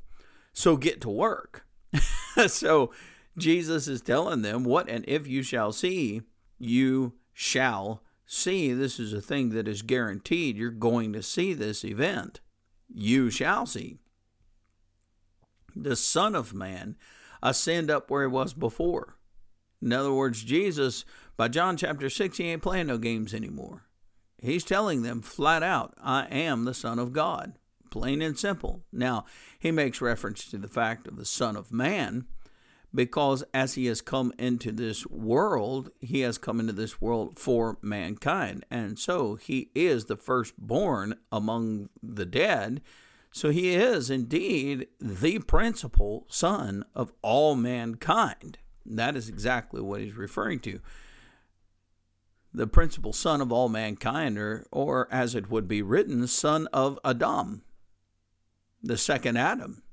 So 0.51 0.77
get 0.77 1.01
to 1.01 1.09
work. 1.09 1.67
so 2.47 2.91
Jesus 3.37 3.87
is 3.87 4.01
telling 4.01 4.41
them, 4.41 4.63
What 4.63 4.89
and 4.89 5.03
if 5.07 5.27
you 5.27 5.43
shall 5.43 5.71
see, 5.71 6.21
you 6.57 7.13
shall 7.33 8.01
see. 8.25 8.73
This 8.73 8.99
is 8.99 9.13
a 9.13 9.21
thing 9.21 9.49
that 9.49 9.67
is 9.67 9.81
guaranteed. 9.81 10.57
You're 10.57 10.71
going 10.71 11.13
to 11.13 11.23
see 11.23 11.53
this 11.53 11.83
event. 11.83 12.39
You 12.93 13.29
shall 13.29 13.65
see. 13.65 13.97
The 15.75 15.95
Son 15.95 16.35
of 16.35 16.53
Man 16.53 16.95
ascend 17.43 17.91
up 17.91 18.09
where 18.09 18.23
he 18.23 18.27
was 18.27 18.53
before. 18.53 19.17
In 19.81 19.91
other 19.91 20.13
words, 20.13 20.43
Jesus, 20.43 21.03
by 21.35 21.49
John 21.49 21.77
chapter 21.77 22.09
6, 22.09 22.37
he 22.37 22.45
ain't 22.45 22.63
playing 22.63 22.87
no 22.87 22.97
games 22.97 23.33
anymore. 23.33 23.83
He's 24.41 24.63
telling 24.63 25.01
them 25.01 25.21
flat 25.21 25.63
out, 25.63 25.93
I 26.01 26.25
am 26.25 26.65
the 26.65 26.73
Son 26.73 26.97
of 26.97 27.13
God, 27.13 27.53
plain 27.91 28.21
and 28.21 28.37
simple. 28.37 28.83
Now, 28.91 29.25
he 29.59 29.71
makes 29.71 30.01
reference 30.01 30.45
to 30.49 30.57
the 30.57 30.67
fact 30.67 31.07
of 31.07 31.17
the 31.17 31.25
Son 31.25 31.55
of 31.55 31.71
Man 31.71 32.25
because 32.95 33.43
as 33.53 33.75
he 33.75 33.85
has 33.87 34.01
come 34.01 34.33
into 34.39 34.71
this 34.71 35.05
world, 35.07 35.91
he 36.01 36.21
has 36.21 36.37
come 36.37 36.59
into 36.59 36.73
this 36.73 36.99
world 37.01 37.37
for 37.37 37.77
mankind. 37.81 38.65
And 38.71 38.97
so 38.97 39.35
he 39.35 39.69
is 39.75 40.05
the 40.05 40.15
firstborn 40.15 41.15
among 41.31 41.89
the 42.01 42.25
dead. 42.25 42.81
So 43.31 43.49
he 43.49 43.75
is 43.75 44.09
indeed 44.09 44.87
the 44.99 45.39
principal 45.39 46.25
son 46.29 46.85
of 46.95 47.11
all 47.21 47.55
mankind. 47.55 48.57
That 48.85 49.15
is 49.15 49.27
exactly 49.29 49.81
what 49.81 50.01
he's 50.01 50.15
referring 50.15 50.61
to 50.61 50.79
the 52.55 52.67
principal 52.67 53.13
son 53.13 53.41
of 53.41 53.51
all 53.51 53.69
mankind, 53.69 54.37
or, 54.37 54.65
or 54.71 55.07
as 55.11 55.35
it 55.35 55.49
would 55.49 55.67
be 55.67 55.81
written, 55.81 56.25
son 56.27 56.67
of 56.71 56.97
Adam. 57.03 57.63
The 58.81 58.97
second 58.97 59.37
Adam 59.37 59.83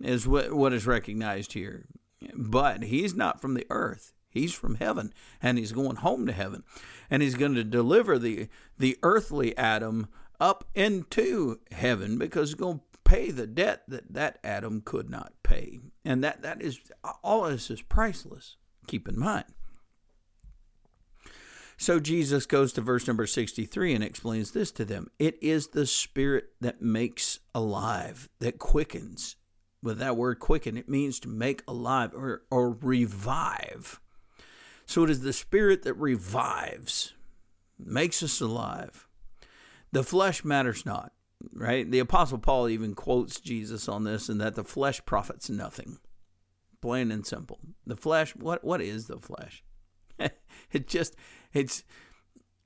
is 0.00 0.26
what, 0.26 0.52
what 0.52 0.72
is 0.72 0.86
recognized 0.86 1.54
here. 1.54 1.86
But 2.34 2.84
he's 2.84 3.14
not 3.14 3.40
from 3.40 3.54
the 3.54 3.66
earth. 3.70 4.12
He's 4.28 4.52
from 4.52 4.76
heaven, 4.76 5.12
and 5.40 5.58
he's 5.58 5.72
going 5.72 5.96
home 5.96 6.26
to 6.26 6.32
heaven. 6.32 6.64
And 7.08 7.22
he's 7.22 7.36
going 7.36 7.54
to 7.54 7.62
deliver 7.62 8.18
the, 8.18 8.48
the 8.78 8.98
earthly 9.02 9.56
Adam 9.56 10.08
up 10.40 10.64
into 10.74 11.60
heaven 11.70 12.18
because 12.18 12.48
he's 12.48 12.56
going 12.56 12.78
to 12.78 12.84
pay 13.04 13.30
the 13.30 13.46
debt 13.46 13.84
that 13.86 14.12
that 14.12 14.38
Adam 14.42 14.80
could 14.84 15.08
not 15.08 15.32
pay. 15.44 15.78
And 16.04 16.24
that, 16.24 16.42
that 16.42 16.60
is, 16.60 16.80
all 17.22 17.44
this 17.44 17.70
is 17.70 17.80
priceless. 17.82 18.56
Keep 18.88 19.08
in 19.08 19.18
mind. 19.18 19.44
So 21.76 22.00
Jesus 22.00 22.46
goes 22.46 22.72
to 22.74 22.80
verse 22.80 23.06
number 23.06 23.26
63 23.26 23.94
and 23.94 24.04
explains 24.04 24.52
this 24.52 24.70
to 24.72 24.84
them 24.84 25.10
It 25.18 25.42
is 25.42 25.68
the 25.68 25.86
Spirit 25.86 26.50
that 26.60 26.82
makes 26.82 27.40
alive, 27.54 28.28
that 28.40 28.58
quickens. 28.58 29.36
With 29.84 29.98
that 29.98 30.16
word 30.16 30.38
quicken, 30.38 30.78
it 30.78 30.88
means 30.88 31.20
to 31.20 31.28
make 31.28 31.62
alive 31.68 32.14
or, 32.14 32.44
or 32.50 32.70
revive. 32.70 34.00
So 34.86 35.04
it 35.04 35.10
is 35.10 35.20
the 35.20 35.34
Spirit 35.34 35.82
that 35.82 35.92
revives, 35.92 37.12
makes 37.78 38.22
us 38.22 38.40
alive. 38.40 39.06
The 39.92 40.02
flesh 40.02 40.42
matters 40.42 40.86
not, 40.86 41.12
right? 41.52 41.88
The 41.90 41.98
Apostle 41.98 42.38
Paul 42.38 42.70
even 42.70 42.94
quotes 42.94 43.38
Jesus 43.38 43.86
on 43.86 44.04
this 44.04 44.30
and 44.30 44.40
that 44.40 44.54
the 44.54 44.64
flesh 44.64 45.04
profits 45.04 45.50
nothing. 45.50 45.98
Plain 46.80 47.12
and 47.12 47.26
simple. 47.26 47.60
The 47.86 47.96
flesh, 47.96 48.34
what, 48.34 48.64
what 48.64 48.80
is 48.80 49.06
the 49.06 49.18
flesh? 49.18 49.62
it 50.72 50.88
just 50.88 51.14
it's 51.52 51.84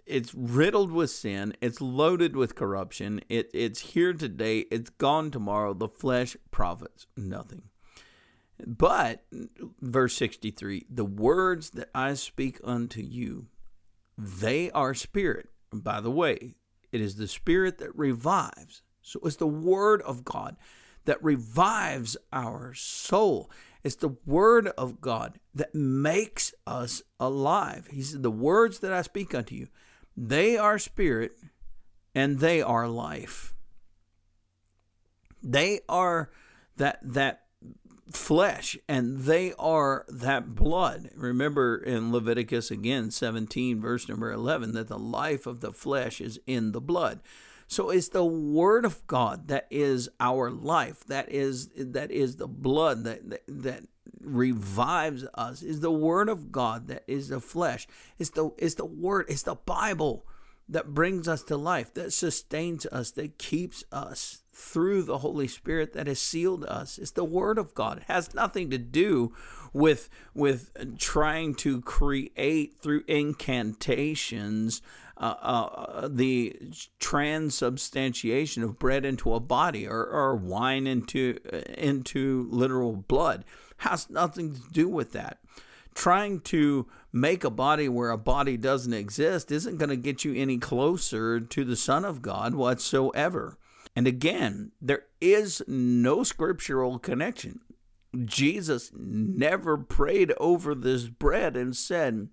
it's 0.09 0.35
riddled 0.35 0.93
with 0.93 1.11
sin. 1.11 1.55
It's 1.61 1.81
loaded 1.81 2.37
with 2.37 2.55
corruption. 2.55 3.21
It, 3.29 3.51
it's 3.55 3.81
here 3.81 4.13
today. 4.13 4.61
It's 4.71 4.91
gone 4.91 5.31
tomorrow. 5.31 5.75
The 5.75 5.89
flesh 5.89 6.37
profits 6.51 7.07
nothing. 7.17 7.63
But, 8.67 9.25
verse 9.81 10.17
63 10.17 10.87
the 10.91 11.05
words 11.05 11.71
that 11.71 11.91
I 11.95 12.15
speak 12.15 12.59
unto 12.65 13.01
you, 13.01 13.47
they 14.17 14.71
are 14.73 14.95
spirit. 14.95 15.49
by 15.73 16.01
the 16.01 16.11
way, 16.11 16.57
it 16.91 17.01
is 17.01 17.17
the 17.17 17.29
spirit 17.29 17.79
that 17.79 17.97
revives. 17.97 18.83
So 19.03 19.21
it's 19.25 19.37
the 19.37 19.47
word 19.47 20.03
of 20.03 20.25
God 20.25 20.57
that 21.05 21.23
revives 21.23 22.17
our 22.33 22.75
soul. 22.75 23.51
It's 23.85 23.97
the 23.97 24.17
word 24.27 24.69
of 24.77 25.01
God 25.01 25.39
that 25.55 25.75
makes 25.75 26.53
us 26.67 27.03
alive. 27.21 27.89
He 27.91 28.03
said, 28.03 28.23
The 28.23 28.31
words 28.31 28.81
that 28.81 28.93
I 28.93 29.03
speak 29.03 29.35
unto 29.35 29.55
you, 29.55 29.69
they 30.21 30.57
are 30.57 30.81
spirit 30.81 31.33
and 32.13 32.41
they 32.41 32.61
are 32.61 32.89
life. 32.89 33.55
They 35.41 35.81
are 35.89 36.31
that 36.77 36.99
that 37.03 37.43
flesh 38.13 38.77
and 38.89 39.21
they 39.21 39.53
are 39.61 40.05
that 40.09 40.57
blood. 40.57 41.11
Remember 41.15 41.77
in 41.77 42.11
Leviticus 42.11 42.73
again 42.73 43.13
17 43.13 43.81
verse 43.81 44.09
number 44.09 44.33
11 44.33 44.73
that 44.73 44.89
the 44.89 44.99
life 44.99 45.47
of 45.47 45.61
the 45.61 45.73
flesh 45.73 46.21
is 46.21 46.41
in 46.49 46.73
the 46.73 46.81
blood. 46.81 47.21
So 47.69 47.91
it's 47.91 48.09
the 48.09 48.25
word 48.25 48.85
of 48.85 49.07
God 49.07 49.47
that 49.49 49.69
is 49.71 50.09
our 50.19 50.51
life. 50.51 51.05
That 51.05 51.31
is 51.31 51.69
that 51.77 52.11
is 52.11 52.37
the 52.37 52.49
blood 52.49 53.05
that 53.05 53.31
that, 53.31 53.43
that 53.47 53.83
revives 54.21 55.25
us. 55.35 55.63
Is 55.63 55.81
the 55.81 55.91
word 55.91 56.29
of 56.29 56.53
God 56.53 56.89
that 56.89 57.05
is 57.07 57.29
the 57.29 57.41
flesh. 57.41 57.87
It's 58.19 58.31
the 58.31 58.51
it's 58.59 58.75
the 58.75 58.85
word, 58.85 59.27
it's 59.29 59.43
the 59.43 59.55
Bible 59.55 60.27
that 60.69 60.95
brings 60.95 61.27
us 61.27 61.43
to 61.45 61.57
life, 61.57 61.95
that 61.95 62.13
sustains 62.13 62.85
us, 62.87 63.11
that 63.13 63.39
keeps 63.39 63.85
us 63.91 64.43
through 64.53 65.03
the 65.03 65.19
Holy 65.19 65.49
Spirit 65.49 65.93
that 65.93 66.07
has 66.07 66.21
sealed 66.21 66.65
us. 66.65 66.99
It's 66.99 67.13
the 67.13 67.25
Word 67.25 67.59
of 67.59 67.75
God. 67.75 67.99
It 67.99 68.05
has 68.05 68.35
nothing 68.35 68.71
to 68.71 68.79
do 68.79 69.33
with 69.73 70.09
with 70.35 70.99
trying 70.99 71.55
to 71.55 71.81
create 71.83 72.75
through 72.81 73.05
incantations 73.07 74.83
uh, 75.17 75.35
uh, 75.41 76.09
the 76.11 76.57
transubstantiation 76.99 78.63
of 78.63 78.79
bread 78.79 79.05
into 79.05 79.35
a 79.35 79.41
body 79.41 79.87
or, 79.87 80.05
or 80.05 80.35
wine 80.37 80.87
into 80.87 81.39
into 81.77 82.49
literal 82.51 82.97
blood 82.97 83.45
has 83.79 84.09
nothing 84.11 84.55
to 84.55 84.61
do 84.73 84.89
with 84.89 85.13
that 85.13 85.39
trying 85.95 86.41
to 86.41 86.87
make 87.13 87.43
a 87.43 87.51
body 87.51 87.89
where 87.89 88.11
a 88.11 88.19
body 88.19 88.57
doesn't 88.57 88.93
exist 88.93 89.51
isn't 89.51 89.79
going 89.79 89.89
to 89.89 89.97
get 89.97 90.25
you 90.25 90.35
any 90.35 90.59
closer 90.59 91.41
to 91.41 91.65
the 91.65 91.77
son 91.77 92.05
of 92.05 92.23
god 92.23 92.55
whatsoever 92.55 93.59
And 93.97 94.07
again, 94.07 94.71
there 94.81 95.07
is 95.21 95.61
no 95.67 96.23
scriptural 96.23 97.01
connection. 97.01 97.59
Jesus 98.25 98.93
never 98.95 99.77
prayed 99.77 100.33
over 100.39 100.73
this 100.73 101.09
bread 101.09 101.57
and 101.57 101.77
said, 101.77 102.29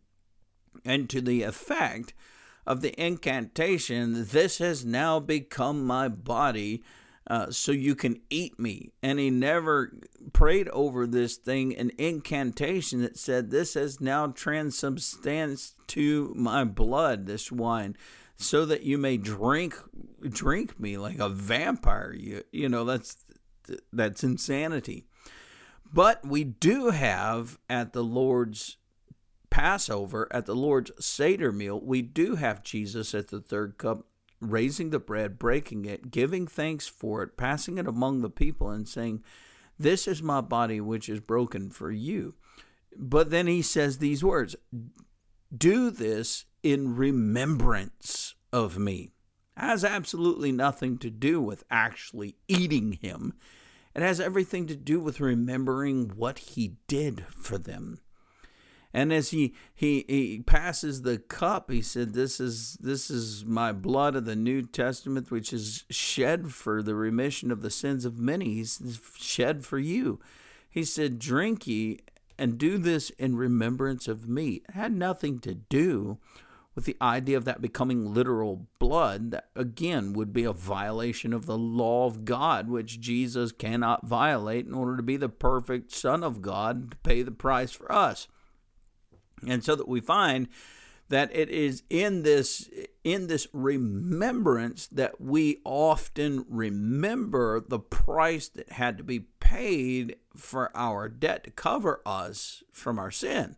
and 0.85 1.09
to 1.09 1.21
the 1.21 1.41
effect 1.41 2.13
of 2.67 2.81
the 2.81 2.93
incantation, 3.03 4.27
This 4.29 4.59
has 4.59 4.85
now 4.85 5.19
become 5.19 5.85
my 5.87 6.07
body, 6.07 6.83
uh, 7.27 7.49
so 7.49 7.71
you 7.71 7.95
can 7.95 8.21
eat 8.29 8.59
me. 8.59 8.91
And 9.01 9.19
he 9.19 9.29
never 9.29 9.93
prayed 10.33 10.69
over 10.69 11.07
this 11.07 11.37
thing 11.37 11.75
an 11.75 11.91
incantation 11.97 13.01
that 13.01 13.17
said, 13.17 13.49
This 13.49 13.73
has 13.73 13.99
now 13.99 14.27
transubstanced 14.27 15.73
to 15.87 16.33
my 16.35 16.63
blood, 16.63 17.25
this 17.25 17.51
wine, 17.51 17.97
so 18.37 18.65
that 18.65 18.83
you 18.83 18.97
may 18.97 19.17
drink 19.17 19.75
drink 20.21 20.79
me 20.79 20.97
like 20.97 21.19
a 21.19 21.29
vampire. 21.29 22.13
You, 22.13 22.43
you 22.51 22.69
know, 22.69 22.85
that's 22.85 23.17
that's 23.91 24.23
insanity. 24.23 25.05
But 25.91 26.25
we 26.25 26.43
do 26.43 26.89
have 26.89 27.57
at 27.69 27.93
the 27.93 28.03
Lord's 28.03 28.77
Passover, 29.49 30.27
at 30.31 30.45
the 30.45 30.55
Lord's 30.55 30.91
Seder 30.99 31.51
meal, 31.51 31.79
we 31.79 32.01
do 32.01 32.35
have 32.35 32.63
Jesus 32.63 33.15
at 33.15 33.29
the 33.29 33.39
third 33.39 33.77
cup 33.77 34.05
raising 34.41 34.89
the 34.89 34.99
bread, 34.99 35.39
breaking 35.39 35.85
it, 35.85 36.11
giving 36.11 36.47
thanks 36.47 36.87
for 36.87 37.23
it, 37.23 37.37
passing 37.37 37.77
it 37.77 37.87
among 37.87 38.21
the 38.21 38.29
people, 38.29 38.69
and 38.69 38.87
saying, 38.87 39.23
This 39.77 40.07
is 40.07 40.21
my 40.21 40.41
body 40.41 40.79
which 40.81 41.09
is 41.09 41.19
broken 41.19 41.69
for 41.69 41.91
you. 41.91 42.35
But 42.97 43.29
then 43.29 43.47
he 43.47 43.61
says 43.61 43.97
these 43.97 44.23
words 44.23 44.55
Do 45.55 45.89
this 45.89 46.45
in 46.63 46.95
remembrance 46.95 48.35
of 48.51 48.77
me. 48.77 49.11
Has 49.57 49.85
absolutely 49.85 50.51
nothing 50.51 50.97
to 50.97 51.09
do 51.09 51.41
with 51.41 51.63
actually 51.71 52.35
eating 52.47 52.93
him. 53.01 53.33
It 53.95 54.01
has 54.01 54.19
everything 54.19 54.67
to 54.67 54.75
do 54.75 54.99
with 54.99 55.21
remembering 55.21 56.09
what 56.15 56.39
he 56.39 56.75
did 56.87 57.25
for 57.29 57.57
them. 57.57 57.99
And 58.95 59.11
as 59.11 59.31
he, 59.31 59.53
he 59.75 60.05
he 60.07 60.41
passes 60.45 61.01
the 61.01 61.17
cup, 61.17 61.69
he 61.69 61.81
said, 61.81 62.13
"This 62.13 62.39
is 62.39 62.77
this 62.79 63.09
is 63.09 63.43
my 63.43 63.73
blood 63.73 64.15
of 64.15 64.23
the 64.23 64.37
New 64.37 64.61
Testament, 64.61 65.29
which 65.29 65.51
is 65.51 65.83
shed 65.89 66.53
for 66.53 66.81
the 66.81 66.95
remission 66.95 67.51
of 67.51 67.61
the 67.61 67.69
sins 67.69 68.05
of 68.05 68.17
many. 68.17 68.53
He's 68.53 69.01
shed 69.17 69.65
for 69.65 69.79
you." 69.79 70.21
He 70.69 70.85
said, 70.85 71.19
"Drink 71.19 71.67
ye 71.67 71.99
and 72.37 72.57
do 72.57 72.77
this 72.77 73.09
in 73.09 73.35
remembrance 73.35 74.07
of 74.07 74.29
me." 74.29 74.61
It 74.69 74.71
had 74.71 74.93
nothing 74.93 75.39
to 75.39 75.55
do 75.55 76.17
with 76.73 76.85
the 76.85 76.95
idea 77.01 77.35
of 77.35 77.43
that 77.43 77.61
becoming 77.61 78.13
literal 78.13 78.65
blood, 78.79 79.31
that 79.31 79.49
again 79.57 80.13
would 80.13 80.31
be 80.31 80.45
a 80.45 80.53
violation 80.53 81.33
of 81.33 81.47
the 81.47 81.57
law 81.57 82.05
of 82.05 82.23
God, 82.23 82.69
which 82.69 83.01
Jesus 83.01 83.51
cannot 83.51 84.07
violate 84.07 84.65
in 84.65 84.73
order 84.73 84.95
to 84.95 85.03
be 85.03 85.17
the 85.17 85.27
perfect 85.27 85.91
Son 85.91 86.23
of 86.23 86.41
God 86.41 86.91
to 86.91 86.97
pay 86.99 87.23
the 87.23 87.31
price 87.31 87.73
for 87.73 87.91
us. 87.91 88.29
And 89.47 89.63
so 89.63 89.75
that 89.75 89.87
we 89.87 90.01
find 90.01 90.47
that 91.09 91.35
it 91.35 91.49
is 91.49 91.83
in 91.89 92.23
this 92.23 92.69
in 93.03 93.27
this 93.27 93.47
remembrance 93.53 94.87
that 94.87 95.21
we 95.21 95.61
often 95.63 96.45
remember 96.49 97.59
the 97.59 97.79
price 97.79 98.47
that 98.49 98.71
had 98.71 98.97
to 98.97 99.03
be 99.03 99.27
paid 99.39 100.15
for 100.35 100.75
our 100.75 101.07
debt 101.07 101.43
to 101.43 101.51
cover 101.51 102.01
us 102.05 102.63
from 102.71 102.97
our 102.97 103.11
sin. 103.11 103.55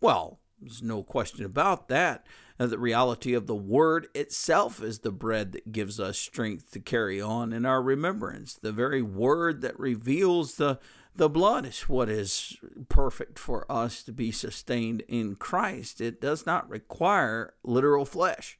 Well, 0.00 0.40
there's 0.60 0.82
no 0.82 1.02
question 1.02 1.44
about 1.44 1.88
that 1.88 2.26
uh, 2.58 2.66
the 2.66 2.78
reality 2.78 3.34
of 3.34 3.46
the 3.46 3.54
Word 3.54 4.06
itself 4.14 4.82
is 4.82 5.00
the 5.00 5.10
bread 5.10 5.52
that 5.52 5.72
gives 5.72 5.98
us 5.98 6.18
strength 6.18 6.70
to 6.72 6.80
carry 6.80 7.20
on 7.20 7.52
in 7.52 7.66
our 7.66 7.82
remembrance. 7.82 8.54
The 8.54 8.72
very 8.72 9.02
Word 9.02 9.60
that 9.62 9.78
reveals 9.78 10.54
the, 10.54 10.78
the 11.16 11.28
blood 11.28 11.66
is 11.66 11.88
what 11.88 12.08
is 12.08 12.56
perfect 12.88 13.38
for 13.38 13.70
us 13.70 14.02
to 14.02 14.12
be 14.12 14.32
sustained 14.32 15.02
in 15.08 15.36
Christ. 15.36 16.00
It 16.00 16.20
does 16.20 16.44
not 16.44 16.68
require 16.68 17.54
literal 17.62 18.04
flesh 18.04 18.58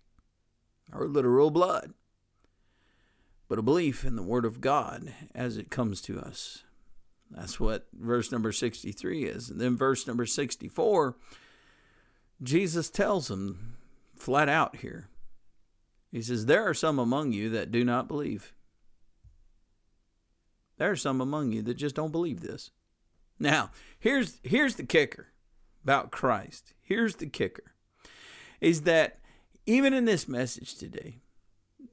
or 0.93 1.09
literal 1.09 1.51
blood, 1.51 1.95
but 3.49 3.59
a 3.59 3.63
belief 3.63 4.05
in 4.05 4.15
the 4.15 4.23
Word 4.23 4.45
of 4.45 4.61
God 4.61 5.13
as 5.35 5.57
it 5.57 5.71
comes 5.71 6.01
to 6.03 6.21
us. 6.21 6.63
That's 7.31 7.59
what 7.59 7.89
verse 7.93 8.31
number 8.31 8.53
63 8.53 9.25
is. 9.25 9.51
And 9.51 9.61
then 9.61 9.77
verse 9.77 10.07
number 10.07 10.27
64, 10.27 11.17
Jesus 12.43 12.91
tells 12.91 13.29
them 13.29 13.77
flat 14.17 14.49
out 14.49 14.77
here. 14.77 15.09
He 16.13 16.23
says, 16.23 16.47
There 16.47 16.69
are 16.69 16.75
some 16.75 17.01
among 17.01 17.33
you 17.33 17.51
that 17.51 17.73
do 17.73 17.83
not 17.85 18.07
believe. 18.07 18.54
There 20.77 20.91
are 20.91 20.97
some 20.97 21.21
among 21.21 21.53
you 21.53 21.63
that 21.63 21.75
just 21.75 21.95
don't 21.95 22.13
believe 22.13 22.41
this. 22.41 22.71
Now, 23.39 23.71
here's 23.99 24.41
here's 24.43 24.77
the 24.77 24.85
kicker 24.85 25.29
about 25.83 26.11
Christ. 26.11 26.75
Here's 26.81 27.17
the 27.17 27.27
kicker. 27.27 27.75
Is 28.61 28.83
that 28.83 29.21
even 29.67 29.93
in 29.93 30.05
this 30.05 30.29
message 30.29 30.77
today, 30.77 31.19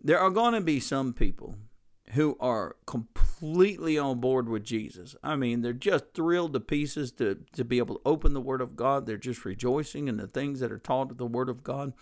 there 0.03 0.19
are 0.19 0.29
going 0.29 0.53
to 0.53 0.61
be 0.61 0.79
some 0.79 1.13
people 1.13 1.55
who 2.11 2.35
are 2.39 2.75
completely 2.85 3.97
on 3.97 4.19
board 4.19 4.49
with 4.49 4.63
Jesus. 4.63 5.15
I 5.23 5.35
mean, 5.35 5.61
they're 5.61 5.71
just 5.71 6.13
thrilled 6.13 6.53
to 6.53 6.59
pieces 6.59 7.11
to, 7.13 7.39
to 7.53 7.63
be 7.63 7.77
able 7.77 7.95
to 7.95 8.01
open 8.05 8.33
the 8.33 8.41
Word 8.41 8.59
of 8.59 8.75
God. 8.75 9.05
They're 9.05 9.17
just 9.17 9.45
rejoicing 9.45 10.09
in 10.09 10.17
the 10.17 10.27
things 10.27 10.59
that 10.59 10.71
are 10.71 10.79
taught 10.79 11.11
of 11.11 11.17
the 11.17 11.25
Word 11.25 11.47
of 11.47 11.63
God, 11.63 11.93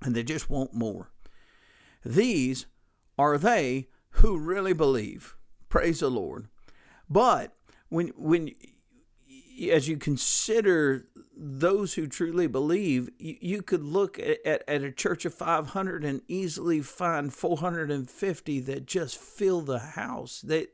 and 0.00 0.14
they 0.14 0.22
just 0.22 0.48
want 0.48 0.72
more. 0.72 1.10
These 2.04 2.66
are 3.18 3.36
they 3.36 3.88
who 4.12 4.38
really 4.38 4.72
believe. 4.72 5.36
Praise 5.68 6.00
the 6.00 6.10
Lord. 6.10 6.48
But 7.08 7.54
when 7.88 8.08
when 8.16 8.52
as 9.70 9.88
you 9.88 9.96
consider 9.96 11.06
those 11.36 11.94
who 11.94 12.06
truly 12.06 12.46
believe, 12.46 13.10
you, 13.18 13.36
you 13.40 13.62
could 13.62 13.82
look 13.82 14.18
at, 14.18 14.38
at, 14.46 14.62
at, 14.68 14.82
a 14.82 14.90
church 14.90 15.24
of 15.24 15.34
500 15.34 16.04
and 16.04 16.22
easily 16.28 16.80
find 16.80 17.32
450 17.32 18.60
that 18.60 18.86
just 18.86 19.18
fill 19.18 19.60
the 19.60 19.78
house. 19.78 20.40
They, 20.40 20.68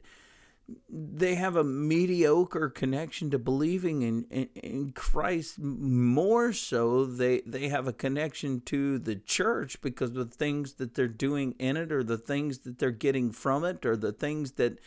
they 0.89 1.35
have 1.35 1.57
a 1.57 1.65
mediocre 1.65 2.69
connection 2.69 3.31
to 3.31 3.39
believing 3.39 4.03
in, 4.03 4.27
in, 4.31 4.49
in, 4.55 4.93
Christ. 4.93 5.59
More 5.59 6.53
so, 6.53 7.07
they, 7.07 7.41
they 7.47 7.69
have 7.69 7.89
a 7.89 7.93
connection 7.93 8.61
to 8.67 8.99
the 8.99 9.17
church 9.17 9.81
because 9.81 10.13
the 10.13 10.27
things 10.27 10.75
that 10.75 10.95
they're 10.95 11.09
doing 11.09 11.55
in 11.59 11.77
it, 11.77 11.91
or 11.91 12.03
the 12.03 12.19
things 12.19 12.59
that 12.61 12.79
they're 12.79 12.91
getting 12.91 13.33
from 13.33 13.65
it, 13.65 13.87
or 13.87 13.97
the 13.97 14.13
things 14.13 14.53
that 14.53 14.79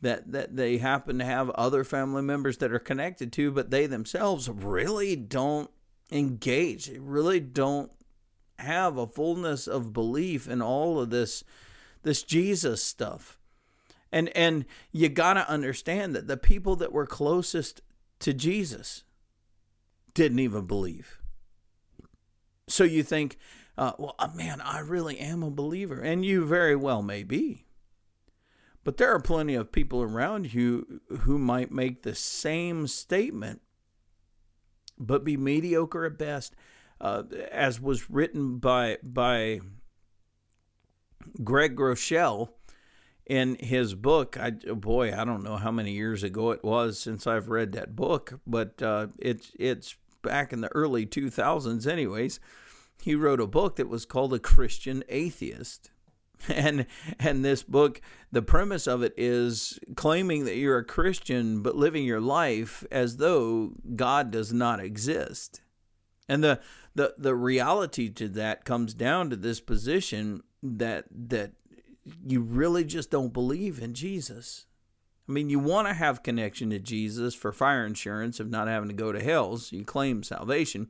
that 0.00 0.30
that 0.30 0.54
they 0.54 0.78
happen 0.78 1.18
to 1.18 1.24
have 1.24 1.50
other 1.50 1.82
family 1.82 2.22
members 2.22 2.58
that 2.58 2.72
are 2.72 2.78
connected 2.78 3.32
to, 3.32 3.50
but 3.50 3.70
they 3.70 3.86
themselves 3.86 4.48
really 4.48 5.16
don't 5.16 5.70
engage. 6.12 6.86
They 6.86 6.98
really 6.98 7.40
don't 7.40 7.90
have 8.58 8.96
a 8.96 9.06
fullness 9.06 9.66
of 9.66 9.92
belief 9.92 10.48
in 10.48 10.62
all 10.62 11.00
of 11.00 11.10
this 11.10 11.42
this 12.02 12.22
Jesus 12.22 12.82
stuff. 12.82 13.37
And 14.10 14.28
and 14.36 14.64
you 14.90 15.08
got 15.08 15.34
to 15.34 15.48
understand 15.48 16.14
that 16.16 16.26
the 16.26 16.36
people 16.36 16.76
that 16.76 16.92
were 16.92 17.06
closest 17.06 17.82
to 18.20 18.32
Jesus 18.32 19.04
didn't 20.14 20.38
even 20.38 20.66
believe. 20.66 21.20
So 22.68 22.84
you 22.84 23.02
think, 23.02 23.38
uh, 23.76 23.92
well, 23.98 24.14
man, 24.34 24.60
I 24.60 24.80
really 24.80 25.18
am 25.18 25.42
a 25.42 25.50
believer, 25.50 26.00
and 26.00 26.24
you 26.24 26.44
very 26.44 26.76
well 26.76 27.02
may 27.02 27.22
be. 27.22 27.66
But 28.84 28.96
there 28.96 29.12
are 29.12 29.20
plenty 29.20 29.54
of 29.54 29.72
people 29.72 30.02
around 30.02 30.54
you 30.54 31.00
who 31.20 31.38
might 31.38 31.70
make 31.70 32.02
the 32.02 32.14
same 32.14 32.86
statement, 32.86 33.60
but 34.98 35.24
be 35.24 35.36
mediocre 35.36 36.06
at 36.06 36.18
best, 36.18 36.54
uh, 37.00 37.24
as 37.50 37.80
was 37.80 38.10
written 38.10 38.58
by 38.58 38.98
by 39.02 39.60
Craig 41.44 41.76
Groeschel 41.76 42.48
in 43.28 43.56
his 43.56 43.94
book. 43.94 44.38
I 44.38 44.50
boy, 44.50 45.12
I 45.14 45.24
don't 45.24 45.44
know 45.44 45.56
how 45.56 45.70
many 45.70 45.92
years 45.92 46.22
ago 46.22 46.50
it 46.50 46.64
was 46.64 46.98
since 46.98 47.26
I've 47.26 47.48
read 47.48 47.72
that 47.72 47.94
book, 47.94 48.40
but 48.46 48.80
uh, 48.82 49.08
it's 49.18 49.52
it's 49.58 49.96
back 50.22 50.52
in 50.52 50.60
the 50.60 50.68
early 50.68 51.06
2000s, 51.06 51.86
anyways. 51.86 52.40
He 53.00 53.14
wrote 53.14 53.40
a 53.40 53.46
book 53.46 53.76
that 53.76 53.88
was 53.88 54.04
called 54.04 54.34
A 54.34 54.38
Christian 54.38 55.04
Atheist 55.08 55.90
and 56.48 56.86
and 57.18 57.44
this 57.44 57.62
book 57.62 58.00
the 58.30 58.42
premise 58.42 58.86
of 58.86 59.02
it 59.02 59.14
is 59.16 59.78
claiming 59.96 60.44
that 60.44 60.56
you're 60.56 60.78
a 60.78 60.84
christian 60.84 61.62
but 61.62 61.76
living 61.76 62.04
your 62.04 62.20
life 62.20 62.84
as 62.90 63.16
though 63.16 63.72
god 63.96 64.30
does 64.30 64.52
not 64.52 64.80
exist 64.80 65.60
and 66.28 66.44
the 66.44 66.60
the 66.94 67.14
the 67.18 67.34
reality 67.34 68.08
to 68.08 68.28
that 68.28 68.64
comes 68.64 68.94
down 68.94 69.30
to 69.30 69.36
this 69.36 69.60
position 69.60 70.42
that 70.62 71.04
that 71.10 71.52
you 72.26 72.40
really 72.40 72.84
just 72.84 73.10
don't 73.10 73.32
believe 73.32 73.80
in 73.80 73.94
jesus 73.94 74.66
i 75.28 75.32
mean 75.32 75.50
you 75.50 75.58
want 75.58 75.86
to 75.88 75.94
have 75.94 76.22
connection 76.22 76.70
to 76.70 76.78
jesus 76.78 77.34
for 77.34 77.52
fire 77.52 77.84
insurance 77.84 78.40
of 78.40 78.50
not 78.50 78.68
having 78.68 78.88
to 78.88 78.94
go 78.94 79.12
to 79.12 79.22
hell 79.22 79.56
so 79.56 79.76
you 79.76 79.84
claim 79.84 80.22
salvation 80.22 80.88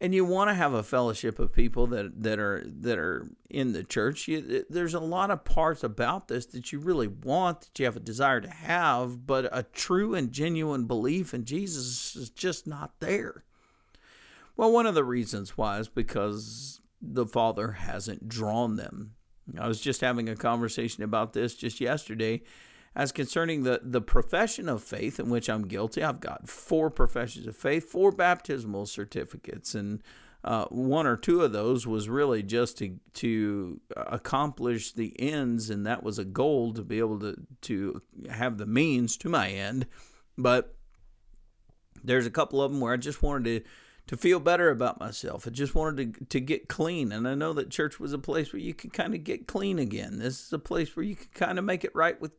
and 0.00 0.14
you 0.14 0.24
want 0.24 0.50
to 0.50 0.54
have 0.54 0.74
a 0.74 0.82
fellowship 0.82 1.38
of 1.38 1.52
people 1.52 1.86
that 1.88 2.22
that 2.22 2.38
are 2.38 2.64
that 2.66 2.98
are 2.98 3.26
in 3.48 3.72
the 3.72 3.82
church. 3.82 4.28
You, 4.28 4.64
there's 4.68 4.94
a 4.94 5.00
lot 5.00 5.30
of 5.30 5.44
parts 5.44 5.82
about 5.82 6.28
this 6.28 6.46
that 6.46 6.72
you 6.72 6.78
really 6.78 7.08
want, 7.08 7.62
that 7.62 7.78
you 7.78 7.84
have 7.86 7.96
a 7.96 8.00
desire 8.00 8.40
to 8.40 8.50
have, 8.50 9.26
but 9.26 9.48
a 9.50 9.62
true 9.62 10.14
and 10.14 10.32
genuine 10.32 10.84
belief 10.84 11.32
in 11.32 11.44
Jesus 11.44 12.14
is 12.14 12.30
just 12.30 12.66
not 12.66 13.00
there. 13.00 13.44
Well, 14.56 14.72
one 14.72 14.86
of 14.86 14.94
the 14.94 15.04
reasons 15.04 15.56
why 15.56 15.78
is 15.78 15.88
because 15.88 16.80
the 17.00 17.26
Father 17.26 17.72
hasn't 17.72 18.28
drawn 18.28 18.76
them. 18.76 19.15
I 19.58 19.68
was 19.68 19.80
just 19.80 20.00
having 20.00 20.28
a 20.28 20.36
conversation 20.36 21.02
about 21.02 21.32
this 21.32 21.54
just 21.54 21.80
yesterday 21.80 22.42
as 22.96 23.12
concerning 23.12 23.62
the, 23.62 23.78
the 23.82 24.00
profession 24.00 24.70
of 24.70 24.82
faith 24.82 25.20
in 25.20 25.28
which 25.28 25.50
I'm 25.50 25.68
guilty, 25.68 26.02
I've 26.02 26.18
got 26.18 26.48
four 26.48 26.88
professions 26.90 27.46
of 27.46 27.54
faith, 27.54 27.90
four 27.90 28.10
baptismal 28.10 28.86
certificates, 28.86 29.74
and 29.74 30.02
uh, 30.42 30.64
one 30.70 31.06
or 31.06 31.16
two 31.16 31.42
of 31.42 31.52
those 31.52 31.86
was 31.86 32.08
really 32.08 32.42
just 32.42 32.78
to 32.78 32.98
to 33.14 33.80
accomplish 33.96 34.92
the 34.92 35.14
ends, 35.20 35.68
and 35.68 35.86
that 35.86 36.02
was 36.02 36.18
a 36.18 36.24
goal 36.24 36.72
to 36.72 36.82
be 36.82 36.98
able 36.98 37.20
to 37.20 37.36
to 37.62 38.00
have 38.30 38.56
the 38.56 38.66
means 38.66 39.18
to 39.18 39.28
my 39.28 39.50
end. 39.50 39.86
But 40.38 40.74
there's 42.02 42.26
a 42.26 42.30
couple 42.30 42.62
of 42.62 42.72
them 42.72 42.80
where 42.80 42.94
I 42.94 42.96
just 42.96 43.22
wanted 43.22 43.64
to 43.64 43.70
to 44.06 44.16
feel 44.16 44.38
better 44.38 44.70
about 44.70 45.00
myself. 45.00 45.46
I 45.46 45.50
just 45.50 45.74
wanted 45.74 46.14
to 46.14 46.24
to 46.26 46.40
get 46.40 46.68
clean, 46.68 47.12
and 47.12 47.26
I 47.26 47.34
know 47.34 47.52
that 47.54 47.70
church 47.70 47.98
was 47.98 48.12
a 48.12 48.18
place 48.18 48.52
where 48.52 48.62
you 48.62 48.74
could 48.74 48.92
kind 48.92 49.14
of 49.14 49.24
get 49.24 49.46
clean 49.46 49.78
again. 49.78 50.18
This 50.18 50.46
is 50.46 50.52
a 50.52 50.58
place 50.58 50.94
where 50.94 51.04
you 51.04 51.16
could 51.16 51.34
kind 51.34 51.58
of 51.58 51.64
make 51.64 51.84
it 51.84 51.94
right 51.94 52.20
with 52.20 52.32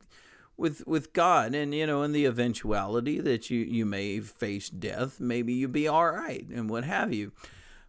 with 0.58 0.86
with 0.88 1.14
God 1.14 1.54
and 1.54 1.74
you 1.74 1.86
know 1.86 2.02
in 2.02 2.12
the 2.12 2.26
eventuality 2.26 3.20
that 3.22 3.50
you 3.50 3.60
you 3.60 3.86
may 3.86 4.20
face 4.20 4.70
death 4.70 5.20
maybe 5.20 5.54
you 5.54 5.68
be 5.68 5.88
all 5.88 6.12
right 6.12 6.48
and 6.50 6.70
what 6.70 6.84
have 6.84 7.14
you 7.14 7.32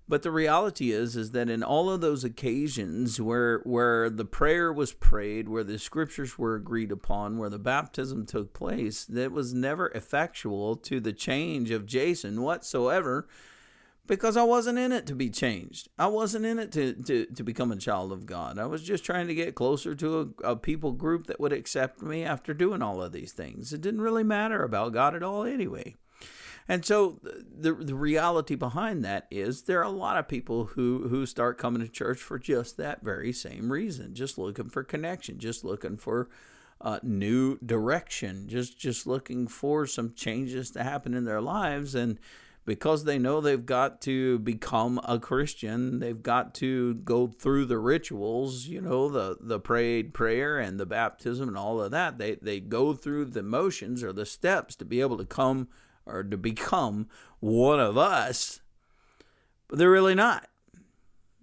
but 0.06 0.22
the 0.22 0.30
reality 0.30 0.90
is 0.90 1.16
is 1.16 1.30
that 1.32 1.48
in 1.48 1.62
all 1.62 1.90
of 1.90 2.02
those 2.02 2.24
occasions 2.24 3.20
where 3.20 3.60
where 3.60 4.10
the 4.10 4.24
prayer 4.24 4.70
was 4.70 4.92
prayed 4.92 5.48
where 5.48 5.64
the 5.64 5.78
scriptures 5.78 6.38
were 6.38 6.54
agreed 6.54 6.92
upon 6.92 7.38
where 7.38 7.50
the 7.50 7.58
baptism 7.58 8.26
took 8.26 8.52
place 8.52 9.06
that 9.06 9.32
was 9.32 9.54
never 9.54 9.88
effectual 9.88 10.76
to 10.76 11.00
the 11.00 11.12
change 11.12 11.70
of 11.70 11.86
Jason 11.86 12.42
whatsoever 12.42 13.26
because 14.09 14.37
I 14.37 14.42
wasn't 14.42 14.79
in 14.79 14.90
it 14.90 15.07
to 15.07 15.14
be 15.14 15.31
changed. 15.31 15.88
I 15.99 16.09
wasn't 16.09 16.47
in 16.47 16.59
it 16.59 16.73
to, 16.73 16.94
to, 16.94 17.27
to 17.27 17.42
become 17.44 17.71
a 17.71 17.77
child 17.77 18.11
of 18.11 18.27
God. 18.27 18.59
I 18.59 18.66
was 18.66 18.83
just 18.83 19.05
trying 19.05 19.29
to 19.29 19.35
get 19.35 19.55
closer 19.55 19.94
to 19.94 20.35
a, 20.42 20.53
a, 20.53 20.57
people 20.57 20.92
group 20.92 21.27
that 21.27 21.38
would 21.38 21.53
accept 21.53 22.03
me 22.03 22.25
after 22.25 22.53
doing 22.55 22.83
all 22.83 23.03
of 23.03 23.12
these 23.12 23.33
things. 23.33 23.73
It 23.73 23.83
didn't 23.83 24.01
really 24.01 24.25
matter 24.25 24.64
about 24.64 24.94
God 24.94 25.14
at 25.14 25.23
all 25.23 25.44
anyway. 25.44 25.94
And 26.71 26.85
so 26.85 27.18
the 27.23 27.73
the 27.73 27.94
reality 27.94 28.55
behind 28.55 29.03
that 29.03 29.27
is 29.31 29.62
there 29.62 29.81
are 29.81 29.85
a 29.85 29.88
lot 29.88 30.18
of 30.18 30.29
people 30.29 30.66
who 30.66 31.09
who 31.09 31.25
start 31.25 31.57
coming 31.57 31.81
to 31.81 31.88
church 31.88 32.18
for 32.18 32.38
just 32.38 32.77
that 32.77 33.03
very 33.03 33.33
same 33.33 33.73
reason, 33.73 34.14
just 34.14 34.37
looking 34.37 34.68
for 34.68 34.85
connection, 34.85 35.38
just 35.38 35.64
looking 35.64 35.97
for 35.97 36.29
uh, 36.83 36.99
new 37.03 37.59
direction, 37.64 38.49
just 38.49 38.79
just 38.79 39.07
looking 39.07 39.49
for 39.49 39.87
some 39.87 40.12
changes 40.12 40.71
to 40.73 40.83
happen 40.83 41.14
in 41.14 41.25
their 41.25 41.40
lives 41.40 41.94
and 41.94 42.18
because 42.68 43.04
they 43.04 43.18
know 43.18 43.40
they've 43.40 43.64
got 43.64 44.02
to 44.02 44.38
become 44.40 45.00
a 45.02 45.18
Christian, 45.18 46.00
they've 46.00 46.22
got 46.22 46.54
to 46.57 46.96
go 46.96 47.26
through 47.26 47.64
the 47.64 47.78
rituals, 47.78 48.66
you 48.66 48.83
know, 48.83 49.09
the 49.09 49.38
the 49.40 49.59
prayed 49.59 50.12
prayer 50.12 50.59
and 50.59 50.78
the 50.78 50.85
baptism 50.85 51.48
and 51.48 51.57
all 51.57 51.81
of 51.81 51.92
that. 51.92 52.18
They 52.18 52.35
they 52.35 52.61
go 52.61 52.92
through 52.92 53.24
the 53.24 53.42
motions 53.42 54.04
or 54.04 54.12
the 54.12 54.26
steps 54.26 54.76
to 54.76 54.85
be 54.85 55.00
able 55.00 55.16
to 55.16 55.24
come 55.24 55.68
or 56.04 56.22
to 56.22 56.37
become 56.37 57.09
one 57.40 57.81
of 57.81 57.96
us. 57.96 58.61
But 59.68 59.78
they're 59.78 59.90
really 59.90 60.14
not. 60.14 60.46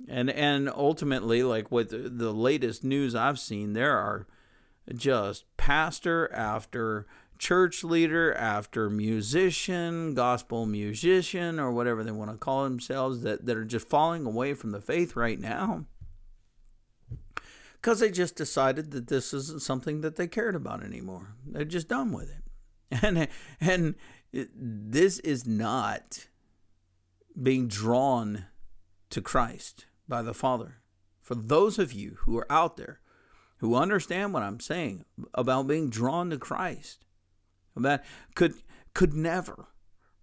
And 0.08 0.30
and 0.30 0.70
ultimately 0.70 1.42
like 1.42 1.72
with 1.72 1.90
the, 1.90 2.08
the 2.08 2.34
latest 2.34 2.84
news 2.84 3.16
I've 3.16 3.40
seen, 3.40 3.74
there 3.74 3.98
are 3.98 4.28
just 4.94 5.46
pastor 5.58 6.32
after 6.32 7.08
church 7.46 7.84
leader, 7.84 8.34
after 8.34 8.90
musician, 8.90 10.16
gospel 10.16 10.66
musician, 10.66 11.60
or 11.60 11.72
whatever 11.72 12.04
they 12.04 12.12
want 12.12 12.32
to 12.32 12.38
call 12.38 12.64
themselves, 12.64 13.22
that, 13.22 13.46
that 13.46 13.56
are 13.56 13.64
just 13.64 13.88
falling 13.88 14.26
away 14.26 14.56
from 14.56 14.72
the 14.72 14.82
faith 14.82 15.16
right 15.16 15.40
now 15.40 15.86
because 17.76 18.00
they 18.00 18.10
just 18.10 18.36
decided 18.36 18.90
that 18.90 19.06
this 19.10 19.32
isn't 19.32 19.62
something 19.62 20.02
that 20.02 20.16
they 20.16 20.26
cared 20.26 20.56
about 20.56 20.84
anymore. 20.84 21.36
They're 21.46 21.66
just 21.66 21.88
done 21.88 22.12
with 22.12 22.32
it. 22.32 22.42
And, 23.04 23.28
and 23.62 23.96
this 24.34 25.20
is 25.20 25.46
not 25.46 26.26
being 27.40 27.68
drawn 27.68 28.46
to 29.12 29.22
Christ 29.22 29.86
by 30.08 30.24
the 30.24 30.34
Father. 30.34 30.78
For 31.22 31.36
those 31.36 31.78
of 31.78 31.94
you 31.94 32.18
who 32.22 32.40
are 32.40 32.52
out 32.52 32.76
there 32.76 33.02
who 33.58 33.76
understand 33.76 34.34
what 34.34 34.42
I'm 34.42 34.60
saying 34.60 35.06
about 35.36 35.68
being 35.68 35.92
drawn 35.92 36.32
to 36.32 36.40
Christ, 36.40 37.05
that 37.84 38.06
could 38.36 38.54
could 38.94 39.14
never 39.14 39.68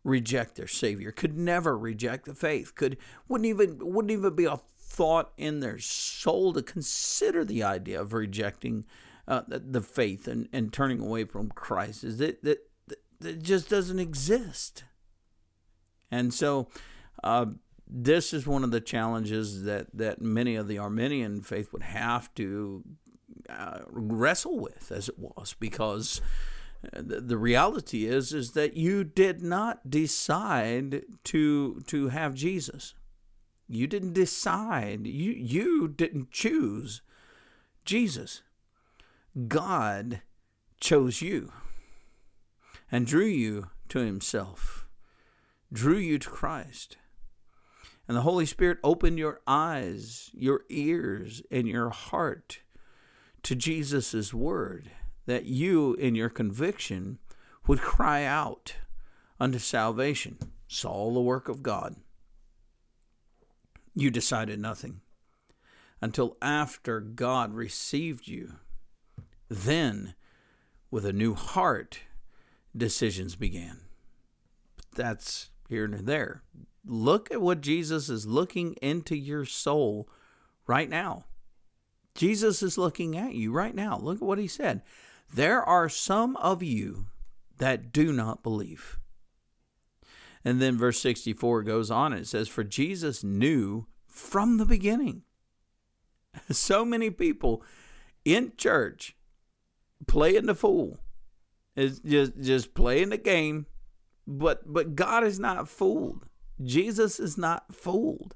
reject 0.05 0.57
their 0.57 0.67
savior 0.67 1.13
could 1.13 1.37
never 1.37 1.77
reject 1.77 2.25
the 2.25 2.35
faith 2.35 2.75
could 2.75 2.97
wouldn't 3.29 3.47
even 3.47 3.79
wouldn't 3.81 4.11
even 4.11 4.35
be 4.35 4.47
a 4.47 4.61
thought 4.93 5.33
in 5.39 5.61
their 5.61 5.79
soul 5.79 6.53
to 6.53 6.63
consider 6.63 7.45
the 7.45 7.63
idea 7.63 8.01
of 8.01 8.13
rejecting 8.13 8.85
uh, 9.27 9.43
the, 9.49 9.59
the, 9.59 9.81
faith 9.81 10.29
and, 10.29 10.49
and 10.53 10.73
turning 10.73 11.01
away 11.01 11.25
from 11.25 11.49
Christ. 11.49 12.05
Is 12.05 12.19
that 12.19 12.43
that, 12.43 12.59
that 13.21 13.43
just 13.43 13.71
doesn't 13.71 13.99
exist. 13.99 14.85
And 16.11 16.35
so 16.35 16.69
uh, 17.25 17.47
this 17.89 18.35
is 18.35 18.47
one 18.47 18.65
of 18.65 18.71
the 18.71 18.81
challenges 18.81 19.63
that 19.63 19.87
that 19.95 20.21
many 20.21 20.57
of 20.57 20.69
the 20.69 20.79
Arminian 20.79 21.41
faith 21.41 21.73
would 21.73 21.85
have 21.85 22.33
to 22.35 22.85
uh, 23.49 23.81
wrestle 23.89 24.59
with 24.59 24.93
as 24.93 25.09
it 25.09 25.19
was 25.19 25.55
because 25.59 26.21
the 26.93 27.37
reality 27.37 28.07
is 28.07 28.33
is 28.33 28.53
that 28.53 28.77
you 28.77 29.05
did 29.05 29.43
not 29.43 29.89
decide 29.89 31.03
to 31.25 31.83
to 31.87 32.09
have 32.09 32.35
Jesus. 32.35 32.95
You 33.69 33.87
didn't 33.87 34.15
decide. 34.15 35.07
You 35.07 35.33
you 35.33 35.89
didn't 35.89 36.31
choose 36.31 37.03
Jesus. 37.85 38.43
God 39.49 40.23
chose 40.81 41.23
you 41.23 41.53
and 42.91 43.07
drew 43.07 43.25
you 43.25 43.71
to 43.89 44.01
himself. 44.01 44.87
Drew 45.73 45.97
you 45.97 46.19
to 46.19 46.29
Christ. 46.29 46.99
And 48.09 48.17
the 48.17 48.23
Holy 48.23 48.45
Spirit 48.45 48.79
opened 48.83 49.19
your 49.19 49.41
eyes, 49.47 50.31
your 50.35 50.63
ears, 50.69 51.41
and 51.51 51.67
your 51.69 51.91
heart 51.91 52.59
to 53.45 53.55
Jesus' 53.55 54.35
word 54.35 54.91
that 55.27 55.45
you, 55.45 55.95
in 55.95 56.15
your 56.15 56.29
conviction, 56.29 57.19
would 57.67 57.81
cry 57.81 58.25
out 58.25 58.75
unto 59.39 59.59
salvation. 59.59 60.39
Saw 60.69 61.13
the 61.13 61.21
work 61.21 61.49
of 61.49 61.63
God. 61.63 61.97
You 63.95 64.11
decided 64.11 64.59
nothing 64.59 65.01
until 66.01 66.37
after 66.41 67.01
God 67.01 67.55
received 67.55 68.27
you. 68.27 68.55
Then, 69.49 70.15
with 70.91 71.05
a 71.05 71.13
new 71.13 71.35
heart, 71.35 72.01
decisions 72.77 73.37
began. 73.37 73.81
But 74.77 74.87
that's 74.97 75.51
here 75.69 75.85
and 75.85 76.07
there. 76.07 76.43
Look 76.85 77.31
at 77.31 77.41
what 77.41 77.61
Jesus 77.61 78.09
is 78.09 78.27
looking 78.27 78.75
into 78.83 79.15
your 79.17 79.45
soul 79.45 80.09
right 80.67 80.89
now. 80.89 81.27
Jesus 82.15 82.63
is 82.63 82.77
looking 82.77 83.17
at 83.17 83.35
you 83.35 83.53
right 83.53 83.75
now. 83.75 83.99
Look 83.99 84.17
at 84.17 84.27
what 84.27 84.39
he 84.39 84.49
said. 84.49 84.83
There 85.33 85.63
are 85.63 85.89
some 85.89 86.37
of 86.37 86.63
you 86.63 87.07
that 87.59 87.93
do 87.93 88.13
not 88.13 88.43
believe. 88.43 88.99
And 90.45 90.61
then 90.61 90.77
verse 90.77 91.01
64 91.01 91.63
goes 91.63 91.91
on 91.91 92.13
and 92.13 92.23
it 92.23 92.27
says, 92.27 92.49
For 92.49 92.65
Jesus 92.65 93.25
knew 93.25 93.87
from 94.07 94.59
the 94.59 94.67
beginning. 94.67 95.23
So 96.51 96.83
many 96.83 97.11
people 97.11 97.63
in 98.25 98.53
church 98.57 99.15
playing 100.07 100.47
the 100.47 100.55
fool. 100.55 100.99
It's 101.77 102.01
just 102.01 102.33
just 102.41 102.73
playing 102.73 103.11
the 103.11 103.19
game. 103.19 103.67
But 104.27 104.73
but 104.73 104.95
God 104.95 105.25
is 105.25 105.39
not 105.39 105.69
fooled. 105.69 106.25
Jesus 106.63 107.21
is 107.21 107.37
not 107.37 107.75
fooled. 107.75 108.35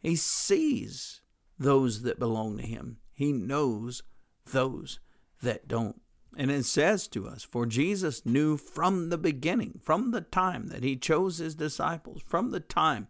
He 0.00 0.16
sees 0.16 1.20
those 1.58 2.00
that 2.02 2.18
belong 2.18 2.56
to 2.56 2.66
him. 2.66 2.96
He 3.12 3.30
knows 3.30 4.02
those 4.50 5.00
that 5.44 5.68
don't. 5.68 6.00
And 6.36 6.50
it 6.50 6.64
says 6.64 7.08
to 7.08 7.28
us, 7.28 7.44
For 7.44 7.64
Jesus 7.64 8.26
knew 8.26 8.56
from 8.56 9.10
the 9.10 9.18
beginning, 9.18 9.80
from 9.82 10.10
the 10.10 10.20
time 10.20 10.68
that 10.68 10.82
he 10.82 10.96
chose 10.96 11.38
his 11.38 11.54
disciples, 11.54 12.22
from 12.26 12.50
the 12.50 12.60
time. 12.60 13.08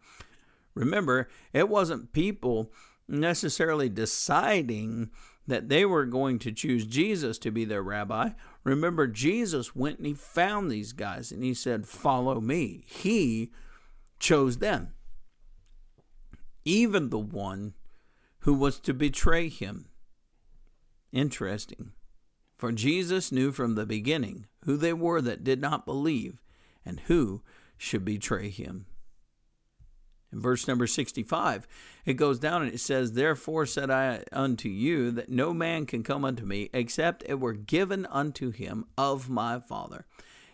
Remember, 0.74 1.28
it 1.52 1.68
wasn't 1.68 2.12
people 2.12 2.70
necessarily 3.08 3.88
deciding 3.88 5.10
that 5.46 5.68
they 5.68 5.84
were 5.84 6.06
going 6.06 6.38
to 6.40 6.52
choose 6.52 6.86
Jesus 6.86 7.38
to 7.38 7.50
be 7.50 7.64
their 7.64 7.82
rabbi. 7.82 8.30
Remember, 8.62 9.06
Jesus 9.06 9.74
went 9.76 9.98
and 9.98 10.06
he 10.06 10.14
found 10.14 10.70
these 10.70 10.92
guys 10.92 11.32
and 11.32 11.42
he 11.42 11.54
said, 11.54 11.86
Follow 11.86 12.40
me. 12.40 12.84
He 12.86 13.52
chose 14.18 14.58
them. 14.58 14.94
even 16.64 17.10
the 17.10 17.18
one 17.18 17.74
who 18.40 18.54
was 18.54 18.80
to 18.80 18.94
betray 18.94 19.48
him. 19.48 19.86
Interesting. 21.12 21.92
For 22.64 22.72
Jesus 22.72 23.30
knew 23.30 23.52
from 23.52 23.74
the 23.74 23.84
beginning 23.84 24.46
who 24.64 24.78
they 24.78 24.94
were 24.94 25.20
that 25.20 25.44
did 25.44 25.60
not 25.60 25.84
believe 25.84 26.40
and 26.82 26.98
who 27.00 27.42
should 27.76 28.06
betray 28.06 28.48
him. 28.48 28.86
In 30.32 30.40
verse 30.40 30.66
number 30.66 30.86
65, 30.86 31.66
it 32.06 32.14
goes 32.14 32.38
down 32.38 32.62
and 32.62 32.72
it 32.72 32.80
says, 32.80 33.12
Therefore 33.12 33.66
said 33.66 33.90
I 33.90 34.24
unto 34.32 34.70
you 34.70 35.10
that 35.10 35.28
no 35.28 35.52
man 35.52 35.84
can 35.84 36.02
come 36.02 36.24
unto 36.24 36.46
me 36.46 36.70
except 36.72 37.22
it 37.26 37.38
were 37.38 37.52
given 37.52 38.06
unto 38.06 38.50
him 38.50 38.86
of 38.96 39.28
my 39.28 39.60
Father. 39.60 40.06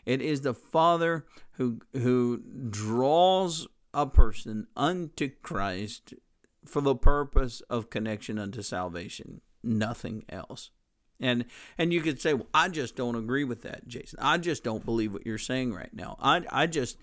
It 0.04 0.20
is 0.20 0.40
the 0.40 0.52
Father 0.52 1.26
who, 1.58 1.78
who 1.92 2.42
draws 2.70 3.68
a 3.94 4.06
person 4.06 4.66
unto 4.74 5.30
Christ 5.42 6.14
for 6.66 6.80
the 6.80 6.96
purpose 6.96 7.60
of 7.70 7.88
connection 7.88 8.36
unto 8.36 8.62
salvation, 8.62 9.42
nothing 9.62 10.24
else. 10.28 10.72
And 11.20 11.44
and 11.76 11.92
you 11.92 12.00
could 12.00 12.20
say, 12.20 12.34
well, 12.34 12.46
I 12.54 12.68
just 12.68 12.96
don't 12.96 13.16
agree 13.16 13.44
with 13.44 13.62
that, 13.62 13.86
Jason. 13.86 14.18
I 14.22 14.38
just 14.38 14.64
don't 14.64 14.84
believe 14.84 15.12
what 15.12 15.26
you're 15.26 15.38
saying 15.38 15.74
right 15.74 15.92
now. 15.92 16.16
I 16.20 16.42
I 16.50 16.66
just 16.66 16.98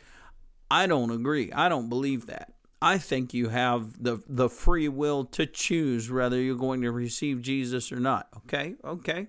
I 0.70 0.88
don't 0.88 1.12
agree. 1.12 1.52
I 1.52 1.70
don't 1.70 1.90
believe 1.90 2.26
that. 2.28 2.54
I 2.82 2.98
think 2.98 3.34
you 3.34 3.50
have 3.50 4.04
the 4.04 4.22
the 4.28 4.50
free 4.50 4.88
will 4.88 5.26
to 5.26 5.46
choose 5.46 6.12
whether 6.12 6.40
you're 6.40 6.56
going 6.56 6.82
to 6.82 6.92
receive 6.92 7.42
Jesus 7.42 7.92
or 7.92 8.00
not. 8.00 8.28
Okay? 8.38 8.76
Okay. 8.84 9.28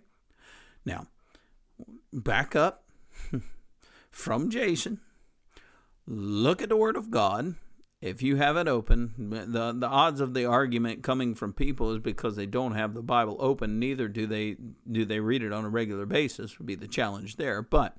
Now, 0.84 1.06
back 2.12 2.56
up 2.56 2.84
from 4.10 4.50
Jason. 4.50 5.00
Look 6.06 6.62
at 6.62 6.70
the 6.70 6.76
word 6.76 6.96
of 6.96 7.10
God. 7.10 7.54
If 8.00 8.22
you 8.22 8.36
have 8.36 8.56
it 8.56 8.68
open, 8.68 9.14
the 9.18 9.72
the 9.72 9.88
odds 9.88 10.20
of 10.20 10.32
the 10.32 10.44
argument 10.44 11.02
coming 11.02 11.34
from 11.34 11.52
people 11.52 11.92
is 11.92 11.98
because 11.98 12.36
they 12.36 12.46
don't 12.46 12.74
have 12.74 12.94
the 12.94 13.02
Bible 13.02 13.36
open. 13.40 13.80
Neither 13.80 14.06
do 14.06 14.26
they 14.26 14.56
do 14.90 15.04
they 15.04 15.18
read 15.18 15.42
it 15.42 15.52
on 15.52 15.64
a 15.64 15.68
regular 15.68 16.06
basis. 16.06 16.58
Would 16.58 16.66
be 16.66 16.76
the 16.76 16.86
challenge 16.86 17.36
there. 17.36 17.60
But 17.60 17.96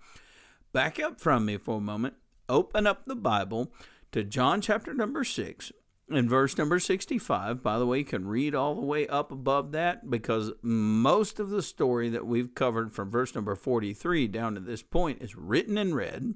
back 0.72 1.00
up 1.00 1.20
from 1.20 1.46
me 1.46 1.58
for 1.58 1.78
a 1.78 1.82
moment. 1.82 2.14
Open 2.48 2.88
up 2.88 3.06
the 3.06 3.16
Bible 3.16 3.74
to 4.14 4.24
John 4.24 4.62
chapter 4.62 4.94
number 4.94 5.24
6 5.24 5.72
and 6.10 6.30
verse 6.30 6.58
number 6.58 6.80
65. 6.80 7.62
By 7.62 7.78
the 7.78 7.86
way, 7.86 8.00
you 8.00 8.06
can 8.06 8.28
read 8.28 8.56
all 8.56 8.76
the 8.76 8.82
way 8.82 9.06
up 9.08 9.32
above 9.32 9.74
that 9.74 10.10
because 10.10 10.52
most 10.62 11.40
of 11.40 11.50
the 11.50 11.62
story 11.62 12.10
that 12.10 12.26
we've 12.26 12.56
covered 12.56 12.94
from 12.94 13.12
verse 13.12 13.36
number 13.36 13.56
43 13.56 14.28
down 14.30 14.56
to 14.56 14.62
this 14.62 14.82
point 14.82 15.22
is 15.22 15.36
written 15.36 15.78
in 15.78 15.94
red. 15.94 16.36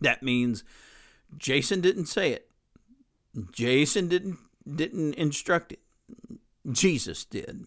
That 0.00 0.22
means 0.22 0.64
Jason 1.36 1.80
didn't 1.80 2.06
say 2.06 2.32
it. 2.32 2.50
Jason 3.52 4.08
didn't 4.08 4.38
didn't 4.76 5.14
instruct 5.14 5.72
it. 5.72 5.80
Jesus 6.70 7.24
did. 7.24 7.66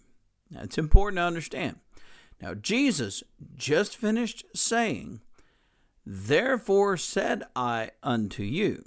That's 0.52 0.78
important 0.78 1.18
to 1.18 1.24
understand. 1.24 1.78
Now 2.42 2.54
Jesus 2.54 3.24
just 3.56 3.96
finished 3.96 4.46
saying 4.54 5.22
Therefore 6.06 6.98
said 6.98 7.44
I 7.56 7.92
unto 8.02 8.44
you. 8.44 8.84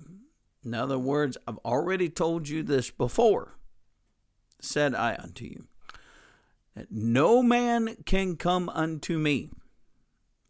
In 0.64 0.74
other 0.74 0.99
words, 0.99 1.39
I've 1.47 1.59
already 1.59 2.09
told 2.09 2.49
you 2.49 2.62
this 2.62 2.91
before. 2.91 3.57
Said 4.61 4.95
I 4.95 5.16
unto 5.16 5.45
you, 5.45 5.66
that 6.74 6.91
no 6.91 7.43
man 7.43 7.97
can 8.05 8.37
come 8.37 8.68
unto 8.70 9.18
me. 9.18 9.51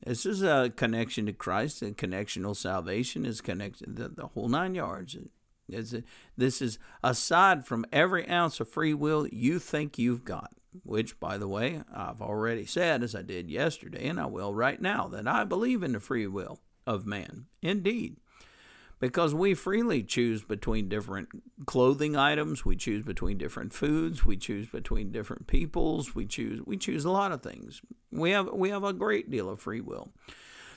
This 0.04 0.26
is 0.26 0.42
a 0.42 0.72
connection 0.74 1.26
to 1.26 1.32
Christ, 1.32 1.82
a 1.82 1.86
connectional 1.86 2.54
salvation 2.54 3.24
is 3.24 3.40
connected 3.40 3.96
the, 3.96 4.08
the 4.08 4.26
whole 4.28 4.48
nine 4.48 4.74
yards. 4.74 5.16
It's 5.68 5.92
a, 5.92 6.02
this 6.36 6.62
is 6.62 6.78
aside 7.02 7.66
from 7.66 7.86
every 7.92 8.28
ounce 8.28 8.60
of 8.60 8.68
free 8.68 8.94
will 8.94 9.26
you 9.28 9.58
think 9.58 9.98
you've 9.98 10.24
got 10.24 10.52
which, 10.84 11.18
by 11.20 11.38
the 11.38 11.48
way, 11.48 11.82
I've 11.92 12.20
already 12.20 12.66
said, 12.66 13.02
as 13.02 13.14
I 13.14 13.22
did 13.22 13.50
yesterday, 13.50 14.08
and 14.08 14.20
I 14.20 14.26
will 14.26 14.54
right 14.54 14.80
now, 14.80 15.08
that 15.08 15.26
I 15.26 15.44
believe 15.44 15.82
in 15.82 15.92
the 15.92 16.00
free 16.00 16.26
will 16.26 16.60
of 16.86 17.06
man. 17.06 17.46
Indeed. 17.62 18.16
Because 18.98 19.34
we 19.34 19.52
freely 19.52 20.02
choose 20.02 20.42
between 20.42 20.88
different 20.88 21.28
clothing 21.66 22.16
items, 22.16 22.64
we 22.64 22.76
choose 22.76 23.02
between 23.02 23.36
different 23.36 23.74
foods, 23.74 24.24
we 24.24 24.38
choose 24.38 24.68
between 24.68 25.12
different 25.12 25.46
peoples, 25.46 26.14
we 26.14 26.24
choose 26.24 26.62
we 26.64 26.78
choose 26.78 27.04
a 27.04 27.10
lot 27.10 27.32
of 27.32 27.42
things. 27.42 27.82
We 28.10 28.30
have 28.30 28.50
we 28.52 28.70
have 28.70 28.84
a 28.84 28.94
great 28.94 29.30
deal 29.30 29.50
of 29.50 29.60
free 29.60 29.82
will. 29.82 30.12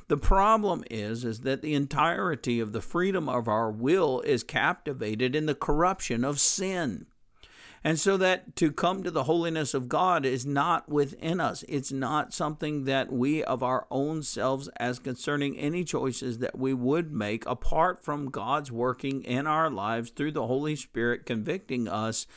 The 0.10 0.18
problem 0.18 0.84
is 0.92 1.24
is 1.24 1.42
that 1.42 1.62
the 1.62 1.76
entirety 1.76 2.60
of 2.60 2.74
the 2.74 2.82
freedom 2.82 3.30
of 3.30 3.48
our 3.48 3.72
will 3.72 4.20
is 4.22 4.44
captivated 4.44 5.34
in 5.34 5.46
the 5.46 5.56
corruption 5.56 6.26
of 6.26 6.42
sin. 6.42 7.06
And 7.84 8.00
so 8.00 8.18
that 8.18 8.56
to 8.58 8.72
come 8.72 9.04
to 9.04 9.12
the 9.12 9.24
holiness 9.24 9.74
of 9.74 9.88
God 9.88 10.26
is 10.26 10.46
not 10.46 10.90
within 10.90 11.40
us. 11.40 11.64
It's 11.68 11.92
not 11.92 12.34
something 12.34 12.84
that 12.86 13.12
we 13.12 13.44
of 13.44 13.64
our 13.64 13.88
own 13.90 14.24
selves, 14.24 14.70
as 14.78 15.00
concerning 15.00 15.58
any 15.58 15.84
choices 15.84 16.40
that 16.40 16.58
we 16.58 16.74
would 16.74 17.12
make 17.12 17.46
apart 17.46 18.04
from 18.04 18.30
God's 18.30 18.72
working 18.72 19.24
in 19.24 19.48
our 19.48 19.70
lives 19.70 20.10
through 20.10 20.34
the 20.34 20.48
Holy 20.48 20.76
Spirit 20.76 21.26
convicting 21.26 21.88
us 21.88 22.28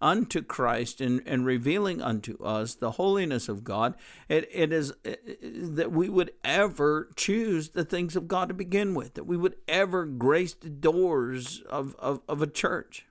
unto 0.00 0.42
Christ 0.42 1.00
and, 1.00 1.22
and 1.26 1.46
revealing 1.46 2.02
unto 2.02 2.42
us 2.42 2.74
the 2.74 2.92
holiness 2.92 3.48
of 3.48 3.64
God, 3.64 3.94
it, 4.28 4.48
it 4.52 4.72
is 4.72 4.92
it, 5.04 5.76
that 5.76 5.92
we 5.92 6.08
would 6.08 6.32
ever 6.44 7.10
choose 7.16 7.70
the 7.70 7.84
things 7.84 8.16
of 8.16 8.28
God 8.28 8.48
to 8.48 8.54
begin 8.54 8.94
with, 8.94 9.14
that 9.14 9.24
we 9.24 9.36
would 9.36 9.56
ever 9.66 10.04
grace 10.04 10.54
the 10.54 10.68
doors 10.68 11.62
of, 11.68 11.96
of, 11.98 12.20
of 12.28 12.42
a 12.42 12.46
church. 12.46 13.06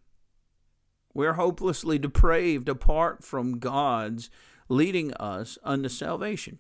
We're 1.16 1.34
hopelessly 1.34 1.98
depraved 1.98 2.68
apart 2.68 3.24
from 3.24 3.58
God's 3.58 4.30
leading 4.68 5.14
us 5.14 5.58
unto 5.64 5.88
salvation. 5.88 6.60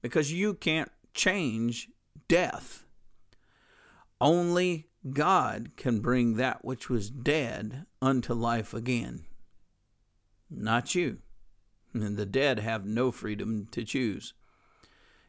Because 0.00 0.32
you 0.32 0.54
can't 0.54 0.90
change 1.12 1.90
death. 2.26 2.86
Only 4.18 4.88
God 5.10 5.76
can 5.76 6.00
bring 6.00 6.36
that 6.36 6.64
which 6.64 6.88
was 6.88 7.10
dead 7.10 7.84
unto 8.00 8.32
life 8.32 8.72
again. 8.72 9.26
Not 10.48 10.94
you. 10.94 11.18
And 11.92 12.16
the 12.16 12.24
dead 12.24 12.60
have 12.60 12.86
no 12.86 13.12
freedom 13.12 13.66
to 13.72 13.84
choose. 13.84 14.32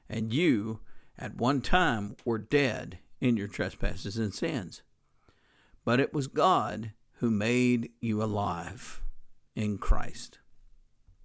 And 0.07 0.34
you, 0.34 0.80
at 1.17 1.36
one 1.36 1.59
time, 1.59 2.15
were 2.24 2.38
dead 2.38 2.99
in 3.19 3.36
your 3.36 3.49
trespasses 3.49 4.17
and 4.17 4.34
sins 4.34 4.84
but 5.86 5.99
it 5.99 6.13
was 6.13 6.27
God 6.27 6.91
who 7.19 7.29
made 7.29 7.91
you 7.99 8.21
alive 8.21 9.01
in 9.55 9.77
Christ. 9.77 10.39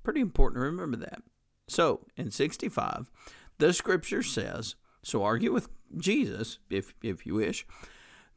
Pretty 0.02 0.20
important 0.20 0.58
to 0.58 0.66
remember 0.66 0.96
that. 0.98 1.22
So, 1.68 2.06
in 2.16 2.30
65, 2.30 3.10
the 3.58 3.72
scripture 3.72 4.22
says, 4.22 4.76
so 5.02 5.22
argue 5.22 5.52
with 5.52 5.68
Jesus 5.96 6.58
if, 6.70 6.94
if 7.02 7.26
you 7.26 7.34
wish. 7.34 7.66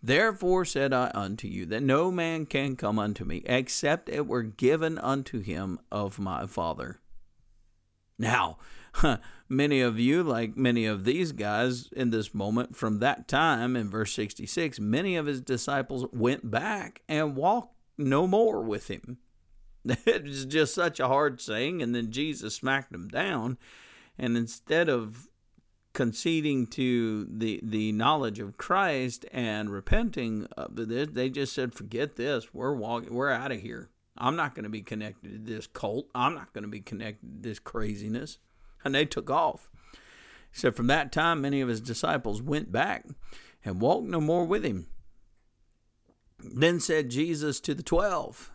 Therefore 0.02 0.64
said 0.66 0.94
I 0.94 1.12
unto 1.14 1.48
you 1.48 1.66
that 1.68 1.84
no 1.84 2.10
man 2.10 2.46
can 2.46 2.76
come 2.76 2.98
unto 2.98 3.26
me 3.26 3.44
except 3.46 4.08
it 4.08 4.28
were 4.28 4.44
given 4.44 4.98
unto 4.98 5.42
him 5.42 5.80
of 5.92 6.20
my 6.20 6.48
Father. 6.48 7.02
Now, 8.18 8.58
many 9.50 9.82
of 9.82 10.00
you, 10.00 10.24
like 10.24 10.56
many 10.56 10.86
of 10.86 11.06
these 11.06 11.32
guys 11.32 11.90
in 11.92 12.10
this 12.12 12.34
moment 12.34 12.76
from 12.76 13.00
that 13.00 13.28
time 13.28 13.76
in 13.76 13.90
verse 13.90 14.14
66, 14.14 14.80
many 14.80 15.16
of 15.16 15.26
his 15.26 15.42
disciples 15.42 16.06
went 16.12 16.50
back 16.50 17.02
and 17.08 17.36
walked 17.36 17.76
no 17.98 18.28
more 18.28 18.62
with 18.62 18.88
him. 18.88 19.18
It 20.06 20.24
was 20.24 20.46
just 20.46 20.76
such 20.76 21.00
a 21.00 21.08
hard 21.08 21.42
saying, 21.42 21.82
and 21.82 21.96
then 21.96 22.12
Jesus 22.12 22.56
smacked 22.56 22.92
them 22.92 23.08
down. 23.08 23.58
And 24.18 24.36
instead 24.36 24.90
of 24.90 25.30
conceding 25.94 26.68
to 26.68 27.26
the 27.30 27.60
the 27.64 27.92
knowledge 27.94 28.40
of 28.40 28.58
Christ 28.58 29.26
and 29.32 29.70
repenting 29.70 30.48
of 30.58 30.76
this, 30.76 31.08
they 31.12 31.30
just 31.30 31.54
said, 31.54 31.74
"Forget 31.74 32.18
this. 32.18 32.54
We're 32.54 32.74
walking. 32.74 33.14
We're 33.14 33.32
out 33.32 33.52
of 33.52 33.62
here. 33.62 33.90
I'm 34.18 34.36
not 34.36 34.54
going 34.54 34.64
to 34.64 34.70
be 34.70 34.82
connected 34.82 35.32
to 35.32 35.54
this 35.54 35.66
cult. 35.68 36.10
I'm 36.14 36.36
not 36.36 36.54
going 36.54 36.64
to 36.64 36.70
be 36.70 36.82
connected 36.82 37.42
to 37.42 37.50
this 37.50 37.60
craziness." 37.60 38.38
And 38.84 38.96
they 38.96 39.06
took 39.06 39.30
off. 39.30 39.70
So 40.52 40.72
from 40.72 40.88
that 40.88 41.12
time, 41.12 41.42
many 41.42 41.62
of 41.62 41.70
his 41.70 41.82
disciples 41.82 42.42
went 42.42 42.72
back 42.72 43.06
and 43.64 43.82
walked 43.82 44.08
no 44.08 44.20
more 44.20 44.46
with 44.46 44.64
him. 44.64 44.88
Then 46.40 46.80
said 46.80 47.10
Jesus 47.10 47.60
to 47.62 47.74
the 47.74 47.84
twelve, 47.84 48.52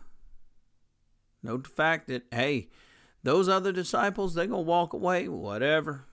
Note 1.43 1.65
the 1.65 1.69
fact 1.69 2.07
that, 2.07 2.23
hey, 2.31 2.69
those 3.23 3.47
other 3.47 3.71
disciples, 3.71 4.33
they're 4.33 4.47
going 4.47 4.65
to 4.65 4.69
walk 4.69 4.93
away, 4.93 5.27
whatever. 5.27 6.05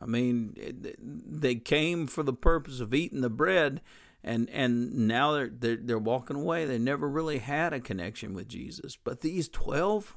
I 0.00 0.04
mean, 0.04 0.54
they 1.00 1.54
came 1.54 2.06
for 2.06 2.22
the 2.22 2.34
purpose 2.34 2.80
of 2.80 2.92
eating 2.92 3.22
the 3.22 3.30
bread, 3.30 3.80
and 4.22 4.50
and 4.50 5.08
now 5.08 5.32
they're, 5.32 5.48
they're 5.48 5.76
they're 5.76 5.98
walking 5.98 6.36
away. 6.36 6.66
They 6.66 6.78
never 6.78 7.08
really 7.08 7.38
had 7.38 7.72
a 7.72 7.80
connection 7.80 8.34
with 8.34 8.48
Jesus. 8.48 8.96
But 9.02 9.22
these 9.22 9.48
twelve, 9.48 10.16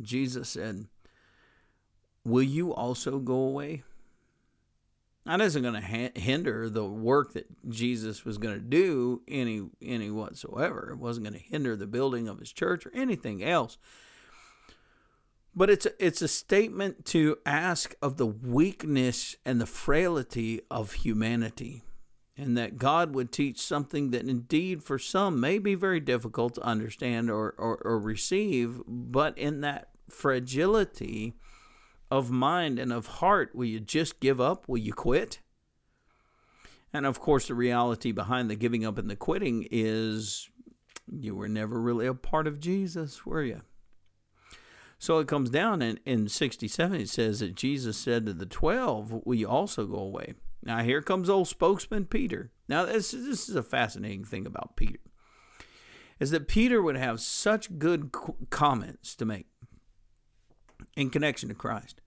Jesus 0.00 0.50
said, 0.50 0.88
Will 2.24 2.42
you 2.42 2.72
also 2.72 3.18
go 3.18 3.34
away? 3.34 3.82
That 5.26 5.40
isn't 5.40 5.62
going 5.62 5.74
to 5.74 5.80
ha- 5.80 6.12
hinder 6.14 6.68
the 6.68 6.84
work 6.84 7.32
that 7.32 7.46
Jesus 7.68 8.24
was 8.24 8.36
going 8.36 8.54
to 8.54 8.60
do 8.60 9.22
any 9.26 9.62
any 9.80 10.10
whatsoever. 10.10 10.90
It 10.92 10.98
wasn't 10.98 11.26
going 11.26 11.40
to 11.40 11.48
hinder 11.48 11.76
the 11.76 11.86
building 11.86 12.28
of 12.28 12.38
his 12.38 12.52
church 12.52 12.84
or 12.86 12.92
anything 12.94 13.42
else. 13.42 13.78
But 15.56 15.70
it's 15.70 15.86
a, 15.86 16.04
it's 16.04 16.20
a 16.20 16.28
statement 16.28 17.04
to 17.06 17.38
ask 17.46 17.94
of 18.02 18.16
the 18.16 18.26
weakness 18.26 19.36
and 19.44 19.60
the 19.60 19.66
frailty 19.66 20.60
of 20.70 20.92
humanity, 20.92 21.84
and 22.36 22.58
that 22.58 22.76
God 22.76 23.14
would 23.14 23.30
teach 23.30 23.60
something 23.60 24.10
that 24.10 24.28
indeed 24.28 24.82
for 24.82 24.98
some 24.98 25.40
may 25.40 25.58
be 25.58 25.74
very 25.74 26.00
difficult 26.00 26.56
to 26.56 26.62
understand 26.62 27.30
or, 27.30 27.54
or, 27.56 27.76
or 27.84 27.98
receive, 28.00 28.82
but 28.86 29.38
in 29.38 29.60
that 29.60 29.90
fragility 30.10 31.34
of 32.14 32.30
mind 32.30 32.78
and 32.78 32.92
of 32.92 33.06
heart, 33.06 33.54
will 33.54 33.64
you 33.64 33.80
just 33.80 34.20
give 34.20 34.40
up? 34.40 34.68
Will 34.68 34.78
you 34.78 34.92
quit? 34.92 35.40
And 36.92 37.06
of 37.06 37.18
course, 37.18 37.48
the 37.48 37.54
reality 37.54 38.12
behind 38.12 38.48
the 38.48 38.54
giving 38.54 38.86
up 38.86 38.98
and 38.98 39.10
the 39.10 39.16
quitting 39.16 39.66
is 39.68 40.48
you 41.10 41.34
were 41.34 41.48
never 41.48 41.80
really 41.80 42.06
a 42.06 42.14
part 42.14 42.46
of 42.46 42.60
Jesus, 42.60 43.26
were 43.26 43.42
you? 43.42 43.62
So 44.96 45.18
it 45.18 45.26
comes 45.26 45.50
down 45.50 45.82
in, 45.82 45.98
in 46.06 46.28
67, 46.28 47.00
it 47.00 47.08
says 47.08 47.40
that 47.40 47.56
Jesus 47.56 47.96
said 47.96 48.26
to 48.26 48.32
the 48.32 48.46
12, 48.46 49.22
Will 49.24 49.34
you 49.34 49.48
also 49.48 49.84
go 49.84 49.98
away? 49.98 50.34
Now, 50.62 50.84
here 50.84 51.02
comes 51.02 51.28
old 51.28 51.48
spokesman 51.48 52.06
Peter. 52.06 52.52
Now, 52.68 52.84
this, 52.84 53.10
this 53.10 53.48
is 53.48 53.56
a 53.56 53.62
fascinating 53.62 54.24
thing 54.24 54.46
about 54.46 54.76
Peter, 54.76 55.00
is 56.20 56.30
that 56.30 56.46
Peter 56.46 56.80
would 56.80 56.96
have 56.96 57.20
such 57.20 57.76
good 57.76 58.12
comments 58.50 59.16
to 59.16 59.24
make 59.24 59.46
in 60.96 61.10
connection 61.10 61.48
to 61.48 61.56
Christ. 61.56 62.00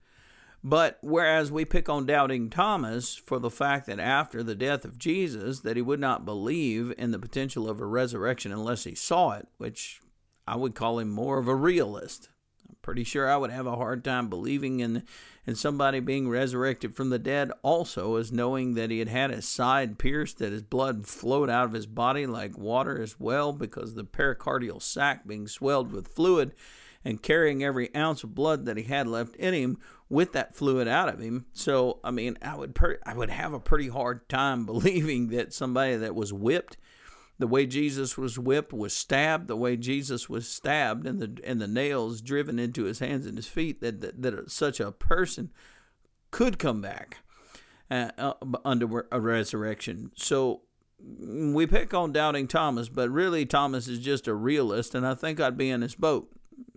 But 0.64 0.98
whereas 1.02 1.52
we 1.52 1.64
pick 1.64 1.88
on 1.88 2.04
doubting 2.06 2.50
Thomas 2.50 3.14
for 3.14 3.38
the 3.38 3.50
fact 3.50 3.86
that 3.86 4.00
after 4.00 4.42
the 4.42 4.56
death 4.56 4.84
of 4.84 4.98
Jesus 4.98 5.60
that 5.60 5.76
he 5.76 5.82
would 5.82 6.00
not 6.00 6.24
believe 6.24 6.92
in 6.98 7.12
the 7.12 7.18
potential 7.18 7.68
of 7.68 7.80
a 7.80 7.86
resurrection 7.86 8.52
unless 8.52 8.84
he 8.84 8.94
saw 8.94 9.32
it, 9.32 9.46
which 9.58 10.00
I 10.46 10.56
would 10.56 10.74
call 10.74 10.98
him 10.98 11.10
more 11.10 11.38
of 11.38 11.46
a 11.46 11.54
realist. 11.54 12.28
I'm 12.68 12.76
pretty 12.82 13.04
sure 13.04 13.30
I 13.30 13.36
would 13.36 13.50
have 13.50 13.66
a 13.66 13.76
hard 13.76 14.02
time 14.02 14.28
believing 14.28 14.80
in 14.80 15.04
in 15.46 15.54
somebody 15.54 15.98
being 15.98 16.28
resurrected 16.28 16.94
from 16.94 17.08
the 17.08 17.18
dead 17.18 17.50
also 17.62 18.16
as 18.16 18.30
knowing 18.30 18.74
that 18.74 18.90
he 18.90 18.98
had 18.98 19.08
had 19.08 19.30
his 19.30 19.48
side 19.48 19.98
pierced 19.98 20.38
that 20.38 20.52
his 20.52 20.60
blood 20.60 21.06
flowed 21.06 21.48
out 21.48 21.64
of 21.64 21.72
his 21.72 21.86
body 21.86 22.26
like 22.26 22.58
water 22.58 23.00
as 23.00 23.18
well 23.18 23.54
because 23.54 23.94
the 23.94 24.04
pericardial 24.04 24.82
sac 24.82 25.26
being 25.26 25.48
swelled 25.48 25.90
with 25.90 26.06
fluid 26.06 26.52
and 27.04 27.22
carrying 27.22 27.62
every 27.62 27.94
ounce 27.94 28.24
of 28.24 28.34
blood 28.34 28.64
that 28.66 28.76
he 28.76 28.84
had 28.84 29.06
left 29.06 29.36
in 29.36 29.54
him 29.54 29.78
with 30.08 30.32
that 30.32 30.54
fluid 30.54 30.88
out 30.88 31.08
of 31.08 31.20
him. 31.20 31.46
So, 31.52 32.00
I 32.02 32.10
mean, 32.10 32.38
I 32.42 32.56
would 32.56 32.74
per- 32.74 33.00
I 33.04 33.14
would 33.14 33.30
have 33.30 33.52
a 33.52 33.60
pretty 33.60 33.88
hard 33.88 34.28
time 34.28 34.66
believing 34.66 35.28
that 35.28 35.52
somebody 35.52 35.96
that 35.96 36.14
was 36.14 36.32
whipped, 36.32 36.76
the 37.38 37.46
way 37.46 37.66
Jesus 37.66 38.16
was 38.16 38.38
whipped, 38.38 38.72
was 38.72 38.92
stabbed, 38.92 39.48
the 39.48 39.56
way 39.56 39.76
Jesus 39.76 40.28
was 40.28 40.48
stabbed, 40.48 41.06
and 41.06 41.20
the 41.20 41.40
and 41.44 41.60
the 41.60 41.68
nails 41.68 42.20
driven 42.20 42.58
into 42.58 42.84
his 42.84 42.98
hands 42.98 43.26
and 43.26 43.36
his 43.36 43.48
feet, 43.48 43.80
that 43.80 44.00
that, 44.00 44.22
that 44.22 44.50
such 44.50 44.80
a 44.80 44.92
person 44.92 45.50
could 46.30 46.58
come 46.58 46.80
back 46.80 47.18
uh, 47.90 48.10
uh, 48.18 48.34
under 48.64 49.06
a 49.10 49.20
resurrection. 49.20 50.10
So 50.16 50.62
we 51.00 51.66
pick 51.66 51.94
on 51.94 52.12
doubting 52.12 52.48
Thomas, 52.48 52.88
but 52.88 53.08
really 53.10 53.46
Thomas 53.46 53.88
is 53.88 54.00
just 54.00 54.26
a 54.26 54.34
realist, 54.34 54.94
and 54.94 55.06
I 55.06 55.14
think 55.14 55.40
I'd 55.40 55.56
be 55.56 55.70
in 55.70 55.82
his 55.82 55.94
boat. 55.94 56.30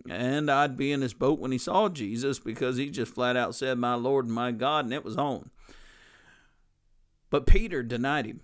And 0.08 0.50
I'd 0.50 0.76
be 0.76 0.90
in 0.90 1.00
his 1.00 1.14
boat 1.14 1.38
when 1.38 1.52
he 1.52 1.58
saw 1.58 1.88
Jesus 1.88 2.38
because 2.38 2.76
he 2.76 2.90
just 2.90 3.14
flat 3.14 3.36
out 3.36 3.54
said, 3.54 3.78
My 3.78 3.94
Lord 3.94 4.24
and 4.24 4.34
my 4.34 4.50
God, 4.50 4.84
and 4.84 4.94
it 4.94 5.04
was 5.04 5.16
on. 5.16 5.50
But 7.30 7.46
Peter 7.46 7.82
denied 7.82 8.26
him. 8.26 8.40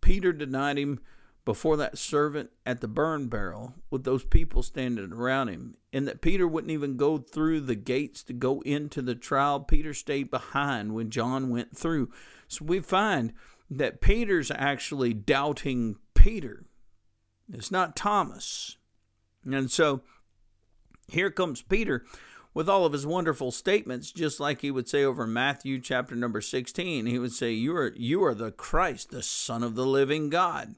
Peter 0.00 0.32
denied 0.32 0.78
him 0.78 1.00
before 1.44 1.76
that 1.78 1.98
servant 1.98 2.50
at 2.66 2.80
the 2.80 2.88
burn 2.88 3.26
barrel 3.26 3.74
with 3.90 4.04
those 4.04 4.24
people 4.24 4.62
standing 4.62 5.12
around 5.12 5.48
him, 5.48 5.76
and 5.92 6.06
that 6.06 6.20
Peter 6.20 6.46
wouldn't 6.46 6.70
even 6.70 6.96
go 6.96 7.18
through 7.18 7.60
the 7.60 7.74
gates 7.74 8.22
to 8.22 8.32
go 8.32 8.60
into 8.60 9.02
the 9.02 9.14
trial. 9.14 9.60
Peter 9.60 9.94
stayed 9.94 10.30
behind 10.30 10.94
when 10.94 11.10
John 11.10 11.48
went 11.50 11.76
through. 11.76 12.10
So 12.46 12.64
we 12.64 12.80
find 12.80 13.32
that 13.70 14.00
Peter's 14.00 14.50
actually 14.50 15.14
doubting 15.14 15.96
Peter. 16.14 16.66
It's 17.52 17.70
not 17.70 17.96
Thomas. 17.96 18.76
And 19.44 19.70
so 19.70 20.02
here 21.10 21.30
comes 21.30 21.62
Peter 21.62 22.04
with 22.52 22.68
all 22.68 22.84
of 22.84 22.92
his 22.92 23.06
wonderful 23.06 23.50
statements, 23.50 24.10
just 24.10 24.40
like 24.40 24.60
he 24.60 24.70
would 24.70 24.88
say 24.88 25.04
over 25.04 25.26
Matthew 25.26 25.80
chapter 25.80 26.14
number 26.14 26.40
16. 26.40 27.06
He 27.06 27.18
would 27.18 27.32
say, 27.32 27.52
You 27.52 27.76
are, 27.76 27.92
you 27.96 28.24
are 28.24 28.34
the 28.34 28.50
Christ, 28.50 29.10
the 29.10 29.22
Son 29.22 29.62
of 29.62 29.74
the 29.74 29.86
living 29.86 30.30
God. 30.30 30.74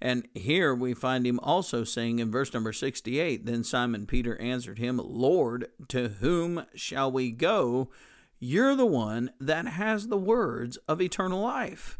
And 0.00 0.28
here 0.34 0.74
we 0.74 0.92
find 0.92 1.26
him 1.26 1.40
also 1.42 1.82
saying 1.84 2.18
in 2.18 2.30
verse 2.30 2.52
number 2.52 2.72
68 2.72 3.46
Then 3.46 3.64
Simon 3.64 4.06
Peter 4.06 4.36
answered 4.40 4.78
him, 4.78 5.00
Lord, 5.02 5.68
to 5.88 6.08
whom 6.20 6.66
shall 6.74 7.10
we 7.10 7.30
go? 7.30 7.90
You're 8.38 8.76
the 8.76 8.84
one 8.84 9.30
that 9.40 9.66
has 9.66 10.08
the 10.08 10.18
words 10.18 10.76
of 10.88 11.00
eternal 11.00 11.40
life. 11.40 11.98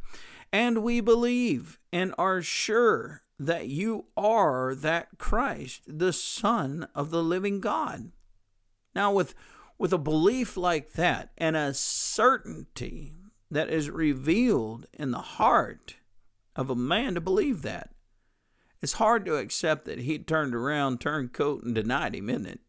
And 0.53 0.83
we 0.83 1.01
believe 1.01 1.79
and 1.93 2.15
are 2.19 2.43
sure 2.43 3.24
that 3.39 3.69
you 3.69 4.07
are 4.17 4.75
that 4.75 5.19
Christ, 5.19 5.83
the 5.87 6.13
Son 6.13 6.87
of 6.95 7.11
the 7.11 7.23
living 7.23 7.61
God. 7.61 8.13
Now, 8.95 9.13
with, 9.13 9.35
with 9.79 9.93
a 9.93 9.99
belief 9.99 10.57
like 10.57 10.93
that 10.93 11.31
and 11.37 11.57
a 11.57 11.75
certainty 11.75 13.15
that 13.51 13.69
is 13.69 13.91
revealed 13.91 14.87
in 14.93 15.11
the 15.11 15.19
heart 15.19 15.97
of 16.55 16.71
a 16.71 16.77
man 16.77 17.15
to 17.15 17.21
believe 17.21 17.63
that, 17.63 17.91
it's 18.81 18.95
hard 18.95 19.25
to 19.25 19.37
accept 19.37 19.87
that 19.87 20.01
he 20.01 20.19
turned 20.19 20.55
around, 20.55 21.01
turned 21.01 21.33
coat, 21.33 21.65
and 21.65 21.75
denied 21.75 22.15
him, 22.15 22.29
isn't 22.29 22.47
it? 22.47 22.61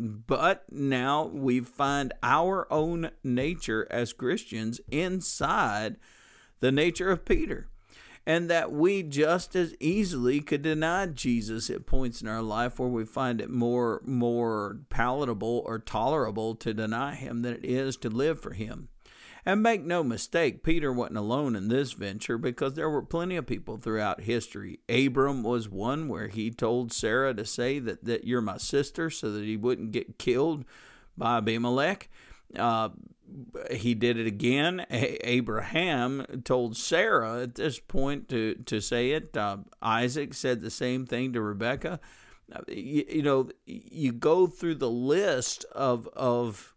But 0.00 0.64
now 0.72 1.26
we 1.26 1.60
find 1.60 2.12
our 2.22 2.72
own 2.72 3.10
nature 3.22 3.86
as 3.90 4.12
Christians 4.12 4.80
inside 4.88 5.96
the 6.60 6.72
nature 6.72 7.10
of 7.10 7.24
Peter 7.24 7.68
and 8.28 8.50
that 8.50 8.70
we 8.70 9.02
just 9.02 9.56
as 9.56 9.74
easily 9.80 10.42
could 10.42 10.60
deny 10.60 11.06
Jesus 11.06 11.70
at 11.70 11.86
points 11.86 12.20
in 12.20 12.28
our 12.28 12.42
life 12.42 12.78
where 12.78 12.90
we 12.90 13.06
find 13.06 13.40
it 13.40 13.48
more 13.48 14.02
more 14.04 14.80
palatable 14.90 15.62
or 15.64 15.78
tolerable 15.78 16.54
to 16.56 16.74
deny 16.74 17.14
him 17.14 17.40
than 17.40 17.54
it 17.54 17.64
is 17.64 17.96
to 17.96 18.10
live 18.10 18.38
for 18.38 18.52
him. 18.52 18.90
And 19.46 19.62
make 19.62 19.82
no 19.82 20.04
mistake, 20.04 20.62
Peter 20.62 20.92
wasn't 20.92 21.16
alone 21.16 21.56
in 21.56 21.68
this 21.68 21.92
venture 21.92 22.36
because 22.36 22.74
there 22.74 22.90
were 22.90 23.00
plenty 23.00 23.36
of 23.36 23.46
people 23.46 23.78
throughout 23.78 24.20
history. 24.20 24.80
Abram 24.90 25.42
was 25.42 25.70
one 25.70 26.06
where 26.06 26.28
he 26.28 26.50
told 26.50 26.92
Sarah 26.92 27.32
to 27.32 27.46
say 27.46 27.78
that, 27.78 28.04
that 28.04 28.24
you're 28.24 28.42
my 28.42 28.58
sister 28.58 29.08
so 29.08 29.32
that 29.32 29.44
he 29.44 29.56
wouldn't 29.56 29.92
get 29.92 30.18
killed 30.18 30.66
by 31.16 31.38
Abimelech. 31.38 32.10
Uh, 32.54 32.90
he 33.70 33.94
did 33.94 34.18
it 34.18 34.26
again. 34.26 34.86
Abraham 34.90 36.24
told 36.44 36.76
Sarah 36.76 37.42
at 37.42 37.54
this 37.54 37.78
point 37.78 38.28
to, 38.28 38.54
to 38.66 38.80
say 38.80 39.12
it. 39.12 39.36
Uh, 39.36 39.58
Isaac 39.82 40.34
said 40.34 40.60
the 40.60 40.70
same 40.70 41.06
thing 41.06 41.32
to 41.32 41.40
Rebekah. 41.40 42.00
Uh, 42.52 42.60
you, 42.68 43.04
you, 43.08 43.22
know, 43.22 43.50
you 43.66 44.12
go 44.12 44.46
through 44.46 44.76
the 44.76 44.90
list 44.90 45.64
of, 45.72 46.08
of 46.14 46.74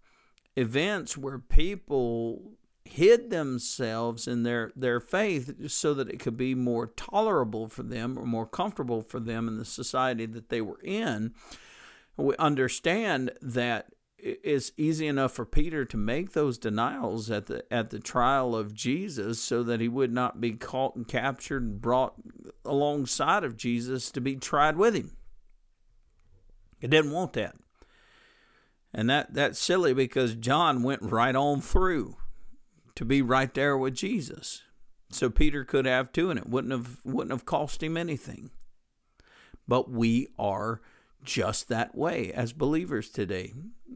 events 0.56 1.18
where 1.18 1.40
people 1.40 2.52
hid 2.84 3.30
themselves 3.30 4.28
in 4.28 4.44
their, 4.44 4.72
their 4.76 5.00
faith 5.00 5.72
so 5.72 5.94
that 5.94 6.10
it 6.10 6.20
could 6.20 6.36
be 6.36 6.54
more 6.54 6.88
tolerable 6.88 7.70
for 7.70 7.84
them 7.84 8.18
or 8.18 8.26
more 8.26 8.48
comfortable 8.48 9.02
for 9.02 9.20
them 9.20 9.48
in 9.48 9.58
the 9.58 9.66
society 9.66 10.26
that 10.26 10.50
they 10.50 10.62
were 10.62 10.82
in. 10.84 11.34
We 12.18 12.36
understand 12.38 13.32
that 13.42 13.94
it's 14.24 14.72
easy 14.78 15.08
enough 15.08 15.34
for 15.34 15.46
Peter 15.46 15.84
to 15.86 15.98
make 15.98 16.34
those 16.34 16.58
denials 16.58 17.32
at 17.32 17.48
the 17.48 17.64
at 17.74 17.90
the 17.90 18.00
trial 18.00 18.56
of 18.56 18.74
Jesus 18.74 19.42
so 19.42 19.64
that 19.64 19.80
he 19.80 19.88
would 19.88 20.12
not 20.12 20.40
be 20.40 20.52
caught 20.52 20.96
and 20.96 21.08
captured 21.08 21.64
and 21.64 21.82
brought 21.82 22.14
alongside 22.64 23.44
of 23.44 23.58
Jesus 23.58 24.12
to 24.12 24.22
be 24.22 24.36
tried 24.36 24.78
with 24.78 24.94
him. 24.94 25.18
He 26.80 26.88
didn't 26.88 27.12
want 27.12 27.34
that. 27.34 27.56
And 28.94 29.10
that 29.10 29.34
that's 29.34 29.60
silly 29.60 29.94
because 29.94 30.36
John 30.36 30.84
went 30.84 31.02
right 31.02 31.36
on 31.36 31.62
through 31.62 32.18
to 32.96 33.06
be 33.06 33.22
right 33.22 33.54
there 33.54 33.78
with 33.78 33.96
Jesus. 33.96 34.62
So 35.10 35.30
Peter 35.30 35.64
could 35.64 35.86
have 35.86 36.12
too 36.12 36.30
and 36.30 36.40
it 36.40 36.48
wouldn't 36.48 36.74
have 36.74 37.00
wouldn't 37.04 37.32
have 37.32 37.46
cost 37.46 37.82
him 37.82 37.98
anything. 37.98 38.52
But 39.68 39.90
we 39.90 40.28
are 40.38 40.82
just 41.24 41.70
that 41.70 41.96
way 41.96 42.32
as 42.32 42.54
believers 42.54 43.10
today. 43.10 43.54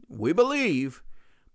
We 0.08 0.32
believe, 0.32 1.02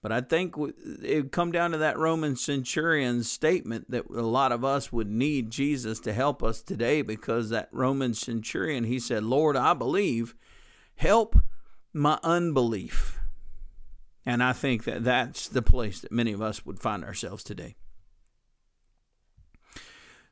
but 0.01 0.11
I 0.11 0.22
think 0.22 0.55
it 0.57 1.15
would 1.15 1.32
come 1.32 1.51
down 1.51 1.72
to 1.72 1.78
that 1.80 1.97
Roman 1.97 2.36
centurion's 2.36 3.32
statement 3.32 3.91
that 3.91 4.09
a 4.09 4.22
lot 4.22 4.51
of 4.51 4.65
us 4.65 4.91
would 4.91 5.09
need 5.09 5.51
Jesus 5.51 5.99
to 6.01 6.13
help 6.13 6.41
us 6.43 6.61
today 6.61 7.01
because 7.01 7.49
that 7.49 7.69
Roman 7.72 8.13
centurion, 8.13 8.84
he 8.84 8.99
said, 8.99 9.24
Lord, 9.24 9.55
I 9.55 9.74
believe, 9.74 10.36
help 10.95 11.36
my 11.93 12.19
unbelief. 12.24 13.19
And 14.26 14.43
I 14.43 14.53
think 14.53 14.84
that 14.84 15.03
that's 15.03 15.47
the 15.47 15.61
place 15.61 16.01
that 16.01 16.11
many 16.11 16.32
of 16.32 16.41
us 16.41 16.65
would 16.65 16.80
find 16.80 17.03
ourselves 17.03 17.43
today. 17.43 17.76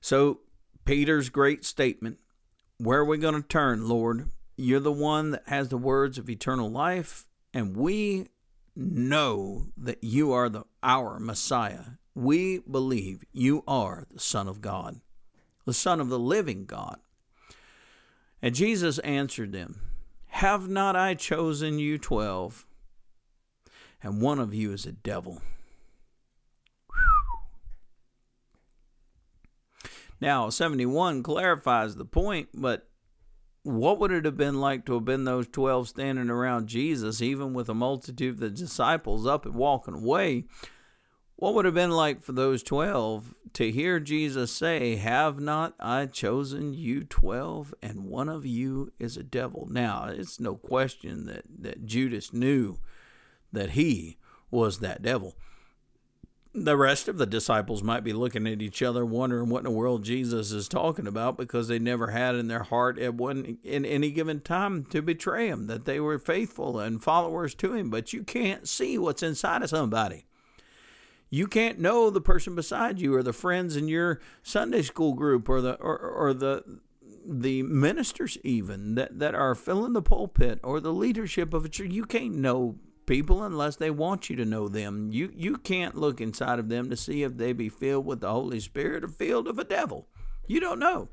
So, 0.02 0.42
Peter's 0.86 1.30
great 1.30 1.66
statement 1.66 2.20
where 2.78 3.00
are 3.00 3.06
we 3.06 3.18
going 3.18 3.36
to 3.36 3.48
turn, 3.48 3.90
Lord? 3.90 4.30
You're 4.62 4.82
the 4.82 4.92
one 4.92 5.32
that 5.32 5.44
has 5.48 5.70
the 5.70 5.78
words 5.78 6.18
of 6.18 6.30
eternal 6.30 6.70
life, 6.70 7.24
and 7.54 7.78
we 7.78 8.28
know 8.76 9.68
that 9.78 10.04
you 10.04 10.34
are 10.34 10.50
the 10.50 10.66
our 10.84 11.18
Messiah. 11.18 11.92
We 12.14 12.60
believe 12.60 13.24
you 13.32 13.64
are 13.66 14.06
the 14.12 14.20
Son 14.20 14.50
of 14.50 14.60
God, 14.60 15.00
the 15.64 15.74
Son 15.74 16.02
of 16.02 16.10
the 16.10 16.20
living 16.20 16.66
God. 16.66 16.98
And 18.42 18.54
Jesus 18.54 19.00
answered 19.00 19.54
them, 19.54 19.80
Have 20.28 20.68
not 20.68 20.94
I 20.94 21.14
chosen 21.14 21.80
you 21.80 21.98
twelve? 21.98 22.68
And 24.04 24.22
one 24.22 24.40
of 24.40 24.54
you 24.54 24.74
is 24.74 24.86
a 24.86 24.92
devil. 24.92 25.42
Now, 30.20 30.50
71 30.50 31.24
clarifies 31.24 31.96
the 31.96 32.04
point, 32.04 32.50
but 32.54 32.89
what 33.64 34.00
would 34.00 34.12
it 34.12 34.26
have 34.26 34.38
been 34.38 34.60
like 34.60 34.86
to 34.86 34.94
have 34.96 35.06
been 35.06 35.26
those 35.26 35.48
12 35.48 35.90
standing 35.90 36.30
around 36.30 36.68
Jesus, 36.68 37.22
even 37.22 37.54
with 37.54 37.70
a 37.70 37.74
multitude 37.74 38.36
of 38.36 38.40
the 38.40 38.50
disciples 38.50 39.28
up 39.28 39.46
and 39.46 39.56
walking 39.56 39.94
away? 39.94 40.46
What 41.36 41.54
would 41.54 41.66
have 41.66 41.74
been 41.74 41.92
like 41.92 42.22
for 42.22 42.34
those 42.34 42.64
12 42.64 43.34
to 43.54 43.72
hear 43.72 44.00
Jesus 44.00 44.52
say, 44.52 44.98
Have 44.98 45.40
not 45.40 45.74
I 45.80 46.06
chosen 46.06 46.74
you 46.74 47.04
12, 47.04 47.74
and 47.82 48.06
one 48.06 48.28
of 48.28 48.46
you 48.46 48.92
is 49.00 49.16
a 49.16 49.24
devil? 49.24 49.68
Now, 49.70 50.06
it's 50.10 50.40
no 50.40 50.56
question 50.56 51.26
that, 51.28 51.44
that 51.60 51.86
Judas 51.86 52.34
knew 52.34 52.80
that 53.54 53.72
he 53.72 54.18
was 54.52 54.80
that 54.80 55.02
devil 55.02 55.36
the 56.54 56.78
rest 56.78 57.08
of 57.08 57.18
the 57.18 57.28
disciples 57.28 57.84
might 57.84 58.04
be 58.04 58.14
looking 58.14 58.48
at 58.48 58.62
each 58.62 58.82
other, 58.82 59.06
wondering 59.06 59.50
what 59.50 59.60
in 59.60 59.66
the 59.66 59.72
world 59.72 60.04
Jesus 60.04 60.52
is 60.52 60.68
talking 60.68 61.06
about 61.06 61.38
because 61.38 61.68
they 61.68 61.78
never 61.78 62.08
had 62.08 62.36
in 62.36 62.48
their 62.48 62.64
heart 62.64 62.98
at 62.98 63.14
one 63.14 63.58
in 63.64 63.86
any 63.86 64.10
given 64.10 64.40
time 64.40 64.84
to 64.86 65.02
betray 65.02 65.48
him, 65.48 65.68
that 65.68 65.86
they 65.86 66.00
were 66.00 66.18
faithful 66.18 66.80
and 66.80 67.04
followers 67.04 67.54
to 67.56 67.74
him. 67.74 67.92
But 67.92 68.14
you 68.14 68.24
can't 68.24 68.68
see 68.68 68.98
what's 68.98 69.22
inside 69.22 69.62
of 69.62 69.70
somebody. 69.70 70.26
You 71.30 71.46
can't 71.46 71.80
know 71.80 72.10
the 72.10 72.22
person 72.22 72.56
beside 72.56 73.00
you 73.00 73.14
or 73.14 73.22
the 73.22 73.34
friends 73.34 73.76
in 73.76 73.88
your 73.88 74.20
Sunday 74.42 74.82
school 74.82 75.14
group 75.14 75.48
or 75.48 75.62
the 75.62 75.76
or, 75.76 75.98
or 76.00 76.34
the 76.34 76.64
the 77.24 77.62
ministers 77.62 78.40
even 78.44 78.96
that, 78.96 79.20
that 79.20 79.36
are 79.36 79.54
filling 79.54 79.94
the 79.94 80.02
pulpit 80.02 80.60
or 80.64 80.80
the 80.80 80.94
leadership 80.94 81.54
of 81.54 81.66
a 81.66 81.70
church. 81.70 81.92
You 81.92 82.06
can't 82.06 82.34
know 82.34 82.78
people 83.10 83.42
unless 83.42 83.76
they 83.76 83.90
want 83.90 84.30
you 84.30 84.36
to 84.36 84.46
know 84.46 84.70
them. 84.70 85.12
You 85.12 85.34
you 85.36 85.58
can't 85.58 85.96
look 85.96 86.22
inside 86.22 86.60
of 86.60 86.70
them 86.70 86.92
to 86.92 86.96
see 86.96 87.24
if 87.24 87.36
they 87.36 87.54
be 87.54 87.68
filled 87.68 88.06
with 88.06 88.22
the 88.22 88.30
Holy 88.30 88.60
Spirit 88.60 89.04
or 89.04 89.08
filled 89.08 89.48
of 89.48 89.58
a 89.58 89.64
devil. 89.64 90.08
You 90.48 90.60
don't 90.60 90.80
know. 90.80 91.10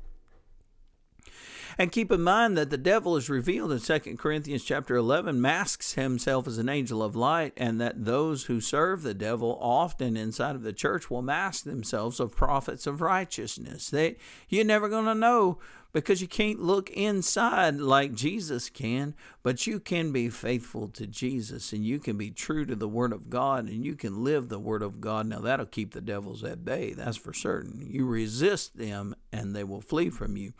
And 1.79 1.91
keep 1.91 2.11
in 2.11 2.23
mind 2.23 2.57
that 2.57 2.71
the 2.71 2.77
devil 2.77 3.15
is 3.17 3.29
revealed 3.29 3.71
in 3.71 3.79
2 3.79 4.15
Corinthians 4.17 4.63
chapter 4.63 4.95
11 4.95 5.39
masks 5.39 5.93
himself 5.93 6.47
as 6.47 6.57
an 6.57 6.69
angel 6.69 7.03
of 7.03 7.15
light 7.15 7.53
and 7.55 7.79
that 7.79 8.05
those 8.05 8.45
who 8.45 8.59
serve 8.59 9.03
the 9.03 9.13
devil 9.13 9.59
often 9.61 10.17
inside 10.17 10.55
of 10.55 10.63
the 10.63 10.73
church 10.73 11.11
will 11.11 11.21
mask 11.21 11.65
themselves 11.65 12.19
of 12.19 12.35
prophets 12.35 12.87
of 12.87 13.01
righteousness. 13.01 13.89
They 13.89 14.17
you're 14.49 14.65
never 14.65 14.89
going 14.89 15.05
to 15.05 15.15
know 15.15 15.59
because 15.93 16.21
you 16.21 16.27
can't 16.27 16.61
look 16.61 16.89
inside 16.91 17.75
like 17.75 18.13
Jesus 18.13 18.69
can, 18.69 19.15
but 19.43 19.65
you 19.65 19.79
can 19.79 20.11
be 20.11 20.29
faithful 20.29 20.87
to 20.89 21.07
Jesus 21.07 21.73
and 21.73 21.85
you 21.85 21.99
can 21.99 22.17
be 22.17 22.31
true 22.31 22.65
to 22.65 22.75
the 22.75 22.87
Word 22.87 23.13
of 23.13 23.29
God 23.29 23.67
and 23.67 23.85
you 23.85 23.95
can 23.95 24.23
live 24.23 24.49
the 24.49 24.59
Word 24.59 24.83
of 24.83 25.01
God. 25.01 25.27
Now, 25.27 25.39
that'll 25.39 25.65
keep 25.65 25.93
the 25.93 26.01
devils 26.01 26.43
at 26.43 26.65
bay, 26.65 26.93
that's 26.93 27.17
for 27.17 27.33
certain. 27.33 27.87
You 27.89 28.05
resist 28.05 28.77
them 28.77 29.15
and 29.31 29.55
they 29.55 29.63
will 29.63 29.81
flee 29.81 30.09
from 30.09 30.37
you. 30.37 30.53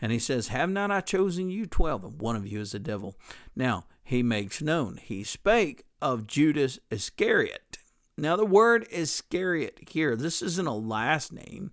And 0.00 0.12
he 0.12 0.18
says, 0.18 0.48
Have 0.48 0.70
not 0.70 0.90
I 0.90 1.00
chosen 1.00 1.50
you 1.50 1.66
twelve? 1.66 2.04
And 2.04 2.20
one 2.20 2.36
of 2.36 2.46
you 2.46 2.60
is 2.60 2.72
a 2.74 2.78
devil. 2.78 3.16
Now, 3.54 3.84
he 4.02 4.22
makes 4.22 4.62
known, 4.62 4.96
he 4.96 5.22
spake 5.24 5.84
of 6.00 6.26
Judas 6.26 6.78
Iscariot. 6.90 7.78
Now, 8.16 8.36
the 8.36 8.44
word 8.44 8.86
Iscariot 8.90 9.78
here, 9.90 10.16
this 10.16 10.42
isn't 10.42 10.66
a 10.66 10.74
last 10.74 11.32
name. 11.32 11.70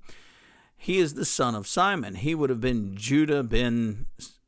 He 0.78 1.00
is 1.00 1.16
the 1.16 1.26
son 1.26 1.56
of 1.56 1.68
Simon. 1.68 2.16
He 2.16 2.36
would 2.36 2.50
have 2.50 2.62
been 2.62 2.96
Judah 2.96 3.44
ben 3.44 4.06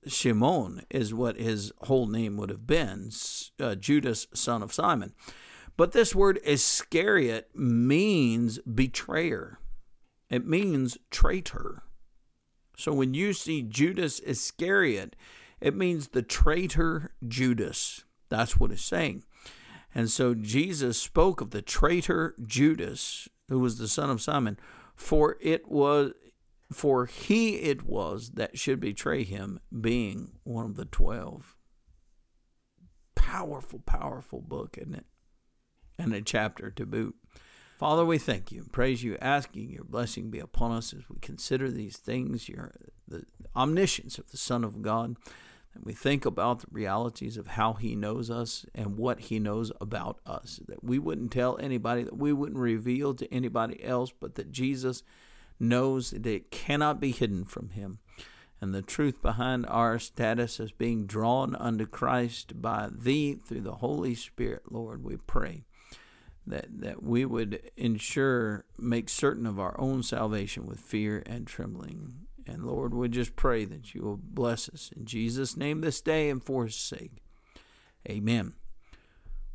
Shimon, 0.07 0.83
is 0.89 1.13
what 1.13 1.37
his 1.37 1.73
whole 1.81 2.07
name 2.07 2.37
would 2.37 2.49
have 2.49 2.65
been, 2.65 3.11
uh, 3.59 3.75
Judas, 3.75 4.27
son 4.33 4.63
of 4.63 4.73
Simon. 4.73 5.13
But 5.75 5.91
this 5.91 6.15
word 6.15 6.39
Iscariot 6.43 7.49
means 7.55 8.59
betrayer, 8.59 9.59
it 10.29 10.45
means 10.45 10.97
traitor. 11.09 11.83
So 12.77 12.93
when 12.93 13.13
you 13.13 13.33
see 13.33 13.61
Judas 13.61 14.19
Iscariot, 14.19 15.15
it 15.59 15.75
means 15.75 16.09
the 16.09 16.21
traitor 16.21 17.11
Judas. 17.27 18.05
That's 18.29 18.57
what 18.57 18.71
it's 18.71 18.85
saying. 18.85 19.23
And 19.93 20.09
so 20.09 20.33
Jesus 20.33 20.97
spoke 20.97 21.41
of 21.41 21.51
the 21.51 21.61
traitor 21.61 22.35
Judas, 22.45 23.27
who 23.49 23.59
was 23.59 23.77
the 23.77 23.87
son 23.87 24.09
of 24.09 24.21
Simon, 24.21 24.57
for 24.99 25.37
it 25.39 25.67
was 25.67 26.11
for 26.71 27.07
he 27.07 27.55
it 27.55 27.83
was 27.83 28.31
that 28.31 28.59
should 28.59 28.79
betray 28.79 29.23
him, 29.23 29.59
being 29.81 30.33
one 30.43 30.65
of 30.65 30.75
the 30.75 30.85
twelve. 30.85 31.55
Powerful, 33.15 33.79
powerful 33.79 34.41
book, 34.41 34.77
isn't 34.77 34.93
it? 34.93 35.05
And 35.97 36.13
a 36.13 36.21
chapter 36.21 36.69
to 36.71 36.85
boot. 36.85 37.15
Father, 37.79 38.05
we 38.05 38.17
thank 38.17 38.51
you 38.51 38.61
and 38.61 38.71
praise 38.71 39.01
you, 39.01 39.17
asking 39.21 39.69
your 39.69 39.85
blessing 39.85 40.29
be 40.29 40.39
upon 40.39 40.73
us 40.73 40.93
as 40.93 41.09
we 41.09 41.17
consider 41.21 41.71
these 41.71 41.97
things, 41.97 42.49
your 42.49 42.75
the 43.07 43.23
omniscience 43.55 44.19
of 44.19 44.29
the 44.31 44.37
Son 44.37 44.63
of 44.65 44.81
God, 44.81 45.15
and 45.79 45.85
we 45.85 45.93
think 45.93 46.25
about 46.25 46.59
the 46.59 46.67
realities 46.71 47.37
of 47.37 47.47
how 47.47 47.73
he 47.73 47.95
knows 47.95 48.29
us 48.29 48.65
and 48.75 48.97
what 48.97 49.19
he 49.21 49.39
knows 49.39 49.71
about 49.79 50.19
us. 50.25 50.59
That 50.67 50.83
we 50.83 50.99
wouldn't 50.99 51.31
tell 51.31 51.57
anybody, 51.57 52.03
that 52.03 52.17
we 52.17 52.33
wouldn't 52.33 52.59
reveal 52.59 53.13
to 53.13 53.33
anybody 53.33 53.81
else, 53.83 54.11
but 54.11 54.35
that 54.35 54.51
Jesus 54.51 55.03
knows 55.57 56.11
that 56.11 56.25
it 56.25 56.51
cannot 56.51 56.99
be 56.99 57.11
hidden 57.11 57.45
from 57.45 57.69
him. 57.69 57.99
And 58.59 58.75
the 58.75 58.81
truth 58.81 59.21
behind 59.21 59.65
our 59.67 59.99
status 59.99 60.59
as 60.59 60.73
being 60.73 61.05
drawn 61.05 61.55
unto 61.55 61.85
Christ 61.85 62.61
by 62.61 62.89
thee 62.91 63.35
through 63.35 63.61
the 63.61 63.75
Holy 63.75 64.15
Spirit, 64.15 64.63
Lord, 64.69 65.01
we 65.01 65.15
pray 65.15 65.63
that, 66.45 66.65
that 66.81 67.01
we 67.01 67.23
would 67.23 67.71
ensure, 67.77 68.65
make 68.77 69.07
certain 69.07 69.45
of 69.45 69.59
our 69.59 69.79
own 69.79 70.03
salvation 70.03 70.65
with 70.65 70.81
fear 70.81 71.23
and 71.25 71.47
trembling. 71.47 72.25
And 72.47 72.65
Lord, 72.65 72.93
we 72.93 73.09
just 73.09 73.35
pray 73.35 73.65
that 73.65 73.93
you 73.93 74.01
will 74.01 74.19
bless 74.21 74.69
us 74.69 74.91
in 74.95 75.05
Jesus' 75.05 75.57
name 75.57 75.81
this 75.81 76.01
day 76.01 76.29
and 76.29 76.43
for 76.43 76.65
his 76.65 76.75
sake. 76.75 77.23
Amen. 78.09 78.53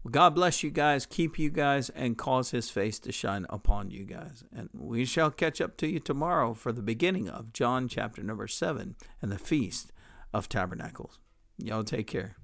Well, 0.02 0.10
God 0.10 0.34
bless 0.34 0.62
you 0.62 0.70
guys, 0.70 1.06
keep 1.06 1.38
you 1.38 1.50
guys, 1.50 1.88
and 1.90 2.18
cause 2.18 2.50
his 2.50 2.68
face 2.68 2.98
to 3.00 3.12
shine 3.12 3.46
upon 3.48 3.90
you 3.90 4.04
guys. 4.04 4.44
And 4.54 4.68
we 4.74 5.06
shall 5.06 5.30
catch 5.30 5.60
up 5.60 5.78
to 5.78 5.86
you 5.86 5.98
tomorrow 5.98 6.52
for 6.52 6.72
the 6.72 6.82
beginning 6.82 7.28
of 7.28 7.54
John 7.54 7.88
chapter 7.88 8.22
number 8.22 8.46
seven 8.46 8.96
and 9.22 9.32
the 9.32 9.38
Feast 9.38 9.92
of 10.34 10.48
Tabernacles. 10.48 11.20
Y'all 11.56 11.84
take 11.84 12.06
care. 12.06 12.36